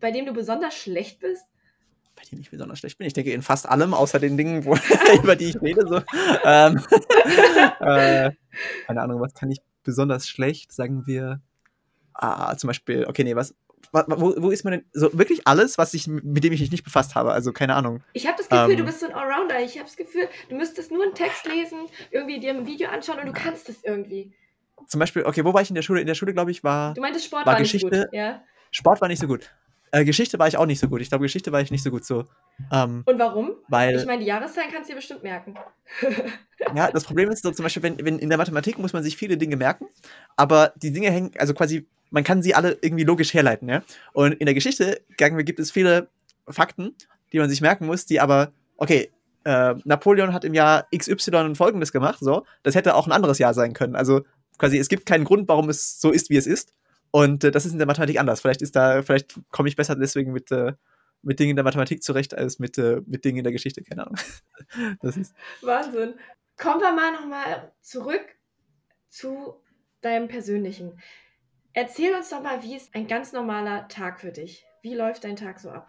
bei 0.00 0.10
dem 0.10 0.24
du 0.26 0.32
besonders 0.32 0.74
schlecht 0.74 1.20
bist? 1.20 1.44
Bei 2.16 2.22
dem 2.30 2.40
ich 2.40 2.50
besonders 2.50 2.78
schlecht 2.78 2.98
bin? 2.98 3.06
Ich 3.06 3.12
denke 3.12 3.32
in 3.32 3.42
fast 3.42 3.68
allem, 3.68 3.92
außer 3.92 4.18
den 4.18 4.36
Dingen, 4.36 4.64
wo, 4.64 4.74
über 5.22 5.36
die 5.36 5.50
ich 5.50 5.60
rede. 5.60 5.86
So. 5.86 6.00
Ähm, 6.44 6.80
äh, 7.80 8.32
keine 8.86 9.02
Ahnung, 9.02 9.20
was 9.20 9.34
kann 9.34 9.50
ich 9.50 9.58
besonders 9.84 10.26
schlecht? 10.26 10.72
Sagen 10.72 11.06
wir, 11.06 11.40
ah, 12.14 12.56
zum 12.56 12.68
Beispiel, 12.68 13.04
okay, 13.06 13.24
nee, 13.24 13.36
was, 13.36 13.54
wo, 13.92 14.34
wo, 14.38 14.50
ist 14.50 14.64
man 14.64 14.72
denn 14.72 14.84
so 14.92 15.16
wirklich 15.16 15.46
alles, 15.46 15.78
was 15.78 15.94
ich 15.94 16.06
mit 16.06 16.44
dem 16.44 16.52
ich 16.52 16.60
mich 16.60 16.70
nicht 16.70 16.84
befasst 16.84 17.14
habe? 17.14 17.32
Also 17.32 17.52
keine 17.52 17.74
Ahnung. 17.74 18.02
Ich 18.14 18.26
habe 18.26 18.36
das 18.38 18.48
Gefühl, 18.48 18.72
ähm, 18.72 18.76
du 18.78 18.84
bist 18.84 19.00
so 19.00 19.06
ein 19.06 19.12
Allrounder. 19.12 19.60
Ich 19.60 19.76
habe 19.76 19.86
das 19.86 19.96
Gefühl, 19.96 20.28
du 20.48 20.56
müsstest 20.56 20.90
nur 20.90 21.02
einen 21.02 21.14
Text 21.14 21.46
lesen, 21.46 21.86
irgendwie 22.10 22.40
dir 22.40 22.54
ein 22.54 22.66
Video 22.66 22.88
anschauen 22.88 23.18
und 23.20 23.26
du 23.26 23.32
kannst 23.32 23.68
es 23.68 23.84
irgendwie 23.84 24.32
zum 24.86 25.00
Beispiel, 25.00 25.24
okay, 25.24 25.44
wo 25.44 25.52
war 25.54 25.62
ich 25.62 25.68
in 25.68 25.74
der 25.74 25.82
Schule? 25.82 26.00
In 26.00 26.06
der 26.06 26.14
Schule, 26.14 26.32
glaube 26.32 26.50
ich, 26.50 26.64
war. 26.64 26.94
Du 26.94 27.00
meintest 27.00 27.26
Sport 27.26 27.46
war, 27.46 27.54
war 27.54 27.60
Geschichte. 27.60 27.88
Nicht 27.88 27.96
so 27.96 28.04
gut, 28.06 28.14
ja? 28.14 28.42
Sport 28.70 29.00
war 29.00 29.08
nicht 29.08 29.20
so 29.20 29.26
gut. 29.26 29.50
Äh, 29.90 30.04
Geschichte 30.04 30.38
war 30.38 30.48
ich 30.48 30.56
auch 30.56 30.66
nicht 30.66 30.80
so 30.80 30.88
gut. 30.88 31.00
Ich 31.00 31.08
glaube, 31.08 31.24
Geschichte 31.24 31.52
war 31.52 31.60
ich 31.60 31.70
nicht 31.70 31.82
so 31.82 31.90
gut 31.90 32.04
so. 32.04 32.24
Ähm, 32.72 33.02
Und 33.06 33.18
warum? 33.18 33.52
Weil, 33.68 33.96
ich 33.96 34.06
meine, 34.06 34.20
die 34.20 34.28
Jahreszahlen 34.28 34.70
kannst 34.70 34.88
du 34.88 34.92
dir 34.92 34.96
bestimmt 34.96 35.22
merken. 35.22 35.54
ja, 36.74 36.90
das 36.90 37.04
Problem 37.04 37.30
ist 37.30 37.42
so 37.42 37.50
zum 37.50 37.62
Beispiel, 37.62 37.82
wenn, 37.82 38.04
wenn 38.04 38.18
in 38.18 38.28
der 38.28 38.38
Mathematik 38.38 38.78
muss 38.78 38.92
man 38.92 39.02
sich 39.02 39.16
viele 39.16 39.36
Dinge 39.36 39.56
merken, 39.56 39.86
aber 40.36 40.72
die 40.76 40.92
Dinge 40.92 41.10
hängen, 41.10 41.30
also 41.38 41.54
quasi, 41.54 41.86
man 42.10 42.24
kann 42.24 42.42
sie 42.42 42.54
alle 42.54 42.76
irgendwie 42.82 43.04
logisch 43.04 43.32
herleiten, 43.32 43.68
ja. 43.68 43.82
Und 44.12 44.32
in 44.32 44.46
der 44.46 44.54
Geschichte 44.54 45.00
gibt 45.16 45.58
es 45.58 45.70
viele 45.70 46.08
Fakten, 46.48 46.94
die 47.32 47.38
man 47.38 47.48
sich 47.48 47.60
merken 47.60 47.86
muss, 47.86 48.06
die 48.06 48.20
aber, 48.20 48.52
okay, 48.76 49.10
äh, 49.44 49.74
Napoleon 49.84 50.34
hat 50.34 50.44
im 50.44 50.54
Jahr 50.54 50.86
XY 50.94 51.54
folgendes 51.54 51.92
gemacht, 51.92 52.18
so, 52.20 52.44
das 52.62 52.74
hätte 52.74 52.94
auch 52.94 53.06
ein 53.06 53.12
anderes 53.12 53.38
Jahr 53.38 53.54
sein 53.54 53.72
können. 53.72 53.96
Also 53.96 54.22
quasi, 54.58 54.78
es 54.78 54.88
gibt 54.88 55.06
keinen 55.06 55.24
Grund, 55.24 55.48
warum 55.48 55.68
es 55.68 56.00
so 56.00 56.10
ist, 56.10 56.30
wie 56.30 56.36
es 56.36 56.46
ist. 56.46 56.74
Und 57.10 57.44
äh, 57.44 57.50
das 57.50 57.64
ist 57.64 57.72
in 57.72 57.78
der 57.78 57.86
Mathematik 57.86 58.18
anders. 58.18 58.40
Vielleicht 58.40 58.62
ist 58.62 58.76
da, 58.76 59.02
vielleicht 59.02 59.40
komme 59.50 59.68
ich 59.68 59.76
besser 59.76 59.96
deswegen 59.96 60.32
mit, 60.32 60.50
äh, 60.50 60.74
mit 61.22 61.38
Dingen 61.40 61.50
in 61.50 61.56
der 61.56 61.64
Mathematik 61.64 62.02
zurecht 62.02 62.36
als 62.36 62.58
mit, 62.58 62.78
äh, 62.78 63.00
mit 63.06 63.24
Dingen 63.24 63.38
in 63.38 63.44
der 63.44 63.52
Geschichte, 63.52 63.82
keine 63.82 64.06
Ahnung. 64.06 64.18
das 65.02 65.16
ist 65.16 65.34
Wahnsinn. 65.62 66.14
Kommen 66.56 66.80
wir 66.80 66.92
mal 66.92 67.12
nochmal 67.12 67.72
zurück 67.80 68.24
zu 69.08 69.54
deinem 70.00 70.28
Persönlichen. 70.28 71.00
Erzähl 71.72 72.14
uns 72.14 72.30
doch 72.30 72.42
mal, 72.42 72.62
wie 72.62 72.76
ist 72.76 72.94
ein 72.94 73.06
ganz 73.06 73.32
normaler 73.32 73.88
Tag 73.88 74.20
für 74.20 74.32
dich? 74.32 74.64
Wie 74.82 74.94
läuft 74.94 75.24
dein 75.24 75.36
Tag 75.36 75.60
so 75.60 75.70
ab? 75.70 75.88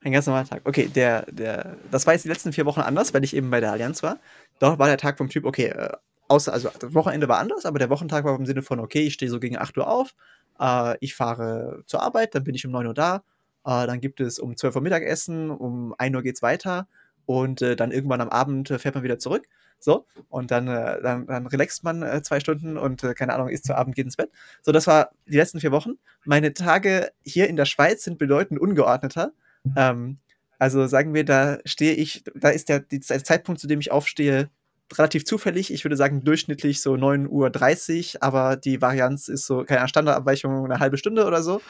Ein 0.00 0.12
ganz 0.12 0.26
normaler 0.26 0.48
Tag. 0.48 0.62
Okay, 0.64 0.88
der, 0.88 1.26
der, 1.30 1.76
das 1.90 2.06
war 2.06 2.14
jetzt 2.14 2.24
die 2.24 2.28
letzten 2.28 2.52
vier 2.52 2.66
Wochen 2.66 2.80
anders, 2.80 3.14
weil 3.14 3.24
ich 3.24 3.36
eben 3.36 3.50
bei 3.50 3.60
der 3.60 3.72
Allianz 3.72 4.02
war. 4.02 4.18
Dort 4.58 4.78
war 4.78 4.88
der 4.88 4.98
Tag 4.98 5.18
vom 5.18 5.28
Typ, 5.28 5.44
okay, 5.44 5.66
äh, 5.66 5.96
außer, 6.28 6.52
also 6.52 6.70
das 6.78 6.94
Wochenende 6.94 7.28
war 7.28 7.38
anders, 7.38 7.66
aber 7.66 7.78
der 7.78 7.90
Wochentag 7.90 8.24
war 8.24 8.36
im 8.36 8.46
Sinne 8.46 8.62
von, 8.62 8.80
okay, 8.80 9.00
ich 9.00 9.14
stehe 9.14 9.30
so 9.30 9.40
gegen 9.40 9.58
8 9.58 9.76
Uhr 9.78 9.88
auf, 9.88 10.14
äh, 10.60 10.96
ich 11.00 11.14
fahre 11.14 11.82
zur 11.86 12.02
Arbeit, 12.02 12.34
dann 12.34 12.44
bin 12.44 12.54
ich 12.54 12.64
um 12.66 12.72
9 12.72 12.86
Uhr 12.86 12.94
da, 12.94 13.16
äh, 13.64 13.86
dann 13.86 14.00
gibt 14.00 14.20
es 14.20 14.38
um 14.38 14.56
12 14.56 14.76
Uhr 14.76 14.82
Mittagessen, 14.82 15.50
um 15.50 15.94
1 15.98 16.14
Uhr 16.14 16.22
geht 16.22 16.36
es 16.36 16.42
weiter 16.42 16.86
und 17.26 17.62
äh, 17.62 17.76
dann 17.76 17.90
irgendwann 17.90 18.20
am 18.20 18.28
Abend 18.28 18.70
äh, 18.70 18.78
fährt 18.78 18.94
man 18.94 19.04
wieder 19.04 19.18
zurück. 19.18 19.46
So, 19.80 20.06
und 20.28 20.50
dann, 20.50 20.66
äh, 20.66 21.00
dann, 21.00 21.26
dann 21.26 21.46
relaxt 21.46 21.84
man 21.84 22.02
äh, 22.02 22.20
zwei 22.22 22.40
Stunden 22.40 22.76
und 22.76 23.02
keine 23.14 23.32
Ahnung, 23.32 23.48
isst 23.48 23.64
zu 23.64 23.76
Abend, 23.76 23.94
geht 23.94 24.06
ins 24.06 24.16
Bett. 24.16 24.30
So, 24.62 24.72
das 24.72 24.88
war 24.88 25.10
die 25.26 25.36
letzten 25.36 25.60
vier 25.60 25.70
Wochen. 25.70 25.92
Meine 26.24 26.52
Tage 26.52 27.10
hier 27.22 27.48
in 27.48 27.54
der 27.54 27.64
Schweiz 27.64 28.02
sind 28.02 28.18
bedeutend 28.18 28.58
ungeordneter. 28.60 29.32
Ähm, 29.76 30.18
also 30.58 30.86
sagen 30.88 31.14
wir, 31.14 31.24
da 31.24 31.58
stehe 31.64 31.94
ich, 31.94 32.24
da 32.34 32.48
ist 32.48 32.68
der, 32.68 32.80
der 32.80 33.24
Zeitpunkt, 33.24 33.60
zu 33.60 33.68
dem 33.68 33.78
ich 33.78 33.92
aufstehe, 33.92 34.50
relativ 34.96 35.24
zufällig. 35.24 35.72
Ich 35.72 35.84
würde 35.84 35.96
sagen 35.96 36.24
durchschnittlich 36.24 36.80
so 36.80 36.94
9.30 36.94 38.14
Uhr, 38.16 38.22
aber 38.22 38.56
die 38.56 38.80
Varianz 38.80 39.28
ist 39.28 39.46
so, 39.46 39.64
keine 39.64 39.86
Standardabweichung, 39.88 40.64
eine 40.64 40.80
halbe 40.80 40.98
Stunde 40.98 41.26
oder 41.26 41.42
so. 41.42 41.60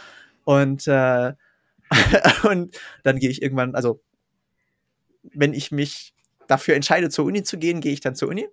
Und, 0.45 0.87
äh, 0.87 1.33
und 2.45 2.79
dann 3.03 3.19
gehe 3.19 3.31
ich 3.31 3.43
irgendwann, 3.43 3.75
also 3.75 4.01
wenn 5.23 5.53
ich 5.53 5.71
mich 5.71 6.15
dafür 6.47 6.75
entscheide, 6.75 7.11
zur 7.11 7.25
Uni 7.25 7.43
zu 7.43 7.59
gehen, 7.59 7.81
gehe 7.81 7.93
ich 7.93 8.01
dann 8.01 8.15
zur 8.15 8.29
Uni. 8.29 8.47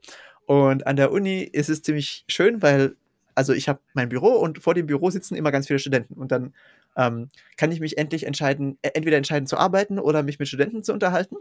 Und 0.46 0.86
an 0.88 0.96
der 0.96 1.12
Uni 1.12 1.42
ist 1.42 1.70
es 1.70 1.82
ziemlich 1.82 2.26
schön, 2.28 2.62
weil, 2.62 2.96
also 3.34 3.54
ich 3.54 3.68
habe 3.70 3.80
mein 3.94 4.10
Büro 4.10 4.30
und 4.30 4.62
vor 4.62 4.74
dem 4.74 4.88
Büro 4.88 5.10
sitzen 5.10 5.36
immer 5.36 5.52
ganz 5.52 5.68
viele 5.68 5.80
Studenten. 5.80 6.16
Und 6.16 6.32
dann 6.32 6.54
ähm, 6.96 7.30
kann 7.58 7.72
ich 7.72 7.80
mich 7.80 7.98
endlich 7.98 8.26
entscheiden, 8.26 8.78
äh, 8.82 8.90
entweder 8.94 9.18
entscheiden 9.18 9.48
zu 9.48 9.58
arbeiten 9.58 10.00
oder 10.00 10.24
mich 10.24 10.40
mit 10.40 10.48
Studenten 10.48 10.84
zu 10.84 10.94
unterhalten. 10.94 11.36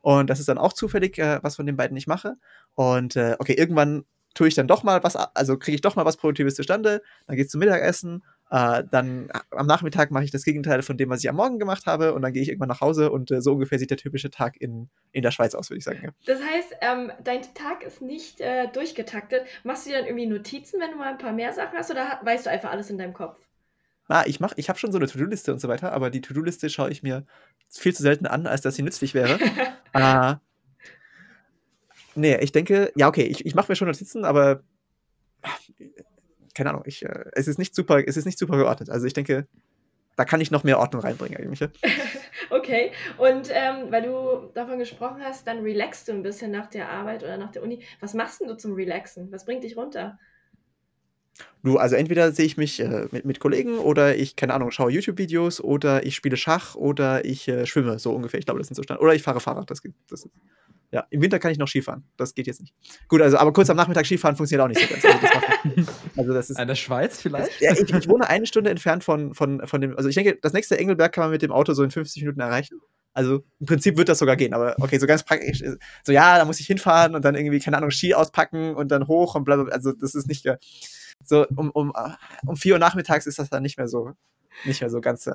Und 0.00 0.30
das 0.30 0.40
ist 0.40 0.48
dann 0.48 0.58
auch 0.58 0.72
zufällig, 0.72 1.18
äh, 1.18 1.38
was 1.42 1.56
von 1.56 1.66
den 1.66 1.76
beiden 1.76 1.96
ich 1.96 2.06
mache. 2.06 2.36
Und 2.74 3.16
äh, 3.16 3.36
okay, 3.38 3.54
irgendwann 3.54 4.04
tue 4.34 4.48
ich 4.48 4.54
dann 4.54 4.66
doch 4.66 4.82
mal 4.82 5.02
was, 5.04 5.16
also 5.16 5.58
kriege 5.58 5.76
ich 5.76 5.80
doch 5.80 5.96
mal 5.96 6.04
was 6.04 6.16
Produktives 6.16 6.56
zustande, 6.56 7.02
dann 7.26 7.36
geht 7.36 7.46
es 7.46 7.52
zum 7.52 7.60
Mittagessen 7.60 8.22
äh, 8.50 8.84
dann 8.90 9.30
am 9.50 9.66
Nachmittag 9.66 10.10
mache 10.10 10.24
ich 10.24 10.30
das 10.30 10.44
Gegenteil 10.44 10.82
von 10.82 10.96
dem, 10.96 11.10
was 11.10 11.24
ich 11.24 11.28
am 11.28 11.36
Morgen 11.36 11.58
gemacht 11.58 11.86
habe, 11.86 12.14
und 12.14 12.22
dann 12.22 12.32
gehe 12.32 12.42
ich 12.42 12.48
irgendwann 12.48 12.68
nach 12.68 12.80
Hause 12.80 13.10
und 13.10 13.30
äh, 13.30 13.40
so 13.40 13.52
ungefähr 13.52 13.78
sieht 13.78 13.90
der 13.90 13.96
typische 13.96 14.30
Tag 14.30 14.60
in, 14.60 14.90
in 15.12 15.22
der 15.22 15.30
Schweiz 15.30 15.54
aus, 15.54 15.70
würde 15.70 15.78
ich 15.78 15.84
sagen. 15.84 16.00
Ja. 16.04 16.10
Das 16.26 16.40
heißt, 16.40 16.76
ähm, 16.80 17.10
dein 17.24 17.42
Tag 17.54 17.82
ist 17.82 18.02
nicht 18.02 18.40
äh, 18.40 18.68
durchgetaktet. 18.68 19.44
Machst 19.64 19.86
du 19.86 19.90
dir 19.90 19.98
dann 19.98 20.06
irgendwie 20.06 20.26
Notizen, 20.26 20.80
wenn 20.80 20.90
du 20.90 20.96
mal 20.96 21.10
ein 21.10 21.18
paar 21.18 21.32
mehr 21.32 21.52
Sachen 21.52 21.76
hast, 21.76 21.90
oder 21.90 22.20
weißt 22.22 22.46
du 22.46 22.50
einfach 22.50 22.70
alles 22.70 22.90
in 22.90 22.98
deinem 22.98 23.14
Kopf? 23.14 23.38
Ah, 24.08 24.24
ich 24.26 24.38
ich 24.56 24.68
habe 24.68 24.78
schon 24.78 24.92
so 24.92 24.98
eine 24.98 25.06
To-Do-Liste 25.06 25.52
und 25.52 25.60
so 25.60 25.68
weiter, 25.68 25.92
aber 25.92 26.10
die 26.10 26.20
To-Do-Liste 26.20 26.68
schaue 26.68 26.90
ich 26.90 27.02
mir 27.02 27.24
viel 27.70 27.94
zu 27.94 28.02
selten 28.02 28.26
an, 28.26 28.46
als 28.46 28.60
dass 28.60 28.74
sie 28.74 28.82
nützlich 28.82 29.14
wäre. 29.14 29.38
äh, 29.92 30.34
nee, 32.14 32.36
ich 32.38 32.52
denke, 32.52 32.92
ja, 32.96 33.08
okay, 33.08 33.24
ich, 33.24 33.46
ich 33.46 33.54
mache 33.54 33.72
mir 33.72 33.76
schon 33.76 33.88
Notizen, 33.88 34.24
aber 34.24 34.62
keine 36.54 36.70
Ahnung, 36.70 36.84
ich, 36.86 37.04
äh, 37.04 37.24
es 37.32 37.48
ist 37.48 37.58
nicht 37.58 37.74
super, 37.74 38.06
es 38.06 38.16
ist 38.16 38.24
nicht 38.24 38.38
super 38.38 38.56
geordnet. 38.56 38.90
Also 38.90 39.06
ich 39.06 39.12
denke, 39.12 39.46
da 40.16 40.24
kann 40.24 40.40
ich 40.40 40.50
noch 40.50 40.64
mehr 40.64 40.78
Ordnung 40.78 41.02
reinbringen 41.02 41.38
eigentlich. 41.38 41.68
okay, 42.50 42.92
und 43.18 43.48
ähm, 43.50 43.90
weil 43.90 44.02
du 44.02 44.50
davon 44.54 44.78
gesprochen 44.78 45.22
hast, 45.22 45.46
dann 45.46 45.62
relaxst 45.62 46.08
du 46.08 46.12
ein 46.12 46.22
bisschen 46.22 46.52
nach 46.52 46.68
der 46.68 46.88
Arbeit 46.90 47.24
oder 47.24 47.36
nach 47.36 47.50
der 47.50 47.62
Uni. 47.62 47.82
Was 48.00 48.14
machst 48.14 48.40
denn 48.40 48.48
du 48.48 48.56
zum 48.56 48.74
Relaxen? 48.74 49.32
Was 49.32 49.44
bringt 49.44 49.64
dich 49.64 49.76
runter? 49.76 50.18
Du, 51.62 51.78
also 51.78 51.96
entweder 51.96 52.30
sehe 52.32 52.44
ich 52.44 52.56
mich 52.56 52.80
äh, 52.80 53.08
mit, 53.10 53.24
mit 53.24 53.40
Kollegen 53.40 53.78
oder 53.78 54.16
ich, 54.16 54.36
keine 54.36 54.54
Ahnung, 54.54 54.70
schaue 54.70 54.92
YouTube-Videos 54.92 55.60
oder 55.60 56.04
ich 56.04 56.14
spiele 56.14 56.36
Schach 56.36 56.74
oder 56.74 57.24
ich 57.24 57.48
äh, 57.48 57.66
schwimme, 57.66 57.98
so 57.98 58.12
ungefähr. 58.12 58.38
Ich 58.38 58.46
glaube, 58.46 58.60
das 58.60 58.68
sind 58.68 58.76
so 58.76 58.82
Stand. 58.82 59.00
Oder 59.00 59.14
ich 59.14 59.22
fahre 59.22 59.40
Fahrrad. 59.40 59.70
Das, 59.70 59.80
das 60.08 60.24
ist, 60.24 60.30
ja, 60.94 61.04
im 61.10 61.22
Winter 61.22 61.40
kann 61.40 61.50
ich 61.50 61.58
noch 61.58 61.66
Skifahren. 61.66 62.04
Das 62.16 62.34
geht 62.34 62.46
jetzt 62.46 62.60
nicht. 62.60 62.72
Gut, 63.08 63.20
also 63.20 63.36
aber 63.38 63.52
kurz 63.52 63.68
am 63.68 63.76
Nachmittag 63.76 64.06
Skifahren 64.06 64.36
funktioniert 64.36 64.64
auch 64.64 64.68
nicht 64.68 64.80
so 64.80 64.86
ganz. 64.86 65.04
Also 65.04 65.18
das, 65.74 65.88
also 66.16 66.32
das 66.34 66.50
ist. 66.50 66.60
In 66.60 66.68
der 66.68 66.74
Schweiz 66.76 67.20
vielleicht? 67.20 67.60
Ja, 67.60 67.72
ich, 67.72 67.92
ich, 67.92 68.08
wohne 68.08 68.28
eine 68.28 68.46
Stunde 68.46 68.70
entfernt 68.70 69.02
von, 69.02 69.34
von, 69.34 69.66
von 69.66 69.80
dem. 69.80 69.96
Also 69.96 70.08
ich 70.08 70.14
denke, 70.14 70.38
das 70.40 70.52
nächste 70.52 70.78
Engelberg 70.78 71.12
kann 71.12 71.24
man 71.24 71.30
mit 71.32 71.42
dem 71.42 71.50
Auto 71.50 71.72
so 71.72 71.82
in 71.82 71.90
50 71.90 72.22
Minuten 72.22 72.40
erreichen. 72.40 72.78
Also 73.12 73.42
im 73.58 73.66
Prinzip 73.66 73.96
wird 73.96 74.08
das 74.08 74.20
sogar 74.20 74.36
gehen, 74.36 74.54
aber 74.54 74.76
okay, 74.78 74.98
so 74.98 75.08
ganz 75.08 75.24
praktisch. 75.24 75.64
So, 76.04 76.12
ja, 76.12 76.38
da 76.38 76.44
muss 76.44 76.60
ich 76.60 76.66
hinfahren 76.66 77.16
und 77.16 77.24
dann 77.24 77.34
irgendwie, 77.34 77.58
keine 77.58 77.76
Ahnung, 77.76 77.90
Ski 77.90 78.14
auspacken 78.14 78.74
und 78.76 78.92
dann 78.92 79.08
hoch 79.08 79.34
und 79.34 79.44
bla 79.44 79.56
bla. 79.56 79.72
Also 79.72 79.92
das 79.92 80.14
ist 80.14 80.28
nicht. 80.28 80.46
So, 81.24 81.46
um, 81.48 81.70
um, 81.70 81.92
um 82.46 82.56
4 82.56 82.74
Uhr 82.74 82.78
nachmittags 82.78 83.26
ist 83.26 83.38
das 83.38 83.50
dann 83.50 83.62
nicht 83.62 83.78
mehr 83.78 83.88
so 83.88 84.14
nicht 84.64 84.80
mehr 84.80 84.90
so 84.90 85.00
ganz 85.00 85.26
äh, 85.26 85.32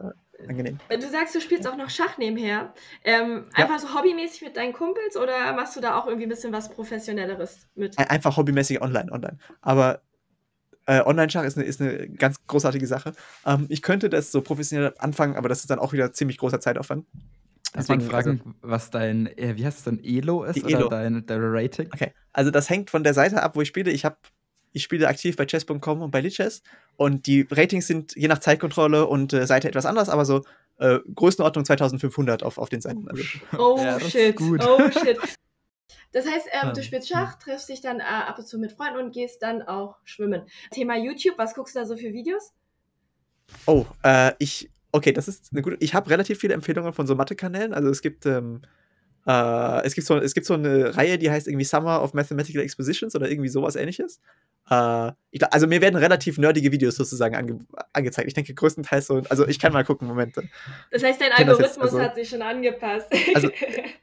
angenehm. 0.48 0.80
Du 0.90 1.10
sagst, 1.10 1.36
du 1.36 1.42
spielst 1.42 1.68
auch 1.68 1.76
noch 1.76 1.90
Schach 1.90 2.18
nebenher. 2.18 2.74
Ähm, 3.04 3.46
ja. 3.58 3.66
Einfach 3.66 3.80
so 3.80 3.94
hobbymäßig 3.94 4.42
mit 4.42 4.58
deinen 4.58 4.74
Kumpels 4.74 5.18
oder 5.18 5.54
machst 5.54 5.76
du 5.76 5.82
da 5.82 5.98
auch 5.98 6.08
irgendwie 6.08 6.26
ein 6.26 6.30
bisschen 6.30 6.54
was 6.54 6.70
Professionelleres 6.70 7.68
mit? 7.76 7.98
Einfach 8.00 8.38
hobbymäßig 8.38 8.82
online, 8.82 9.12
online. 9.12 9.38
Aber 9.62 10.02
äh, 10.86 11.02
Online-Schach 11.02 11.44
ist 11.44 11.58
eine, 11.58 11.66
ist 11.68 11.82
eine 11.82 12.10
ganz 12.10 12.46
großartige 12.48 12.88
Sache. 12.88 13.14
Ähm, 13.46 13.68
ich 13.70 13.82
könnte 13.82 14.10
das 14.10 14.32
so 14.32 14.42
professionell 14.42 14.94
anfangen, 14.98 15.36
aber 15.36 15.50
das 15.50 15.60
ist 15.60 15.70
dann 15.70 15.80
auch 15.80 15.94
wieder 15.94 16.14
ziemlich 16.14 16.38
großer 16.38 16.60
Zeitaufwand. 16.60 17.06
Darf 17.74 17.88
man 17.88 18.02
fragen, 18.02 18.42
also, 18.44 18.56
was 18.62 18.90
dein, 18.90 19.28
äh, 19.38 19.56
wie 19.56 19.66
heißt 19.66 19.78
es 19.78 19.84
denn, 19.84 20.04
Elo 20.04 20.44
ist 20.44 20.64
oder 20.64 20.80
Elo. 20.80 20.90
dein, 20.90 21.26
dein 21.28 21.40
Rating? 21.42 21.88
Okay, 21.94 22.14
also 22.34 22.50
das 22.50 22.70
hängt 22.70 22.90
von 22.90 23.04
der 23.04 23.14
Seite 23.14 23.44
ab, 23.44 23.56
wo 23.56 23.62
ich 23.62 23.68
spiele. 23.68 23.92
Ich 23.92 24.06
habe 24.06 24.18
ich 24.72 24.84
spiele 24.84 25.08
aktiv 25.08 25.36
bei 25.36 25.46
chess.com 25.46 26.02
und 26.02 26.12
bei 26.12 26.22
Lichess 26.22 26.62
und 26.96 27.28
die 27.28 27.48
Ratings 27.50 27.88
sind 27.88 28.16
je 28.16 28.28
nach 28.28 28.40
Zeitkontrolle 28.40 29.08
und 29.08 29.34
äh, 29.34 29.48
Seite 29.48 29.68
etwas 29.68 29.86
anders, 29.86 30.10
aber 30.10 30.26
so 30.26 30.44
äh, 30.78 31.00
Größenordnung 31.14 31.66
2500 31.66 32.44
auf, 32.44 32.58
auf 32.58 32.70
den 32.70 32.82
Seiten. 32.82 33.08
Also. 33.10 33.24
Oh 33.58 33.78
ja, 33.82 34.00
shit, 34.00 34.40
oh 34.40 34.92
shit. 34.92 35.18
Das 36.12 36.26
heißt, 36.26 36.48
ähm, 36.52 36.74
du 36.74 36.82
spielst 36.82 37.08
Schach, 37.08 37.36
triffst 37.36 37.70
dich 37.70 37.82
dann 37.82 38.00
äh, 38.00 38.04
ab 38.04 38.40
und 38.40 38.48
zu 38.48 38.58
mit 38.58 38.72
Freunden 38.72 38.98
und 38.98 39.14
gehst 39.14 39.44
dann 39.44 39.62
auch 39.62 39.98
schwimmen. 40.04 40.44
Thema 40.72 40.98
YouTube, 40.98 41.38
was 41.38 41.54
guckst 41.54 41.76
du 41.76 41.80
da 41.80 41.86
so 41.86 41.96
für 41.98 42.12
Videos? 42.14 42.52
Oh, 43.68 43.86
äh, 44.04 44.32
ich, 44.40 44.72
okay, 44.92 45.12
das 45.12 45.28
ist 45.28 45.50
eine 45.52 45.62
gute, 45.62 45.78
ich 45.80 45.94
habe 45.94 46.10
relativ 46.10 46.40
viele 46.40 46.56
Empfehlungen 46.56 46.94
von 46.94 47.06
so 47.06 47.14
Mathe-Kanälen, 47.16 47.74
also 47.74 47.90
es 47.90 48.02
gibt, 48.02 48.26
ähm, 48.26 48.62
äh, 49.28 49.86
es, 49.86 49.94
gibt 49.94 50.08
so, 50.08 50.18
es 50.18 50.34
gibt 50.34 50.48
so 50.48 50.56
eine 50.56 50.96
Reihe, 50.98 51.20
die 51.20 51.30
heißt 51.30 51.48
irgendwie 51.48 51.66
Summer 51.66 52.02
of 52.02 52.16
Mathematical 52.16 52.64
Expositions 52.64 53.16
oder 53.16 53.30
irgendwie 53.30 53.50
sowas 53.50 53.76
ähnliches. 53.76 54.20
Äh, 54.70 55.12
also 55.52 55.68
mir 55.68 55.82
werden 55.82 55.96
relativ 55.96 56.38
nerdige 56.38 56.72
Videos 56.72 56.96
sozusagen 56.96 57.36
ange 57.36 57.60
angezeigt. 57.94 58.28
Ich 58.28 58.34
denke 58.34 58.54
größtenteils 58.54 59.08
so, 59.08 59.22
also 59.30 59.48
ich 59.48 59.60
kann 59.60 59.74
mal 59.74 59.84
gucken, 59.84 60.08
Momente. 60.08 60.44
Das 60.92 61.04
heißt, 61.04 61.22
dein 61.22 61.32
Algorithmus 61.32 61.70
jetzt, 61.70 61.82
also, 61.82 62.02
hat 62.02 62.16
sich 62.16 62.30
schon 62.30 62.42
angepasst. 62.42 63.08
Also 63.34 63.50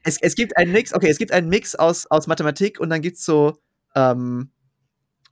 es, 0.04 0.20
es 0.20 0.34
gibt 0.34 0.56
einen 0.56 0.72
Mix, 0.72 0.94
okay, 0.94 1.08
es 1.08 1.18
gibt 1.18 1.32
einen 1.32 1.48
Mix 1.48 1.74
aus, 1.74 2.06
aus 2.06 2.26
Mathematik 2.26 2.80
und 2.80 2.90
dann 2.90 3.02
gibt 3.02 3.16
es 3.16 3.24
so, 3.24 3.58
ähm, 3.94 4.50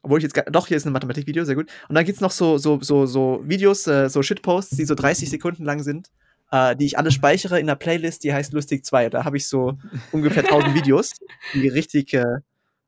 obwohl 0.02 0.18
ich 0.18 0.24
jetzt 0.24 0.34
gar, 0.34 0.44
doch, 0.44 0.66
hier 0.66 0.76
ist 0.76 0.84
ein 0.84 0.92
Mathematikvideo, 0.92 1.44
sehr 1.44 1.54
gut. 1.54 1.70
Und 1.88 1.94
dann 1.94 2.04
gibt 2.04 2.16
es 2.16 2.20
noch 2.20 2.30
so, 2.30 2.58
so, 2.58 2.80
so, 2.82 3.06
so 3.06 3.42
Videos, 3.44 3.86
äh, 3.86 4.08
so 4.08 4.22
Shitposts, 4.22 4.76
die 4.76 4.84
so 4.84 4.94
30 4.94 5.30
Sekunden 5.30 5.64
lang 5.64 5.82
sind, 5.82 6.10
äh, 6.50 6.76
die 6.76 6.86
ich 6.86 6.98
alle 6.98 7.10
speichere 7.10 7.58
in 7.58 7.68
einer 7.68 7.76
Playlist, 7.76 8.22
die 8.22 8.34
heißt 8.34 8.52
Lustig 8.52 8.84
2. 8.84 9.08
Da 9.08 9.24
habe 9.24 9.36
ich 9.36 9.48
so 9.48 9.78
ungefähr 10.12 10.44
1000 10.44 10.74
Videos, 10.74 11.12
die 11.54 11.68
richtig, 11.68 12.12
äh, 12.12 12.24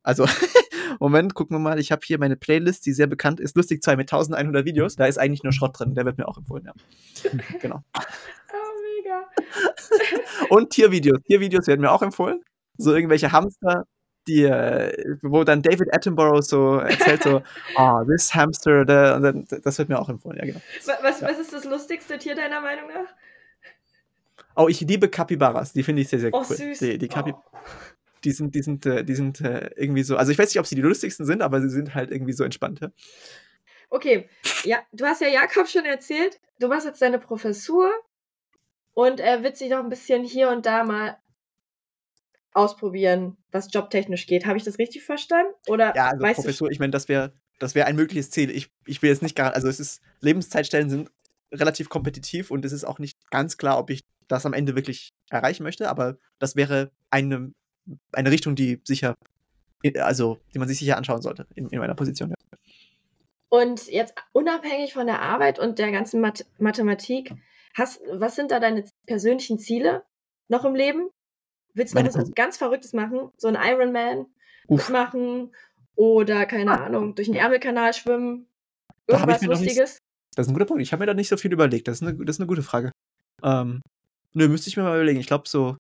also 0.03 0.27
Moment, 1.01 1.35
gucken 1.35 1.57
wir 1.57 1.61
mal. 1.61 1.79
Ich 1.79 1.93
habe 1.93 2.03
hier 2.05 2.19
meine 2.19 2.37
Playlist, 2.37 2.87
die 2.87 2.93
sehr 2.93 3.07
bekannt 3.07 3.41
ist. 3.41 3.57
Lustig 3.57 3.83
2 3.83 3.97
mit 3.97 4.13
1100 4.13 4.65
Videos. 4.65 4.97
Da 4.97 5.07
ist 5.07 5.19
eigentlich 5.19 5.43
nur 5.43 5.53
Schrott 5.53 5.79
drin. 5.79 5.95
Der 5.95 6.05
wird 6.05 6.19
mir 6.19 6.29
auch 6.29 6.39
empfohlen, 6.39 6.65
ja. 6.65 6.73
genau. 7.61 7.83
Oh, 8.53 9.03
mega. 9.03 9.27
Und 10.51 10.71
Tiervideos. 10.71 11.21
Tiervideos 11.25 11.67
werden 11.67 11.81
mir 11.81 11.91
auch 11.91 12.01
empfohlen. 12.01 12.41
So 12.79 12.95
irgendwelche 12.95 13.33
Hamster, 13.33 13.85
die, 14.29 14.45
äh, 14.45 15.17
wo 15.23 15.45
dann 15.45 15.63
David 15.63 15.95
Attenborough 15.95 16.43
so 16.43 16.79
erzählt 16.79 17.23
so, 17.23 17.43
oh, 17.77 18.05
this 18.09 18.35
hamster, 18.35 18.85
das 18.85 19.79
wird 19.79 19.89
mir 19.89 19.99
auch 19.99 20.09
empfohlen, 20.09 20.39
ja 20.39 20.47
genau. 20.47 20.61
Was, 21.03 21.21
ja. 21.21 21.29
was 21.29 21.39
ist 21.39 21.53
das 21.53 21.65
lustigste 21.65 22.19
Tier 22.19 22.35
deiner 22.35 22.61
Meinung 22.61 22.89
nach? 22.89 23.15
Oh, 24.57 24.69
ich 24.69 24.81
liebe 24.81 25.09
Capybaras, 25.09 25.73
die 25.73 25.83
finde 25.83 26.03
ich 26.03 26.09
sehr, 26.09 26.19
sehr 26.19 26.31
oh, 26.33 26.45
cool. 26.49 26.57
Süß. 26.57 26.79
Die, 26.79 26.99
die 26.99 27.09
Capi 27.09 27.33
oh 27.33 27.43
die 28.27 28.33
sind, 28.33 28.55
die 28.55 28.63
sind, 28.63 28.85
äh, 28.87 29.05
die 29.05 29.15
sind 29.15 29.41
äh, 29.41 29.71
irgendwie 29.77 30.03
so, 30.03 30.17
also 30.17 30.33
ich 30.33 30.39
weiß 30.39 30.49
nicht, 30.49 30.61
ob 30.61 30.67
sie 30.67 30.75
die 30.75 30.83
lustigsten 30.83 31.25
sind, 31.25 31.43
aber 31.43 31.61
sie 31.61 31.71
sind 31.71 31.95
halt 31.95 32.11
irgendwie 32.11 32.33
so 32.33 32.45
entspannte. 32.45 32.93
Okay, 33.89 34.29
ja, 34.65 34.83
du 34.93 35.05
hast 35.05 35.21
ja 35.21 35.29
Jakob 35.29 35.69
schon 35.69 35.85
erzählt, 35.85 36.41
du 36.59 36.69
machst 36.69 36.87
jetzt 36.87 37.01
deine 37.01 37.19
Professur 37.19 37.91
und 38.95 39.21
er 39.21 39.43
wird 39.43 39.57
sich 39.57 39.71
noch 39.71 39.79
ein 39.79 39.89
bisschen 39.89 40.25
hier 40.25 40.51
und 40.51 40.67
da 40.67 40.85
mal 40.85 41.17
ausprobieren, 42.53 43.37
was 43.53 43.73
jobtechnisch 43.73 44.27
geht. 44.27 44.47
Habe 44.47 44.57
ich 44.59 44.65
das 44.65 44.79
richtig 44.79 45.05
verstanden? 45.05 45.53
Oder 45.69 45.95
ja, 45.95 46.09
also 46.09 46.25
Professur, 46.25 46.71
ich 46.71 46.79
meine, 46.79 46.91
das 46.91 47.09
wäre 47.09 47.33
das 47.59 47.75
wäre 47.75 47.87
ein 47.87 47.97
mögliches 47.97 48.31
Ziel. 48.31 48.51
Ich, 48.51 48.71
ich 48.85 49.03
will 49.03 49.11
jetzt 49.11 49.23
nicht 49.23 49.37
gar, 49.37 49.55
also 49.55 49.69
es 49.69 49.81
ist, 49.81 50.03
Lebenszeitstellen 50.21 50.91
sind 50.91 51.11
relativ 51.53 51.89
kompetitiv 51.89 52.51
und 52.51 52.65
es 52.65 52.73
ist 52.73 52.85
auch 52.85 52.99
nicht 52.99 53.31
ganz 53.31 53.57
klar, 53.57 53.79
ob 53.79 53.91
ich 53.91 54.05
das 54.29 54.47
am 54.47 54.53
Ende 54.53 54.75
wirklich 54.75 55.15
erreichen 55.31 55.63
möchte, 55.63 55.89
aber 55.89 56.19
das 56.39 56.57
wäre 56.57 56.91
eine 57.11 57.53
eine 58.13 58.31
Richtung, 58.31 58.55
die 58.55 58.81
sicher, 58.85 59.15
also 59.99 60.39
die 60.55 60.59
man 60.59 60.69
sich 60.69 60.79
sicher 60.79 60.97
anschauen 60.97 61.23
sollte 61.23 61.47
in, 61.55 61.69
in 61.69 61.79
meiner 61.79 61.95
Position. 61.95 62.31
Ja. 62.31 62.37
Und 63.49 63.87
jetzt 63.87 64.15
unabhängig 64.33 64.93
von 64.93 65.07
der 65.07 65.23
Arbeit 65.23 65.59
und 65.59 65.79
der 65.79 65.93
ganzen 65.93 66.21
Math 66.21 66.47
Mathematik, 66.59 67.33
hast, 67.75 68.01
was 68.11 68.35
sind 68.35 68.51
da 68.51 68.61
deine 68.61 68.85
persönlichen 69.07 69.59
Ziele 69.59 70.03
noch 70.49 70.65
im 70.65 70.75
Leben? 70.75 71.11
Willst 71.75 71.95
du 71.95 72.03
noch 72.03 72.15
was 72.15 72.33
ganz 72.35 72.57
Verrücktes 72.57 72.93
machen? 72.93 73.31
So 73.37 73.49
ein 73.49 73.57
Ironman 73.57 74.27
machen 74.91 75.55
oder, 75.95 76.47
keine 76.47 76.73
ah. 76.73 76.87
Ahnung, 76.87 77.15
durch 77.15 77.29
den 77.29 77.37
Ärmelkanal 77.37 77.93
schwimmen? 77.95 78.47
Irgendwas 79.07 79.43
Lustiges? 79.43 79.79
Nicht, 79.79 80.01
das 80.35 80.47
ist 80.47 80.51
ein 80.51 80.55
guter 80.55 80.67
Punkt. 80.67 80.83
Ich 80.83 80.93
habe 80.93 81.01
mir 81.01 81.07
da 81.07 81.15
nicht 81.15 81.29
so 81.29 81.37
viel 81.37 81.53
überlegt. 81.53 81.87
Das 81.87 82.01
ist 82.01 82.03
eine, 82.03 82.17
das 82.25 82.37
ist 82.37 82.41
eine 82.41 82.49
gute 82.49 82.63
Frage. 82.63 82.91
Ähm, 83.43 83.81
nö, 84.33 84.49
müsste 84.49 84.69
ich 84.69 84.77
mir 84.77 84.83
mal 84.83 84.97
überlegen. 84.97 85.21
Ich 85.21 85.27
glaube, 85.27 85.49
so 85.49 85.77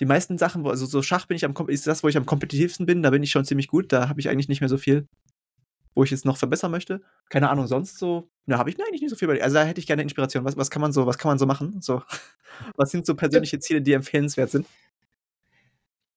die 0.00 0.06
meisten 0.06 0.38
Sachen, 0.38 0.66
also 0.66 0.86
so 0.86 1.02
Schach 1.02 1.26
bin 1.26 1.36
ich 1.36 1.44
am 1.44 1.54
ist 1.68 1.86
das, 1.86 2.02
wo 2.02 2.08
ich 2.08 2.16
am 2.16 2.26
kompetitivsten 2.26 2.86
bin, 2.86 3.02
da 3.02 3.10
bin 3.10 3.22
ich 3.22 3.30
schon 3.30 3.44
ziemlich 3.44 3.68
gut, 3.68 3.92
da 3.92 4.08
habe 4.08 4.20
ich 4.20 4.28
eigentlich 4.28 4.48
nicht 4.48 4.60
mehr 4.60 4.68
so 4.68 4.78
viel, 4.78 5.08
wo 5.94 6.04
ich 6.04 6.10
jetzt 6.10 6.24
noch 6.24 6.36
verbessern 6.36 6.70
möchte. 6.70 7.00
Keine 7.28 7.50
Ahnung, 7.50 7.66
sonst 7.66 7.98
so, 7.98 8.30
da 8.46 8.58
habe 8.58 8.70
ich 8.70 8.78
mir 8.78 8.84
eigentlich 8.84 9.00
nicht 9.00 9.10
so 9.10 9.16
viel 9.16 9.26
bei. 9.26 9.42
Also 9.42 9.54
da 9.54 9.64
hätte 9.64 9.80
ich 9.80 9.86
gerne 9.86 10.02
Inspiration. 10.02 10.44
Was, 10.44 10.56
was 10.56 10.70
kann 10.70 10.80
man 10.80 10.92
so, 10.92 11.06
was 11.06 11.18
kann 11.18 11.30
man 11.30 11.38
so 11.38 11.46
machen? 11.46 11.80
So, 11.80 12.02
was 12.76 12.90
sind 12.90 13.06
so 13.06 13.14
persönliche 13.14 13.58
Ziele, 13.58 13.82
die 13.82 13.92
empfehlenswert 13.92 14.50
sind? 14.50 14.66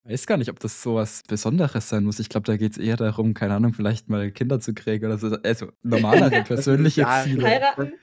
Ich 0.03 0.13
weiß 0.13 0.27
gar 0.27 0.37
nicht, 0.37 0.49
ob 0.49 0.59
das 0.59 0.81
so 0.81 0.95
was 0.95 1.21
Besonderes 1.23 1.89
sein 1.89 2.03
muss. 2.03 2.19
Ich 2.19 2.29
glaube, 2.29 2.45
da 2.45 2.57
geht 2.57 2.71
es 2.71 2.77
eher 2.79 2.97
darum, 2.97 3.35
keine 3.35 3.53
Ahnung, 3.55 3.73
vielleicht 3.73 4.09
mal 4.09 4.31
Kinder 4.31 4.59
zu 4.59 4.73
kriegen 4.73 5.05
oder 5.05 5.17
so. 5.17 5.27
Also 5.43 5.71
normalere 5.83 6.41
persönliche 6.43 7.01
ja, 7.01 7.23
Ziele. 7.23 7.47
Heiraten. 7.47 7.93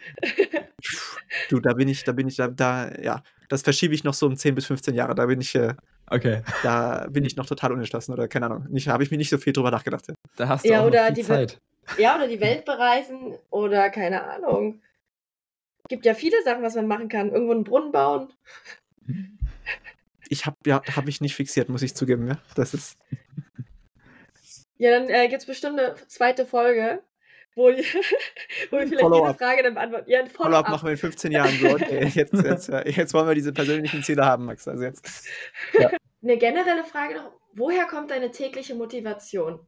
Du, 1.49 1.59
da 1.59 1.75
bin 1.75 1.89
ich, 1.89 2.05
da 2.05 2.13
bin 2.13 2.29
ich, 2.29 2.37
da, 2.37 2.49
da, 2.49 2.97
ja, 3.01 3.23
das 3.49 3.63
verschiebe 3.63 3.95
ich 3.95 4.05
noch 4.05 4.15
so 4.15 4.27
um 4.27 4.37
10 4.37 4.55
bis 4.55 4.67
15 4.67 4.95
Jahre. 4.95 5.15
Da 5.15 5.27
bin 5.27 5.41
ich, 5.41 5.55
äh, 5.55 5.75
Okay. 6.11 6.43
Da 6.63 7.07
bin 7.11 7.25
ich 7.25 7.37
noch 7.37 7.47
total 7.47 7.73
unentschlossen 7.73 8.13
oder 8.13 8.29
keine 8.29 8.47
Ahnung. 8.47 8.67
Nicht, 8.71 8.89
habe 8.89 9.03
ich 9.03 9.11
mir 9.11 9.19
nicht 9.19 9.31
so 9.31 9.39
viel 9.39 9.53
drüber 9.53 9.71
nachgedacht. 9.71 10.07
Da 10.37 10.49
hast 10.49 10.65
du 10.65 10.71
Ja, 10.71 10.81
auch 10.81 10.87
oder 10.87 11.01
noch 11.01 11.07
viel 11.09 11.15
die 11.17 11.23
Zeit. 11.23 11.61
Ja, 11.99 12.17
oder 12.17 12.29
die 12.29 12.41
Welt 12.41 12.65
bereisen 12.65 13.35
oder 13.51 13.91
keine 13.91 14.25
Ahnung. 14.25 14.81
Gibt 15.89 16.05
ja 16.05 16.15
viele 16.15 16.43
Sachen, 16.45 16.63
was 16.63 16.75
man 16.75 16.87
machen 16.87 17.09
kann. 17.09 17.31
Irgendwo 17.31 17.53
einen 17.53 17.65
Brunnen 17.65 17.93
bauen. 17.93 18.33
Ich 20.29 20.45
habe 20.45 20.57
ja, 20.67 20.83
hab 20.95 21.07
mich 21.07 21.21
nicht 21.21 21.35
fixiert, 21.35 21.69
muss 21.69 21.83
ich 21.83 21.95
zugeben. 21.95 22.27
Ja? 22.29 22.39
Das 22.55 22.75
ist. 22.75 22.99
Ja, 24.77 24.91
dann 24.91 25.09
äh, 25.09 25.29
gibt 25.29 25.41
es 25.43 25.47
bestimmt 25.47 25.79
eine 25.79 25.95
zweite 26.07 26.47
Folge, 26.47 27.03
wo, 27.59 27.71
die, 27.71 27.83
wo 28.71 28.77
wir 28.79 28.87
vielleicht 28.87 28.93
diese 28.93 29.01
Follow-up. 29.01 29.37
Frage 29.37 29.63
dann 29.65 29.75
beantworten. 29.75 30.11
Ja, 30.11 30.21
ein 30.21 30.29
Follow-up 30.29 30.69
machen 30.69 30.87
wir 30.87 30.93
in 30.93 30.99
15 30.99 31.33
Jahren. 31.33 31.59
So, 31.61 31.69
okay, 31.75 32.11
jetzt, 32.15 32.33
jetzt, 32.33 32.69
jetzt 32.69 33.15
wollen 33.15 33.27
wir 33.27 33.35
diese 33.35 33.53
persönlichen 33.53 34.03
Ziele 34.03 34.25
haben, 34.25 34.47
Max. 34.47 34.67
Also 34.69 34.85
jetzt. 34.85 35.27
Eine 36.23 36.39
generelle 36.39 36.85
Frage 36.85 37.17
noch. 37.17 37.33
Woher 37.55 37.87
kommt 37.87 38.13
deine 38.13 38.31
tägliche 38.31 38.75
Motivation? 38.75 39.59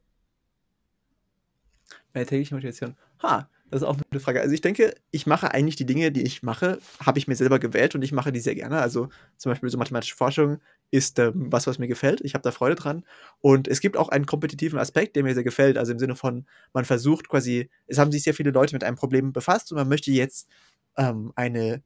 Meine 2.13 2.25
tägliche 2.25 2.55
Motivation. 2.55 2.95
Ha, 3.21 3.49
das 3.69 3.81
ist 3.81 3.87
auch 3.87 3.93
eine 3.93 4.03
gute 4.09 4.19
Frage. 4.19 4.41
Also 4.41 4.53
ich 4.53 4.61
denke, 4.61 4.95
ich 5.11 5.27
mache 5.27 5.53
eigentlich 5.53 5.75
die 5.75 5.85
Dinge, 5.85 6.11
die 6.11 6.23
ich 6.23 6.43
mache, 6.43 6.79
habe 7.05 7.19
ich 7.19 7.27
mir 7.27 7.35
selber 7.35 7.59
gewählt 7.59 7.95
und 7.95 8.01
ich 8.01 8.13
mache 8.13 8.31
die 8.31 8.39
sehr 8.39 8.55
gerne. 8.55 8.79
Also 8.79 9.09
zum 9.37 9.51
Beispiel 9.51 9.69
so 9.69 9.77
mathematische 9.77 10.15
Forschung 10.15 10.59
ist 10.91 11.17
ähm, 11.19 11.51
was, 11.51 11.67
was 11.67 11.79
mir 11.79 11.87
gefällt. 11.87 12.21
Ich 12.21 12.33
habe 12.33 12.43
da 12.43 12.51
Freude 12.51 12.75
dran. 12.75 13.05
Und 13.39 13.67
es 13.67 13.79
gibt 13.79 13.97
auch 13.97 14.09
einen 14.09 14.25
kompetitiven 14.25 14.77
Aspekt, 14.77 15.15
der 15.15 15.23
mir 15.23 15.33
sehr 15.33 15.43
gefällt. 15.43 15.77
Also 15.77 15.93
im 15.93 15.99
Sinne 15.99 16.15
von, 16.15 16.45
man 16.73 16.85
versucht 16.85 17.29
quasi, 17.29 17.69
es 17.87 17.97
haben 17.97 18.11
sich 18.11 18.23
sehr 18.23 18.33
viele 18.33 18.51
Leute 18.51 18.75
mit 18.75 18.83
einem 18.83 18.97
Problem 18.97 19.33
befasst 19.33 19.71
und 19.71 19.77
man 19.77 19.87
möchte 19.87 20.11
jetzt 20.11 20.49
ähm, 20.97 21.31
eine, 21.35 21.81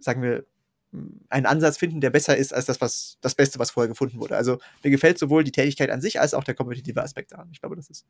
sagen 0.00 0.22
wir, 0.22 0.46
m, 0.92 1.20
einen 1.28 1.46
Ansatz 1.46 1.76
finden, 1.76 2.00
der 2.00 2.10
besser 2.10 2.36
ist 2.36 2.54
als 2.54 2.64
das, 2.64 2.80
was 2.80 3.18
das 3.20 3.34
Beste, 3.34 3.58
was 3.58 3.70
vorher 3.70 3.88
gefunden 3.88 4.18
wurde. 4.18 4.36
Also 4.36 4.58
mir 4.82 4.90
gefällt 4.90 5.18
sowohl 5.18 5.44
die 5.44 5.52
Tätigkeit 5.52 5.90
an 5.90 6.00
sich 6.00 6.18
als 6.18 6.32
auch 6.32 6.44
der 6.44 6.54
kompetitive 6.54 7.02
Aspekt 7.02 7.32
daran. 7.32 7.50
Ich 7.52 7.60
glaube, 7.60 7.76
das 7.76 7.90
ist 7.90 8.06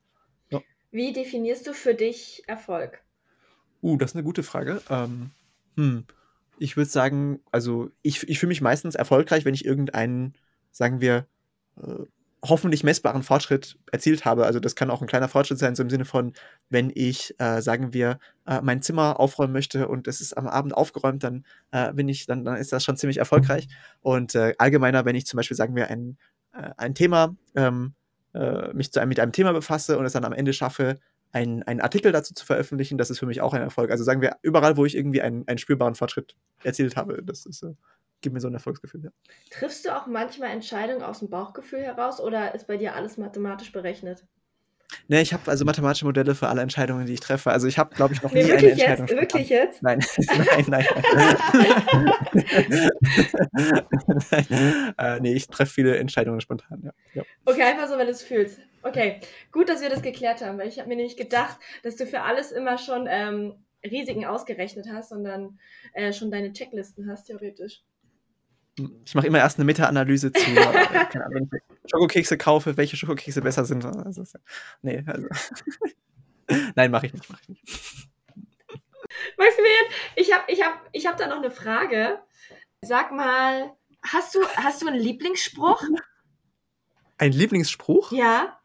Wie 0.92 1.12
definierst 1.12 1.66
du 1.66 1.74
für 1.74 1.94
dich 1.94 2.44
Erfolg? 2.46 3.02
Uh, 3.82 3.96
das 3.96 4.12
ist 4.12 4.16
eine 4.16 4.24
gute 4.24 4.44
Frage. 4.44 4.80
Ähm, 4.88 5.30
hm. 5.76 6.04
Ich 6.58 6.76
würde 6.76 6.90
sagen, 6.90 7.40
also 7.52 7.90
ich, 8.02 8.28
ich 8.28 8.38
fühle 8.38 8.48
mich 8.48 8.60
meistens 8.60 8.94
erfolgreich, 8.94 9.44
wenn 9.44 9.54
ich 9.54 9.64
irgendeinen, 9.64 10.34
sagen 10.72 11.00
wir, 11.00 11.26
äh, 11.80 12.04
hoffentlich 12.44 12.84
messbaren 12.84 13.22
Fortschritt 13.22 13.78
erzielt 13.90 14.24
habe. 14.24 14.46
Also 14.46 14.60
das 14.60 14.76
kann 14.76 14.90
auch 14.90 15.00
ein 15.00 15.08
kleiner 15.08 15.28
Fortschritt 15.28 15.58
sein, 15.58 15.74
so 15.74 15.82
im 15.82 15.90
Sinne 15.90 16.04
von, 16.04 16.32
wenn 16.68 16.90
ich, 16.94 17.34
äh, 17.38 17.60
sagen 17.60 17.92
wir, 17.92 18.18
äh, 18.46 18.60
mein 18.62 18.82
Zimmer 18.82 19.18
aufräumen 19.18 19.52
möchte 19.52 19.88
und 19.88 20.06
es 20.06 20.20
ist 20.20 20.36
am 20.36 20.46
Abend 20.46 20.74
aufgeräumt, 20.74 21.24
dann 21.24 21.44
äh, 21.72 21.92
bin 21.92 22.08
ich, 22.08 22.26
dann, 22.26 22.44
dann 22.44 22.56
ist 22.56 22.72
das 22.72 22.84
schon 22.84 22.96
ziemlich 22.96 23.18
erfolgreich. 23.18 23.68
Und 24.00 24.34
äh, 24.34 24.54
allgemeiner, 24.58 25.04
wenn 25.04 25.16
ich 25.16 25.26
zum 25.26 25.36
Beispiel, 25.38 25.56
sagen 25.56 25.74
wir, 25.76 25.88
ein, 25.88 26.18
äh, 26.52 26.70
ein 26.76 26.94
Thema, 26.94 27.34
ähm, 27.54 27.94
äh, 28.34 28.72
mich 28.74 28.92
zu 28.92 29.00
einem, 29.00 29.08
mit 29.08 29.20
einem 29.20 29.32
Thema 29.32 29.52
befasse 29.52 29.98
und 29.98 30.04
es 30.04 30.12
dann 30.12 30.24
am 30.24 30.32
Ende 30.32 30.52
schaffe, 30.52 31.00
einen, 31.36 31.62
einen 31.64 31.82
Artikel 31.82 32.12
dazu 32.12 32.32
zu 32.32 32.46
veröffentlichen, 32.46 32.96
das 32.96 33.10
ist 33.10 33.18
für 33.18 33.26
mich 33.26 33.42
auch 33.42 33.52
ein 33.52 33.60
Erfolg. 33.60 33.90
Also 33.90 34.04
sagen 34.04 34.22
wir, 34.22 34.36
überall, 34.40 34.78
wo 34.78 34.86
ich 34.86 34.96
irgendwie 34.96 35.20
einen, 35.20 35.46
einen 35.46 35.58
spürbaren 35.58 35.94
Fortschritt 35.94 36.34
erzielt 36.64 36.96
habe, 36.96 37.22
das 37.22 37.44
ist, 37.44 37.62
äh, 37.62 37.74
gibt 38.22 38.32
mir 38.32 38.40
so 38.40 38.48
ein 38.48 38.54
Erfolgsgefühl. 38.54 39.04
Ja. 39.04 39.10
Triffst 39.50 39.84
du 39.84 39.94
auch 39.94 40.06
manchmal 40.06 40.48
Entscheidungen 40.50 41.02
aus 41.02 41.18
dem 41.18 41.28
Bauchgefühl 41.28 41.80
heraus 41.80 42.20
oder 42.20 42.54
ist 42.54 42.66
bei 42.66 42.78
dir 42.78 42.94
alles 42.94 43.18
mathematisch 43.18 43.70
berechnet? 43.70 44.24
Ne, 45.08 45.20
ich 45.20 45.34
habe 45.34 45.50
also 45.50 45.66
mathematische 45.66 46.06
Modelle 46.06 46.34
für 46.34 46.48
alle 46.48 46.62
Entscheidungen, 46.62 47.04
die 47.06 47.12
ich 47.12 47.20
treffe. 47.20 47.50
Also 47.50 47.66
ich 47.66 47.76
habe, 47.76 47.94
glaube 47.94 48.14
ich, 48.14 48.22
noch 48.22 48.32
Nee, 48.32 48.44
nie 48.44 48.52
eine 48.52 48.70
Entscheidung 48.70 49.06
jetzt? 49.06 49.20
Wirklich 49.20 49.50
jetzt? 49.50 49.82
Nein, 49.82 50.02
nein, 50.28 50.64
nein. 50.68 50.86
nein. 54.30 54.94
äh, 54.96 55.20
nee, 55.20 55.34
ich 55.34 55.48
treffe 55.48 55.72
viele 55.72 55.98
Entscheidungen 55.98 56.40
spontan, 56.40 56.80
ja. 56.82 56.92
ja. 57.14 57.24
Okay, 57.44 57.62
einfach 57.62 57.88
so, 57.88 57.98
wenn 57.98 58.06
du 58.06 58.12
es 58.12 58.22
fühlst. 58.22 58.60
Okay, 58.86 59.20
gut, 59.50 59.68
dass 59.68 59.80
wir 59.80 59.90
das 59.90 60.00
geklärt 60.00 60.42
haben, 60.42 60.58
weil 60.58 60.68
ich 60.68 60.78
habe 60.78 60.88
mir 60.88 60.94
nämlich 60.94 61.16
gedacht, 61.16 61.58
dass 61.82 61.96
du 61.96 62.06
für 62.06 62.22
alles 62.22 62.52
immer 62.52 62.78
schon 62.78 63.08
ähm, 63.10 63.54
Risiken 63.84 64.24
ausgerechnet 64.24 64.86
hast 64.92 65.10
und 65.10 65.24
dann 65.24 65.58
äh, 65.92 66.12
schon 66.12 66.30
deine 66.30 66.52
Checklisten 66.52 67.10
hast, 67.10 67.24
theoretisch. 67.24 67.82
Ich 69.04 69.14
mache 69.16 69.26
immer 69.26 69.38
erst 69.38 69.58
eine 69.58 69.64
Meta-Analyse 69.64 70.32
zu, 70.32 70.50
äh, 70.50 71.04
keine 71.10 71.24
Ahnung, 71.24 71.48
wenn 71.50 71.60
ich 71.84 71.90
Schokokekse 71.90 72.38
kaufe, 72.38 72.76
welche 72.76 72.96
Schokokekse 72.96 73.42
besser 73.42 73.64
sind. 73.64 73.84
Also, 73.84 74.22
nee, 74.82 75.02
also. 75.04 75.26
Nein, 76.76 76.92
mache 76.92 77.06
ich 77.06 77.12
nicht, 77.12 77.28
mache 77.28 77.42
ich 77.42 77.48
nicht. 77.48 78.08
Maximilian, 79.36 79.84
ich 80.14 80.32
habe 80.32 80.44
ich 80.46 80.62
hab, 80.62 80.88
ich 80.92 81.06
hab 81.08 81.16
da 81.16 81.26
noch 81.26 81.38
eine 81.38 81.50
Frage. 81.50 82.20
Sag 82.82 83.10
mal, 83.10 83.72
hast 84.02 84.36
du, 84.36 84.46
hast 84.54 84.80
du 84.80 84.86
einen 84.86 85.00
Lieblingsspruch? 85.00 85.82
Ein 87.18 87.32
Lieblingsspruch? 87.32 88.12
Ja, 88.12 88.60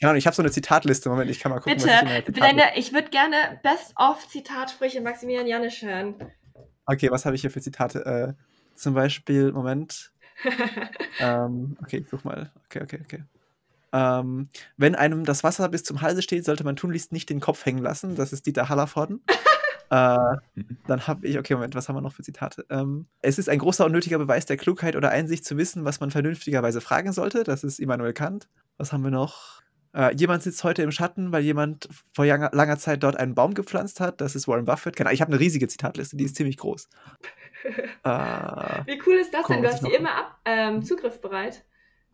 Ja, 0.00 0.10
und 0.10 0.16
ich 0.16 0.26
habe 0.26 0.34
so 0.34 0.42
eine 0.42 0.50
Zitatliste. 0.50 1.10
Moment, 1.10 1.30
ich 1.30 1.40
kann 1.40 1.52
mal 1.52 1.58
gucken, 1.58 1.76
bitte. 1.76 1.88
was 1.88 2.28
ich 2.28 2.34
Deine, 2.34 2.76
ich 2.76 2.92
würde 2.92 3.10
gerne 3.10 3.60
Best-of-Zitatsprüche 3.62 5.00
Maximilian 5.02 5.46
Janisch 5.46 5.82
hören. 5.82 6.14
Okay, 6.86 7.10
was 7.10 7.26
habe 7.26 7.36
ich 7.36 7.42
hier 7.42 7.50
für 7.50 7.60
Zitate? 7.60 8.04
Äh, 8.06 8.32
zum 8.74 8.94
Beispiel, 8.94 9.52
Moment. 9.52 10.12
Ähm, 11.20 11.76
okay, 11.82 11.98
ich 11.98 12.08
such 12.08 12.24
mal. 12.24 12.50
Okay, 12.64 12.80
okay, 12.82 12.98
okay. 13.04 13.24
Ähm, 13.92 14.48
wenn 14.78 14.94
einem 14.94 15.26
das 15.26 15.44
Wasser 15.44 15.68
bis 15.68 15.84
zum 15.84 16.00
Halse 16.00 16.22
steht, 16.22 16.46
sollte 16.46 16.64
man 16.64 16.76
tunlichst 16.76 17.12
nicht 17.12 17.28
den 17.28 17.40
Kopf 17.40 17.66
hängen 17.66 17.82
lassen. 17.82 18.16
Das 18.16 18.32
ist 18.32 18.46
Dieter 18.46 18.70
Hallervorden. 18.70 19.22
äh, 19.90 20.16
dann 20.86 21.06
habe 21.06 21.26
ich, 21.26 21.38
okay, 21.38 21.54
Moment, 21.54 21.74
was 21.74 21.88
haben 21.88 21.96
wir 21.96 22.00
noch 22.00 22.14
für 22.14 22.22
Zitate? 22.22 22.64
Ähm, 22.70 23.06
es 23.20 23.38
ist 23.38 23.50
ein 23.50 23.58
großer 23.58 23.84
und 23.84 23.92
nötiger 23.92 24.16
Beweis 24.16 24.46
der 24.46 24.56
Klugheit 24.56 24.96
oder 24.96 25.10
Einsicht 25.10 25.44
zu 25.44 25.58
wissen, 25.58 25.84
was 25.84 26.00
man 26.00 26.10
vernünftigerweise 26.10 26.80
fragen 26.80 27.12
sollte. 27.12 27.44
Das 27.44 27.62
ist 27.62 27.78
Immanuel 27.78 28.14
Kant. 28.14 28.48
Was 28.78 28.94
haben 28.94 29.04
wir 29.04 29.10
noch? 29.10 29.59
Äh, 29.92 30.14
jemand 30.14 30.42
sitzt 30.42 30.62
heute 30.62 30.82
im 30.82 30.92
Schatten, 30.92 31.32
weil 31.32 31.42
jemand 31.42 31.88
vor 32.12 32.24
langer, 32.24 32.50
langer 32.52 32.78
Zeit 32.78 33.02
dort 33.02 33.16
einen 33.16 33.34
Baum 33.34 33.54
gepflanzt 33.54 34.00
hat. 34.00 34.20
Das 34.20 34.36
ist 34.36 34.46
Warren 34.46 34.64
Buffett. 34.64 34.96
Keine 34.96 35.12
ich 35.12 35.20
habe 35.20 35.32
eine 35.32 35.40
riesige 35.40 35.66
Zitatliste, 35.66 36.16
die 36.16 36.24
ist 36.24 36.36
ziemlich 36.36 36.56
groß. 36.56 36.88
Äh, 37.62 38.08
Wie 38.08 39.02
cool 39.04 39.16
ist 39.16 39.34
das 39.34 39.46
denn? 39.46 39.60
Du 39.60 39.68
hast 39.68 39.82
ich 39.82 39.90
die 39.90 39.94
immer 39.94 40.14
ab, 40.14 40.40
ähm, 40.46 40.82
zugriffsbereit. 40.82 41.62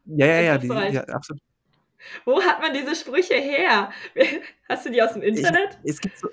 ja, 0.05 0.27
ja, 0.27 0.41
ja, 0.41 0.59
die, 0.59 0.67
ja, 0.67 1.05
absolut. 1.05 1.41
Wo 2.25 2.43
hat 2.43 2.61
man 2.61 2.75
diese 2.75 2.95
Sprüche 2.95 3.35
her? 3.35 3.91
Hast 4.69 4.87
du 4.87 4.91
die 4.91 5.03
aus 5.03 5.13
dem 5.13 5.23
Internet? 5.23 5.79
Es 5.85 6.01
gibt 6.01 6.19
so. 6.19 6.29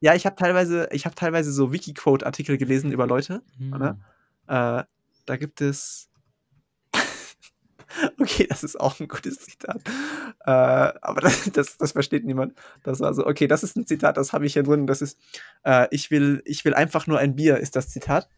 Ja, 0.00 0.14
ich 0.14 0.26
habe 0.26 0.36
teilweise, 0.36 0.88
ich 0.92 1.06
habe 1.06 1.14
teilweise 1.14 1.50
so 1.52 1.72
Wikiquote-Artikel 1.72 2.58
gelesen 2.58 2.92
über 2.92 3.06
Leute. 3.06 3.42
Hm. 3.58 3.72
Oder? 3.72 3.98
Äh, 4.46 4.84
da 5.24 5.36
gibt 5.36 5.60
es. 5.60 6.10
okay, 8.20 8.46
das 8.48 8.64
ist 8.64 8.78
auch 8.78 8.98
ein 9.00 9.08
gutes 9.08 9.38
Zitat. 9.40 9.80
Äh, 10.44 10.50
aber 10.50 11.20
das, 11.20 11.50
das, 11.52 11.76
das 11.76 11.92
versteht 11.92 12.24
niemand. 12.24 12.54
Das 12.82 13.00
war 13.00 13.14
so, 13.14 13.26
okay, 13.26 13.46
das 13.46 13.62
ist 13.62 13.76
ein 13.76 13.86
Zitat, 13.86 14.16
das 14.16 14.32
habe 14.32 14.46
ich 14.46 14.54
hier 14.54 14.62
drin. 14.62 14.86
Das 14.86 15.02
ist, 15.02 15.18
äh, 15.64 15.86
ich, 15.90 16.10
will, 16.10 16.42
ich 16.44 16.64
will 16.64 16.74
einfach 16.74 17.06
nur 17.06 17.18
ein 17.18 17.36
Bier, 17.36 17.58
ist 17.58 17.76
das 17.76 17.88
Zitat. 17.88 18.28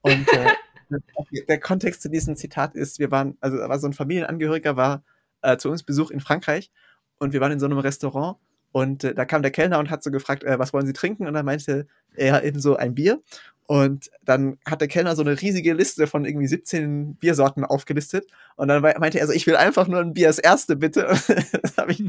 Und 0.00 0.28
äh, 0.32 0.52
der 1.48 1.60
Kontext 1.60 2.02
zu 2.02 2.10
diesem 2.10 2.36
Zitat 2.36 2.74
ist, 2.74 2.98
wir 2.98 3.10
waren, 3.10 3.36
also 3.40 3.56
war 3.58 3.78
so 3.78 3.86
ein 3.86 3.92
Familienangehöriger, 3.92 4.76
war 4.76 5.02
äh, 5.42 5.56
zu 5.56 5.70
uns 5.70 5.82
Besuch 5.82 6.10
in 6.10 6.20
Frankreich 6.20 6.70
und 7.18 7.32
wir 7.32 7.40
waren 7.40 7.52
in 7.52 7.60
so 7.60 7.66
einem 7.66 7.78
Restaurant 7.78 8.38
und 8.72 9.04
äh, 9.04 9.14
da 9.14 9.24
kam 9.24 9.42
der 9.42 9.50
Kellner 9.50 9.78
und 9.78 9.90
hat 9.90 10.02
so 10.02 10.10
gefragt, 10.10 10.44
äh, 10.44 10.58
was 10.58 10.72
wollen 10.72 10.86
Sie 10.86 10.92
trinken? 10.92 11.26
Und 11.26 11.34
dann 11.34 11.44
meinte 11.46 11.86
er 12.14 12.44
eben 12.44 12.60
so 12.60 12.76
ein 12.76 12.94
Bier. 12.94 13.20
Und 13.66 14.10
dann 14.22 14.56
hat 14.64 14.80
der 14.80 14.88
Kellner 14.88 15.14
so 15.14 15.20
eine 15.22 15.38
riesige 15.40 15.74
Liste 15.74 16.06
von 16.06 16.24
irgendwie 16.24 16.46
17 16.46 17.16
Biersorten 17.16 17.66
aufgelistet. 17.66 18.26
Und 18.56 18.68
dann 18.68 18.80
meinte 18.80 19.18
er 19.20 19.26
so, 19.26 19.32
ich 19.34 19.46
will 19.46 19.56
einfach 19.56 19.88
nur 19.88 20.00
ein 20.00 20.14
Bier, 20.14 20.28
das 20.28 20.38
erste 20.38 20.76
bitte. 20.76 21.02
das 21.62 21.76
habe 21.76 21.92
ich 21.92 22.02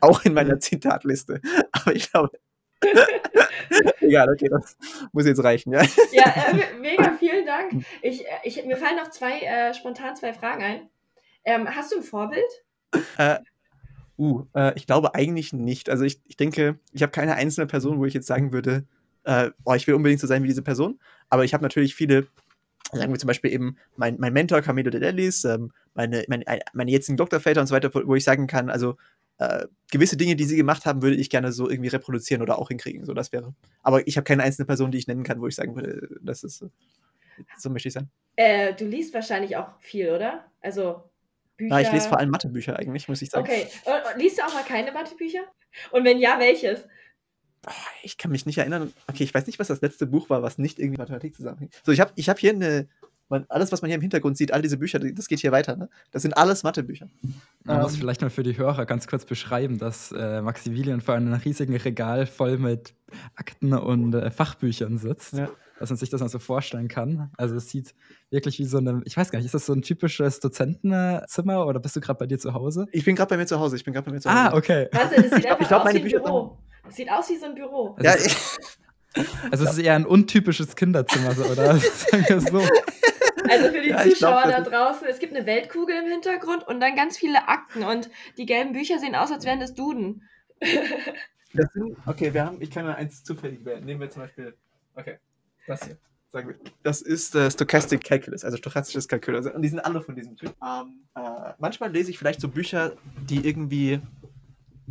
auch 0.00 0.24
in 0.24 0.32
meiner 0.32 0.58
Zitatliste. 0.60 1.40
Aber 1.72 1.94
ich 1.94 2.10
glaube. 2.10 2.30
Egal, 4.00 4.28
okay, 4.32 4.48
das 4.48 4.76
muss 5.12 5.26
jetzt 5.26 5.42
reichen, 5.44 5.72
ja. 5.72 5.82
Ja, 6.12 6.24
äh, 6.50 6.54
me- 6.54 6.80
mega 6.80 7.12
vielen 7.18 7.46
Dank. 7.46 7.84
Ich, 8.02 8.22
äh, 8.26 8.28
ich, 8.44 8.64
mir 8.64 8.76
fallen 8.76 8.96
noch 8.96 9.10
zwei, 9.10 9.38
äh, 9.40 9.72
spontan 9.74 10.16
zwei 10.16 10.32
Fragen 10.32 10.62
ein. 10.62 10.88
Ähm, 11.44 11.68
hast 11.74 11.92
du 11.92 11.98
ein 11.98 12.02
Vorbild? 12.02 12.42
Äh, 13.18 13.38
uh, 14.18 14.44
äh, 14.54 14.72
ich 14.76 14.86
glaube 14.86 15.14
eigentlich 15.14 15.52
nicht. 15.52 15.90
Also 15.90 16.04
ich, 16.04 16.20
ich 16.26 16.36
denke, 16.36 16.78
ich 16.92 17.02
habe 17.02 17.12
keine 17.12 17.34
einzelne 17.34 17.66
Person, 17.66 17.98
wo 17.98 18.04
ich 18.04 18.14
jetzt 18.14 18.26
sagen 18.26 18.52
würde, 18.52 18.84
äh, 19.24 19.50
oh, 19.64 19.74
ich 19.74 19.86
will 19.86 19.94
unbedingt 19.94 20.20
so 20.20 20.26
sein 20.26 20.42
wie 20.42 20.48
diese 20.48 20.62
Person. 20.62 20.98
Aber 21.28 21.44
ich 21.44 21.54
habe 21.54 21.62
natürlich 21.62 21.94
viele, 21.94 22.26
sagen 22.92 23.12
wir 23.12 23.18
zum 23.18 23.28
Beispiel 23.28 23.52
eben 23.52 23.76
mein, 23.96 24.16
mein 24.18 24.32
Mentor 24.32 24.62
Camilo 24.62 24.90
de 24.90 25.00
Delis, 25.00 25.44
ähm, 25.44 25.72
meine, 25.94 26.24
meine, 26.28 26.44
meine 26.72 26.90
jetzigen 26.90 27.16
Doktorväter 27.16 27.60
und 27.60 27.66
so 27.66 27.74
weiter, 27.74 27.90
wo 27.92 28.14
ich 28.14 28.24
sagen 28.24 28.46
kann, 28.46 28.70
also 28.70 28.96
äh, 29.38 29.66
gewisse 29.90 30.16
Dinge, 30.16 30.36
die 30.36 30.44
sie 30.44 30.56
gemacht 30.56 30.86
haben, 30.86 31.02
würde 31.02 31.16
ich 31.16 31.30
gerne 31.30 31.52
so 31.52 31.68
irgendwie 31.68 31.88
reproduzieren 31.88 32.42
oder 32.42 32.58
auch 32.58 32.68
hinkriegen. 32.68 33.04
So, 33.04 33.14
das 33.14 33.32
wäre. 33.32 33.54
Aber 33.82 34.06
ich 34.06 34.16
habe 34.16 34.24
keine 34.24 34.42
einzelne 34.42 34.66
Person, 34.66 34.90
die 34.90 34.98
ich 34.98 35.06
nennen 35.06 35.24
kann, 35.24 35.40
wo 35.40 35.46
ich 35.46 35.54
sagen 35.54 35.74
würde, 35.74 36.08
das 36.22 36.44
ist 36.44 36.58
so. 36.58 36.70
So 37.56 37.70
möchte 37.70 37.88
ich 37.88 37.94
sein. 37.94 38.10
Äh, 38.36 38.74
du 38.74 38.84
liest 38.84 39.14
wahrscheinlich 39.14 39.56
auch 39.56 39.68
viel, 39.80 40.10
oder? 40.10 40.44
Also 40.60 41.02
Bücher. 41.68 41.80
Ja, 41.80 41.86
ich 41.86 41.92
lese 41.92 42.08
vor 42.08 42.18
allem 42.18 42.30
Mathebücher 42.30 42.78
eigentlich, 42.78 43.08
muss 43.08 43.22
ich 43.22 43.30
sagen. 43.30 43.44
Okay. 43.44 43.66
Und, 43.84 44.12
und 44.12 44.22
liest 44.22 44.38
du 44.38 44.42
auch 44.42 44.54
mal 44.54 44.64
keine 44.64 44.92
Mathebücher? 44.92 45.40
Und 45.90 46.04
wenn 46.04 46.18
ja, 46.18 46.38
welches? 46.38 46.84
Ah, 47.66 47.72
Ich 48.02 48.18
kann 48.18 48.30
mich 48.32 48.46
nicht 48.46 48.58
erinnern. 48.58 48.92
Okay, 49.08 49.24
ich 49.24 49.34
weiß 49.34 49.46
nicht, 49.46 49.58
was 49.58 49.68
das 49.68 49.80
letzte 49.80 50.06
Buch 50.06 50.30
war, 50.30 50.42
was 50.42 50.58
nicht 50.58 50.78
irgendwie 50.78 50.92
mit 50.92 50.98
Mathematik 51.00 51.34
zusammenhängt. 51.34 51.80
So, 51.84 51.92
ich 51.92 52.00
habe 52.00 52.12
ich 52.16 52.28
hab 52.28 52.38
hier 52.38 52.52
eine, 52.52 52.88
man, 53.28 53.46
alles, 53.48 53.72
was 53.72 53.82
man 53.82 53.88
hier 53.88 53.96
im 53.96 54.00
Hintergrund 54.00 54.36
sieht, 54.36 54.52
all 54.52 54.62
diese 54.62 54.76
Bücher, 54.76 54.98
das 54.98 55.26
geht 55.26 55.40
hier 55.40 55.52
weiter. 55.52 55.76
Ne? 55.76 55.88
Das 56.10 56.22
sind 56.22 56.36
alles 56.36 56.62
Mathebücher. 56.64 57.08
Man 57.64 57.76
ähm, 57.76 57.82
muss 57.82 57.96
vielleicht 57.96 58.20
mal 58.20 58.30
für 58.30 58.42
die 58.42 58.56
Hörer 58.56 58.84
ganz 58.84 59.06
kurz 59.06 59.24
beschreiben, 59.24 59.78
dass 59.78 60.12
äh, 60.12 60.42
Maximilian 60.42 61.00
vor 61.00 61.14
einem 61.14 61.32
riesigen 61.34 61.76
Regal 61.76 62.26
voll 62.26 62.58
mit 62.58 62.94
Akten 63.34 63.72
und 63.72 64.14
äh, 64.14 64.30
Fachbüchern 64.30 64.98
sitzt. 64.98 65.34
Ja. 65.34 65.48
Dass 65.82 65.90
man 65.90 65.96
sich 65.96 66.10
das 66.10 66.20
mal 66.20 66.28
so 66.28 66.38
vorstellen 66.38 66.86
kann. 66.86 67.32
Also 67.36 67.56
es 67.56 67.68
sieht 67.68 67.92
wirklich 68.30 68.60
wie 68.60 68.66
so 68.66 68.78
eine, 68.78 69.02
ich 69.04 69.16
weiß 69.16 69.32
gar 69.32 69.40
nicht, 69.40 69.46
ist 69.46 69.54
das 69.54 69.66
so 69.66 69.72
ein 69.72 69.82
typisches 69.82 70.38
Dozentenzimmer 70.38 71.66
oder 71.66 71.80
bist 71.80 71.96
du 71.96 72.00
gerade 72.00 72.20
bei 72.20 72.26
dir 72.26 72.38
zu 72.38 72.54
Hause? 72.54 72.86
Ich 72.92 73.04
bin 73.04 73.16
gerade 73.16 73.30
bei 73.30 73.36
mir 73.36 73.46
zu 73.46 73.58
Hause. 73.58 73.74
Ich 73.74 73.82
bin 73.82 73.92
gerade 73.92 74.06
bei 74.06 74.12
mir 74.12 74.20
zu 74.20 74.28
ah, 74.28 74.44
Hause. 74.44 74.54
Ah, 74.54 74.56
okay. 74.56 74.88
Warte, 74.92 75.16
das 75.16 75.32
sieht 75.32 75.44
einfach 75.44 75.60
ich 75.60 75.66
glaub, 75.66 75.84
aus 75.84 75.92
wie 75.92 75.98
ein 75.98 76.04
Büro. 76.04 76.58
Das 76.84 76.94
sieht 76.94 77.10
aus 77.10 77.28
wie 77.30 77.36
so 77.36 77.46
ein 77.46 77.56
Büro. 77.56 77.96
Also 77.98 78.04
ja, 78.04 78.14
ich, 78.14 79.26
also 79.50 79.64
es 79.64 79.72
ist 79.72 79.78
eher 79.78 79.96
ein 79.96 80.06
untypisches 80.06 80.76
Kinderzimmer, 80.76 81.34
oder? 81.50 81.76
Sagen 81.80 82.26
wir 82.28 82.40
so. 82.40 82.58
Also 83.50 83.72
für 83.72 83.80
die 83.82 83.90
ja, 83.90 84.04
Zuschauer 84.04 84.42
glaub, 84.44 84.64
da 84.64 84.70
draußen, 84.70 85.08
es 85.08 85.18
gibt 85.18 85.34
eine 85.34 85.46
Weltkugel 85.46 85.96
im 85.96 86.08
Hintergrund 86.12 86.64
und 86.68 86.78
dann 86.78 86.94
ganz 86.94 87.18
viele 87.18 87.48
Akten 87.48 87.82
und 87.82 88.08
die 88.38 88.46
gelben 88.46 88.72
Bücher 88.72 89.00
sehen 89.00 89.16
aus, 89.16 89.32
als 89.32 89.44
wären 89.44 89.58
das 89.58 89.74
Duden. 89.74 90.28
Das 90.60 91.66
sind, 91.74 91.96
okay, 92.06 92.32
wir 92.32 92.46
haben, 92.46 92.62
ich 92.62 92.70
kann 92.70 92.84
mal 92.84 92.94
eins 92.94 93.24
zufällig 93.24 93.64
wählen. 93.64 93.84
Nehmen 93.84 94.00
wir 94.00 94.10
zum 94.10 94.22
Beispiel, 94.22 94.54
okay, 94.94 95.18
das 95.66 95.84
hier. 95.84 95.98
Sagen 96.28 96.48
wir. 96.48 96.54
Das 96.82 97.02
ist 97.02 97.34
äh, 97.34 97.50
Stochastic 97.50 98.02
Calculus, 98.02 98.42
also 98.42 98.56
stochastisches 98.56 99.06
Kalkül. 99.06 99.36
Also, 99.36 99.52
und 99.52 99.60
die 99.60 99.68
sind 99.68 99.80
alle 99.80 100.00
von 100.00 100.16
diesem 100.16 100.34
Typ. 100.34 100.54
Ähm, 100.62 101.04
äh, 101.14 101.52
manchmal 101.58 101.92
lese 101.92 102.10
ich 102.10 102.18
vielleicht 102.18 102.40
so 102.40 102.48
Bücher, 102.48 102.92
die 103.28 103.46
irgendwie 103.46 104.00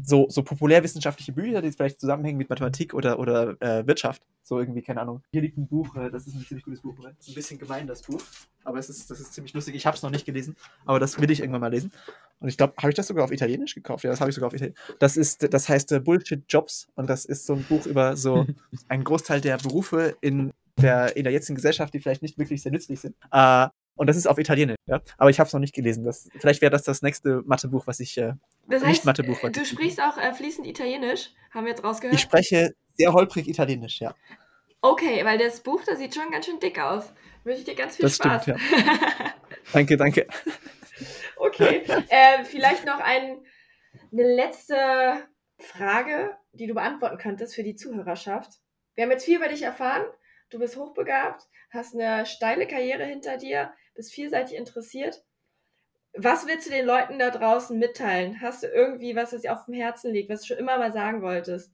so, 0.03 0.28
so 0.30 0.43
populärwissenschaftliche 0.43 1.32
Bücher, 1.32 1.61
die 1.61 1.72
vielleicht 1.72 1.99
zusammenhängen 1.99 2.38
mit 2.38 2.49
Mathematik 2.49 2.93
oder, 2.93 3.17
oder 3.17 3.59
äh, 3.61 3.86
Wirtschaft. 3.88 4.22
So 4.43 4.59
irgendwie, 4.59 4.82
keine 4.82 5.01
Ahnung. 5.01 5.22
Hier 5.32 5.41
liegt 5.41 5.57
ein 5.57 5.67
Buch, 5.67 5.95
äh, 5.95 6.09
das 6.09 6.28
ist 6.28 6.36
ein 6.36 6.45
ziemlich 6.45 6.65
gutes 6.65 6.82
Buch. 6.82 6.95
Das 7.01 7.13
ist 7.19 7.30
ein 7.30 7.36
bisschen 7.36 7.59
gemein, 7.59 7.88
das 7.88 8.01
Buch. 8.03 8.22
Aber 8.63 8.78
es 8.78 8.89
ist, 8.89 9.09
das 9.09 9.19
ist 9.19 9.34
ziemlich 9.34 9.53
lustig. 9.53 9.76
Ich 9.76 9.86
habe 9.86 9.95
es 9.95 10.03
noch 10.03 10.09
nicht 10.11 10.26
gelesen, 10.26 10.55
aber 10.86 10.99
das 10.99 11.19
will 11.19 11.32
ich 11.32 11.39
irgendwann 11.39 11.61
mal 11.61 11.72
lesen. 11.72 11.91
Und 12.39 12.49
ich 12.49 12.57
glaube, 12.57 12.74
habe 12.78 12.89
ich 12.89 12.95
das 12.95 13.07
sogar 13.07 13.24
auf 13.24 13.32
Italienisch 13.32 13.76
gekauft? 13.76 14.03
Ja, 14.03 14.09
das 14.09 14.19
habe 14.19 14.30
ich 14.30 14.36
sogar 14.36 14.47
auf 14.47 14.53
Italienisch. 14.53 14.80
Das 14.99 15.17
ist, 15.17 15.53
das 15.53 15.69
heißt 15.69 15.91
äh, 15.91 15.99
Bullshit 15.99 16.43
Jobs 16.49 16.88
und 16.95 17.09
das 17.09 17.26
ist 17.26 17.45
so 17.45 17.53
ein 17.53 17.63
Buch 17.63 17.86
über 17.86 18.15
so 18.17 18.45
einen 18.89 19.03
Großteil 19.03 19.41
der 19.41 19.57
Berufe 19.57 20.17
in 20.22 20.51
der, 20.82 21.15
in 21.15 21.23
der 21.23 21.34
jetzigen 21.34 21.55
Gesellschaft, 21.55 21.93
die 21.93 21.99
vielleicht 21.99 22.21
nicht 22.21 22.38
wirklich 22.38 22.61
sehr 22.61 22.71
nützlich 22.71 22.99
sind. 22.99 23.15
Äh, 23.32 23.67
und 23.95 24.07
das 24.07 24.17
ist 24.17 24.27
auf 24.27 24.38
Italienisch, 24.38 24.77
ja. 24.88 25.01
Aber 25.17 25.29
ich 25.29 25.39
habe 25.39 25.47
es 25.47 25.53
noch 25.53 25.59
nicht 25.59 25.75
gelesen. 25.75 26.03
Das, 26.03 26.29
vielleicht 26.39 26.61
wäre 26.61 26.71
das 26.71 26.84
das 26.84 27.01
nächste 27.01 27.43
Mathebuch, 27.45 27.88
was 27.88 27.99
ich. 27.99 28.17
Äh, 28.17 28.34
das 28.67 28.82
heißt, 28.82 28.88
nicht 28.88 29.05
Mathebuch. 29.05 29.39
Du 29.49 29.65
sprichst 29.65 30.01
auch 30.01 30.17
äh, 30.17 30.34
fließend 30.34 30.65
Italienisch, 30.65 31.32
haben 31.51 31.65
wir 31.65 31.71
jetzt 31.71 31.84
rausgehört? 31.84 32.15
Ich 32.15 32.21
spreche 32.21 32.73
sehr 32.97 33.13
holprig 33.13 33.47
Italienisch, 33.47 33.99
ja. 33.99 34.15
Okay, 34.82 35.23
weil 35.23 35.38
das 35.38 35.61
Buch, 35.61 35.82
das 35.86 35.99
sieht 35.99 36.15
schon 36.15 36.32
ganz 36.32 36.45
schön 36.45 36.59
dick 36.59 36.79
aus. 36.79 37.13
Wünsche 37.43 37.59
ich 37.59 37.65
dir 37.65 37.75
ganz 37.75 37.95
viel 37.95 38.03
das 38.03 38.15
Spaß. 38.15 38.43
Stimmt, 38.43 38.59
ja. 38.59 39.34
danke, 39.73 39.97
danke. 39.97 40.27
Okay, 41.38 41.84
äh, 42.09 42.43
vielleicht 42.43 42.86
noch 42.86 42.99
ein, 42.99 43.43
eine 44.11 44.36
letzte 44.36 44.75
Frage, 45.57 46.38
die 46.53 46.67
du 46.67 46.73
beantworten 46.73 47.17
könntest 47.17 47.55
für 47.55 47.63
die 47.63 47.75
Zuhörerschaft. 47.75 48.59
Wir 48.95 49.03
haben 49.03 49.11
jetzt 49.11 49.25
viel 49.25 49.38
über 49.38 49.47
dich 49.47 49.63
erfahren. 49.63 50.03
Du 50.51 50.59
bist 50.59 50.75
hochbegabt, 50.75 51.47
hast 51.71 51.95
eine 51.95 52.25
steile 52.25 52.67
Karriere 52.67 53.05
hinter 53.05 53.37
dir, 53.37 53.71
bist 53.95 54.11
vielseitig 54.11 54.57
interessiert. 54.57 55.23
Was 56.13 56.45
willst 56.45 56.67
du 56.67 56.71
den 56.71 56.85
Leuten 56.85 57.17
da 57.19 57.29
draußen 57.29 57.79
mitteilen? 57.79 58.41
Hast 58.41 58.63
du 58.63 58.67
irgendwie 58.67 59.15
was, 59.15 59.31
was 59.31 59.41
dir 59.41 59.53
auf 59.53 59.63
dem 59.65 59.75
Herzen 59.75 60.11
liegt, 60.13 60.29
was 60.29 60.41
du 60.41 60.47
schon 60.47 60.57
immer 60.57 60.77
mal 60.77 60.91
sagen 60.91 61.21
wolltest? 61.21 61.71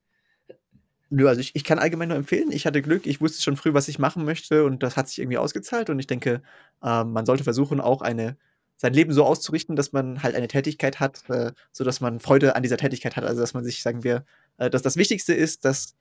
Nö, 1.09 1.28
also 1.28 1.41
ich, 1.41 1.55
ich 1.55 1.63
kann 1.63 1.80
allgemein 1.80 2.09
nur 2.09 2.17
empfehlen. 2.17 2.51
Ich 2.51 2.67
hatte 2.67 2.84
Glück, 2.84 3.07
ich 3.07 3.19
wusste 3.19 3.41
schon 3.41 3.57
früh, 3.57 3.73
was 3.73 3.88
ich 3.88 3.97
machen 3.97 4.25
möchte 4.25 4.63
und 4.63 4.84
das 4.84 4.95
hat 4.95 5.07
sich 5.07 5.19
irgendwie 5.19 5.39
ausgezahlt. 5.39 5.89
Und 5.89 5.97
ich 5.99 6.07
denke, 6.07 6.43
äh, 6.84 7.03
man 7.03 7.25
sollte 7.25 7.43
versuchen, 7.43 7.82
auch 7.82 8.01
eine, 8.03 8.38
sein 8.75 8.93
Leben 8.93 9.11
so 9.11 9.25
auszurichten, 9.25 9.75
dass 9.75 9.91
man 9.91 10.21
halt 10.21 10.36
eine 10.36 10.47
Tätigkeit 10.47 10.99
hat, 10.99 11.28
äh, 11.30 11.53
sodass 11.71 11.99
man 11.99 12.19
Freude 12.19 12.55
an 12.55 12.61
dieser 12.61 12.78
Tätigkeit 12.78 13.15
hat. 13.15 13.23
Also 13.23 13.41
dass 13.41 13.55
man 13.55 13.63
sich, 13.63 13.82
sagen 13.82 14.03
wir, 14.03 14.23
äh, 14.57 14.69
dass 14.69 14.84
das 14.84 14.97
Wichtigste 14.97 15.34
ist, 15.34 15.65
dass 15.65 15.95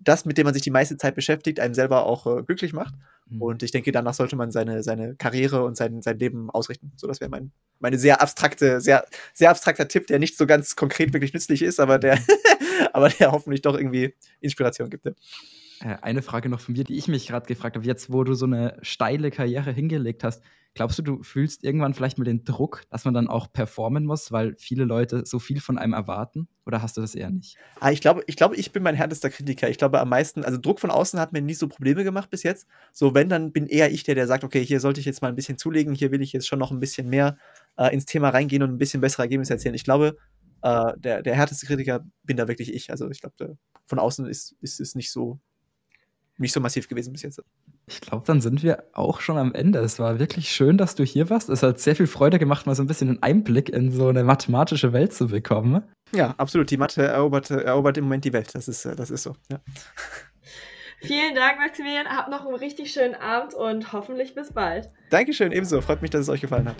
das, 0.00 0.24
mit 0.24 0.38
dem 0.38 0.44
man 0.44 0.54
sich 0.54 0.62
die 0.62 0.70
meiste 0.70 0.96
Zeit 0.96 1.14
beschäftigt, 1.14 1.60
einem 1.60 1.74
selber 1.74 2.04
auch 2.04 2.26
äh, 2.26 2.42
glücklich 2.42 2.72
macht. 2.72 2.94
Mhm. 3.28 3.42
Und 3.42 3.62
ich 3.62 3.70
denke, 3.70 3.92
danach 3.92 4.14
sollte 4.14 4.36
man 4.36 4.50
seine, 4.50 4.82
seine 4.82 5.16
Karriere 5.16 5.64
und 5.64 5.76
sein, 5.76 6.02
sein 6.02 6.18
Leben 6.18 6.50
ausrichten. 6.50 6.92
So, 6.96 7.06
das 7.06 7.20
wäre 7.20 7.30
mein, 7.30 7.52
meine 7.80 7.98
sehr 7.98 8.20
abstrakte, 8.20 8.80
sehr, 8.80 9.04
sehr 9.34 9.50
abstrakter 9.50 9.88
Tipp, 9.88 10.06
der 10.06 10.18
nicht 10.18 10.36
so 10.36 10.46
ganz 10.46 10.76
konkret 10.76 11.12
wirklich 11.12 11.32
nützlich 11.32 11.62
ist, 11.62 11.80
aber 11.80 11.98
der, 11.98 12.18
aber 12.92 13.08
der 13.08 13.32
hoffentlich 13.32 13.62
doch 13.62 13.76
irgendwie 13.76 14.14
Inspiration 14.40 14.90
gibt. 14.90 15.04
Ne? 15.04 15.14
Eine 15.80 16.22
Frage 16.22 16.48
noch 16.48 16.60
von 16.60 16.74
mir, 16.74 16.84
die 16.84 16.96
ich 16.96 17.06
mich 17.06 17.28
gerade 17.28 17.46
gefragt 17.46 17.76
habe, 17.76 17.86
jetzt 17.86 18.12
wo 18.12 18.24
du 18.24 18.34
so 18.34 18.46
eine 18.46 18.76
steile 18.82 19.30
Karriere 19.30 19.72
hingelegt 19.72 20.24
hast, 20.24 20.42
glaubst 20.78 20.96
du, 20.96 21.02
du 21.02 21.22
fühlst 21.24 21.64
irgendwann 21.64 21.92
vielleicht 21.92 22.18
mal 22.18 22.24
den 22.24 22.44
Druck, 22.44 22.84
dass 22.88 23.04
man 23.04 23.12
dann 23.12 23.26
auch 23.26 23.52
performen 23.52 24.04
muss, 24.04 24.30
weil 24.30 24.54
viele 24.58 24.84
Leute 24.84 25.26
so 25.26 25.40
viel 25.40 25.60
von 25.60 25.76
einem 25.76 25.92
erwarten? 25.92 26.46
Oder 26.66 26.82
hast 26.82 26.96
du 26.96 27.00
das 27.00 27.16
eher 27.16 27.30
nicht? 27.30 27.56
Ah, 27.80 27.90
ich 27.90 28.00
glaube, 28.00 28.22
ich, 28.28 28.36
glaube, 28.36 28.54
ich 28.54 28.70
bin 28.70 28.84
mein 28.84 28.94
härtester 28.94 29.28
Kritiker. 29.28 29.68
Ich 29.68 29.76
glaube 29.76 29.98
am 29.98 30.08
meisten, 30.08 30.44
also 30.44 30.56
Druck 30.56 30.78
von 30.78 30.92
außen 30.92 31.18
hat 31.18 31.32
mir 31.32 31.42
nie 31.42 31.54
so 31.54 31.66
Probleme 31.66 32.04
gemacht 32.04 32.30
bis 32.30 32.44
jetzt. 32.44 32.68
So, 32.92 33.12
wenn, 33.12 33.28
dann 33.28 33.50
bin 33.50 33.66
eher 33.66 33.90
ich 33.90 34.04
der, 34.04 34.14
der 34.14 34.28
sagt, 34.28 34.44
okay, 34.44 34.64
hier 34.64 34.78
sollte 34.78 35.00
ich 35.00 35.06
jetzt 35.06 35.20
mal 35.20 35.26
ein 35.26 35.34
bisschen 35.34 35.58
zulegen, 35.58 35.96
hier 35.96 36.12
will 36.12 36.22
ich 36.22 36.32
jetzt 36.32 36.46
schon 36.46 36.60
noch 36.60 36.70
ein 36.70 36.78
bisschen 36.78 37.08
mehr 37.08 37.38
äh, 37.76 37.92
ins 37.92 38.06
Thema 38.06 38.28
reingehen 38.28 38.62
und 38.62 38.70
ein 38.70 38.78
bisschen 38.78 39.00
bessere 39.00 39.22
Ergebnisse 39.22 39.54
erzielen. 39.54 39.74
Ich 39.74 39.82
glaube, 39.82 40.16
äh, 40.62 40.92
der, 40.96 41.22
der 41.22 41.34
härteste 41.34 41.66
Kritiker 41.66 42.04
bin 42.22 42.36
da 42.36 42.46
wirklich 42.46 42.72
ich. 42.72 42.92
Also 42.92 43.10
ich 43.10 43.20
glaube, 43.20 43.58
von 43.86 43.98
außen 43.98 44.26
ist 44.26 44.54
es 44.62 44.78
ist 44.78 44.94
nicht 44.94 45.10
so 45.10 45.40
nicht 46.36 46.52
so 46.52 46.60
massiv 46.60 46.88
gewesen 46.88 47.12
bis 47.12 47.22
jetzt. 47.22 47.42
Ich 47.88 48.02
glaube, 48.02 48.24
dann 48.26 48.40
sind 48.40 48.62
wir 48.62 48.84
auch 48.92 49.20
schon 49.20 49.38
am 49.38 49.54
Ende. 49.54 49.78
Es 49.78 49.98
war 49.98 50.18
wirklich 50.18 50.50
schön, 50.50 50.76
dass 50.76 50.94
du 50.94 51.04
hier 51.04 51.30
warst. 51.30 51.48
Es 51.48 51.62
hat 51.62 51.80
sehr 51.80 51.96
viel 51.96 52.06
Freude 52.06 52.38
gemacht, 52.38 52.66
mal 52.66 52.74
so 52.74 52.82
ein 52.82 52.86
bisschen 52.86 53.08
einen 53.08 53.22
Einblick 53.22 53.70
in 53.70 53.90
so 53.90 54.08
eine 54.08 54.24
mathematische 54.24 54.92
Welt 54.92 55.14
zu 55.14 55.28
bekommen. 55.28 55.82
Ja, 56.12 56.34
absolut. 56.36 56.70
Die 56.70 56.76
Mathe 56.76 57.02
erobert, 57.02 57.50
erobert 57.50 57.96
im 57.96 58.04
Moment 58.04 58.24
die 58.24 58.32
Welt. 58.32 58.54
Das 58.54 58.68
ist, 58.68 58.84
das 58.84 59.10
ist 59.10 59.22
so. 59.22 59.36
Ja. 59.50 59.60
Vielen 61.00 61.34
Dank, 61.34 61.58
Maximilian. 61.58 62.08
Habt 62.08 62.28
noch 62.28 62.44
einen 62.44 62.56
richtig 62.56 62.92
schönen 62.92 63.14
Abend 63.14 63.54
und 63.54 63.92
hoffentlich 63.92 64.34
bis 64.34 64.52
bald. 64.52 64.90
Dankeschön, 65.10 65.52
ebenso. 65.52 65.80
Freut 65.80 66.02
mich, 66.02 66.10
dass 66.10 66.22
es 66.22 66.28
euch 66.28 66.40
gefallen 66.40 66.68
hat. 66.68 66.76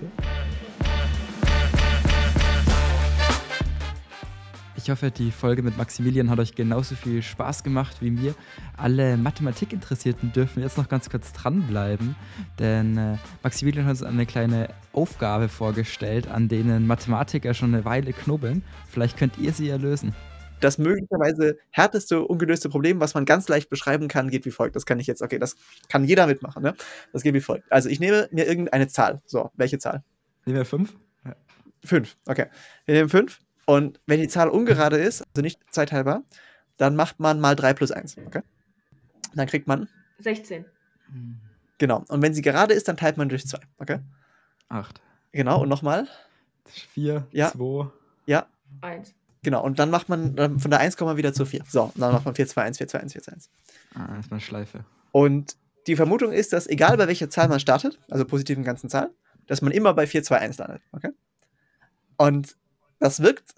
Ich 4.78 4.90
hoffe, 4.90 5.10
die 5.10 5.32
Folge 5.32 5.64
mit 5.64 5.76
Maximilian 5.76 6.30
hat 6.30 6.38
euch 6.38 6.54
genauso 6.54 6.94
viel 6.94 7.20
Spaß 7.20 7.64
gemacht 7.64 7.96
wie 7.98 8.12
mir. 8.12 8.36
Alle 8.76 9.16
Mathematikinteressierten 9.16 10.32
dürfen 10.32 10.62
jetzt 10.62 10.78
noch 10.78 10.88
ganz 10.88 11.10
kurz 11.10 11.32
dranbleiben, 11.32 12.14
denn 12.60 12.96
äh, 12.96 13.16
Maximilian 13.42 13.86
hat 13.86 13.94
uns 13.94 14.04
eine 14.04 14.24
kleine 14.24 14.68
Aufgabe 14.92 15.48
vorgestellt, 15.48 16.28
an 16.28 16.46
denen 16.46 16.86
Mathematiker 16.86 17.54
schon 17.54 17.74
eine 17.74 17.84
Weile 17.84 18.12
knubbeln. 18.12 18.62
Vielleicht 18.88 19.16
könnt 19.16 19.36
ihr 19.36 19.52
sie 19.52 19.66
ja 19.66 19.74
lösen. 19.74 20.14
Das 20.60 20.78
möglicherweise 20.78 21.58
härteste 21.70 22.22
ungelöste 22.22 22.68
Problem, 22.68 23.00
was 23.00 23.14
man 23.14 23.24
ganz 23.24 23.48
leicht 23.48 23.70
beschreiben 23.70 24.06
kann, 24.06 24.30
geht 24.30 24.46
wie 24.46 24.52
folgt. 24.52 24.76
Das 24.76 24.86
kann 24.86 25.00
ich 25.00 25.08
jetzt, 25.08 25.22
okay, 25.22 25.40
das 25.40 25.56
kann 25.88 26.04
jeder 26.04 26.28
mitmachen. 26.28 26.62
Ne? 26.62 26.74
Das 27.12 27.24
geht 27.24 27.34
wie 27.34 27.40
folgt. 27.40 27.70
Also 27.72 27.88
ich 27.88 27.98
nehme 27.98 28.28
mir 28.30 28.46
irgendeine 28.46 28.86
Zahl. 28.86 29.22
So, 29.26 29.50
welche 29.56 29.80
Zahl? 29.80 30.04
Nehmen 30.46 30.58
wir 30.58 30.64
fünf? 30.64 30.94
Fünf, 31.84 32.16
okay. 32.26 32.46
Wir 32.86 32.94
nehmen 32.94 33.08
fünf 33.08 33.40
und 33.68 34.00
wenn 34.06 34.18
die 34.18 34.28
Zahl 34.28 34.48
ungerade 34.48 34.96
ist, 34.96 35.20
also 35.20 35.42
nicht 35.42 35.60
zweiteilbar, 35.70 36.22
dann 36.78 36.96
macht 36.96 37.20
man 37.20 37.38
mal 37.38 37.54
3 37.54 37.74
plus 37.74 37.92
1. 37.92 38.16
Okay? 38.26 38.40
Dann 39.34 39.46
kriegt 39.46 39.66
man 39.66 39.90
16. 40.20 40.64
Genau. 41.76 42.02
Und 42.08 42.22
wenn 42.22 42.32
sie 42.32 42.40
gerade 42.40 42.72
ist, 42.72 42.88
dann 42.88 42.96
teilt 42.96 43.18
man 43.18 43.28
durch 43.28 43.46
2. 43.46 43.58
Okay? 43.76 43.98
8. 44.70 45.02
Genau. 45.32 45.60
Und 45.60 45.68
nochmal? 45.68 46.08
4, 46.94 47.26
ja. 47.30 47.52
2. 47.52 47.90
Ja. 48.24 48.46
1. 48.80 49.14
Genau. 49.42 49.62
Und 49.62 49.78
dann 49.78 49.90
macht 49.90 50.08
man 50.08 50.58
von 50.58 50.70
der 50.70 50.80
1 50.80 50.96
kommen 50.96 51.10
wir 51.10 51.18
wieder 51.18 51.34
zu 51.34 51.44
4. 51.44 51.64
So, 51.68 51.92
dann 51.94 52.14
macht 52.14 52.24
man 52.24 52.34
4, 52.34 52.46
2, 52.46 52.62
1, 52.62 52.78
4, 52.78 52.88
2, 52.88 53.00
1, 53.00 53.12
4, 53.12 53.22
2, 53.22 53.32
1. 53.32 53.50
Ah, 53.96 54.06
das 54.16 54.24
ist 54.24 54.32
eine 54.32 54.40
Schleife. 54.40 54.86
Und 55.12 55.58
die 55.86 55.96
Vermutung 55.96 56.32
ist, 56.32 56.54
dass 56.54 56.66
egal 56.68 56.96
bei 56.96 57.06
welcher 57.06 57.28
Zahl 57.28 57.48
man 57.48 57.60
startet, 57.60 58.00
also 58.08 58.24
positiven 58.24 58.64
ganzen 58.64 58.88
Zahl, 58.88 59.10
dass 59.46 59.60
man 59.60 59.72
immer 59.72 59.92
bei 59.92 60.06
4, 60.06 60.22
2, 60.22 60.38
1 60.38 60.56
landet. 60.56 60.80
Okay? 60.92 61.10
Und 62.16 62.56
das 62.98 63.22
wirkt, 63.22 63.54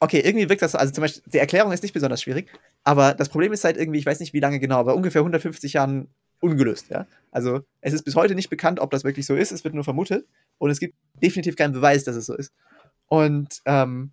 okay, 0.00 0.20
irgendwie 0.20 0.48
wirkt 0.48 0.62
das 0.62 0.72
so, 0.72 0.78
also 0.78 0.92
zum 0.92 1.02
Beispiel, 1.02 1.22
die 1.26 1.38
Erklärung 1.38 1.72
ist 1.72 1.82
nicht 1.82 1.94
besonders 1.94 2.22
schwierig, 2.22 2.50
aber 2.82 3.14
das 3.14 3.28
Problem 3.28 3.52
ist 3.52 3.62
seit 3.62 3.76
irgendwie, 3.76 3.98
ich 3.98 4.06
weiß 4.06 4.20
nicht 4.20 4.32
wie 4.32 4.40
lange 4.40 4.60
genau, 4.60 4.78
aber 4.78 4.94
ungefähr 4.94 5.20
150 5.20 5.72
Jahren 5.72 6.08
ungelöst, 6.40 6.90
ja. 6.90 7.06
Also 7.30 7.62
es 7.80 7.92
ist 7.92 8.04
bis 8.04 8.16
heute 8.16 8.34
nicht 8.34 8.50
bekannt, 8.50 8.80
ob 8.80 8.90
das 8.90 9.04
wirklich 9.04 9.26
so 9.26 9.34
ist, 9.34 9.52
es 9.52 9.64
wird 9.64 9.74
nur 9.74 9.84
vermutet 9.84 10.26
und 10.58 10.70
es 10.70 10.80
gibt 10.80 10.94
definitiv 11.22 11.56
keinen 11.56 11.72
Beweis, 11.72 12.04
dass 12.04 12.16
es 12.16 12.26
so 12.26 12.34
ist. 12.34 12.52
Und 13.06 13.60
ähm, 13.64 14.12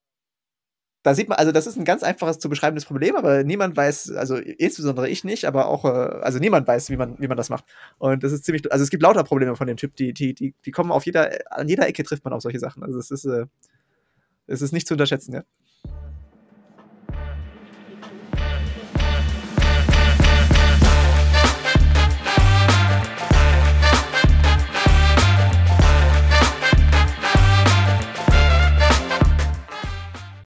da 1.03 1.15
sieht 1.15 1.29
man, 1.29 1.39
also 1.39 1.51
das 1.51 1.65
ist 1.65 1.77
ein 1.77 1.85
ganz 1.85 2.03
einfaches 2.03 2.37
zu 2.37 2.47
beschreibendes 2.47 2.85
Problem, 2.85 3.15
aber 3.15 3.43
niemand 3.43 3.75
weiß, 3.75 4.11
also 4.11 4.35
insbesondere 4.35 5.09
ich 5.09 5.23
nicht, 5.23 5.45
aber 5.45 5.65
auch, 5.65 5.83
äh, 5.85 5.87
also 5.87 6.37
niemand 6.37 6.67
weiß, 6.67 6.91
wie 6.91 6.97
man, 6.97 7.17
wie 7.19 7.27
man 7.27 7.37
das 7.37 7.49
macht. 7.49 7.65
Und 7.97 8.23
das 8.23 8.31
ist 8.31 8.45
ziemlich, 8.45 8.71
also 8.71 8.83
es 8.83 8.91
gibt 8.91 9.01
lauter 9.01 9.23
Probleme 9.23 9.55
von 9.55 9.65
dem 9.65 9.77
Typ, 9.77 9.95
die, 9.95 10.13
die, 10.13 10.35
die, 10.35 10.53
die 10.63 10.71
kommen 10.71 10.91
auf 10.91 11.05
jeder, 11.05 11.31
an 11.49 11.67
jeder 11.67 11.87
Ecke 11.87 12.03
trifft 12.03 12.23
man 12.23 12.33
auf 12.33 12.43
solche 12.43 12.59
Sachen. 12.59 12.83
Also 12.83 12.99
es 12.99 13.09
ist, 13.09 13.25
äh, 13.25 13.47
es 14.51 14.61
ist 14.61 14.71
nicht 14.73 14.87
zu 14.87 14.93
unterschätzen, 14.93 15.33
ja. 15.33 15.43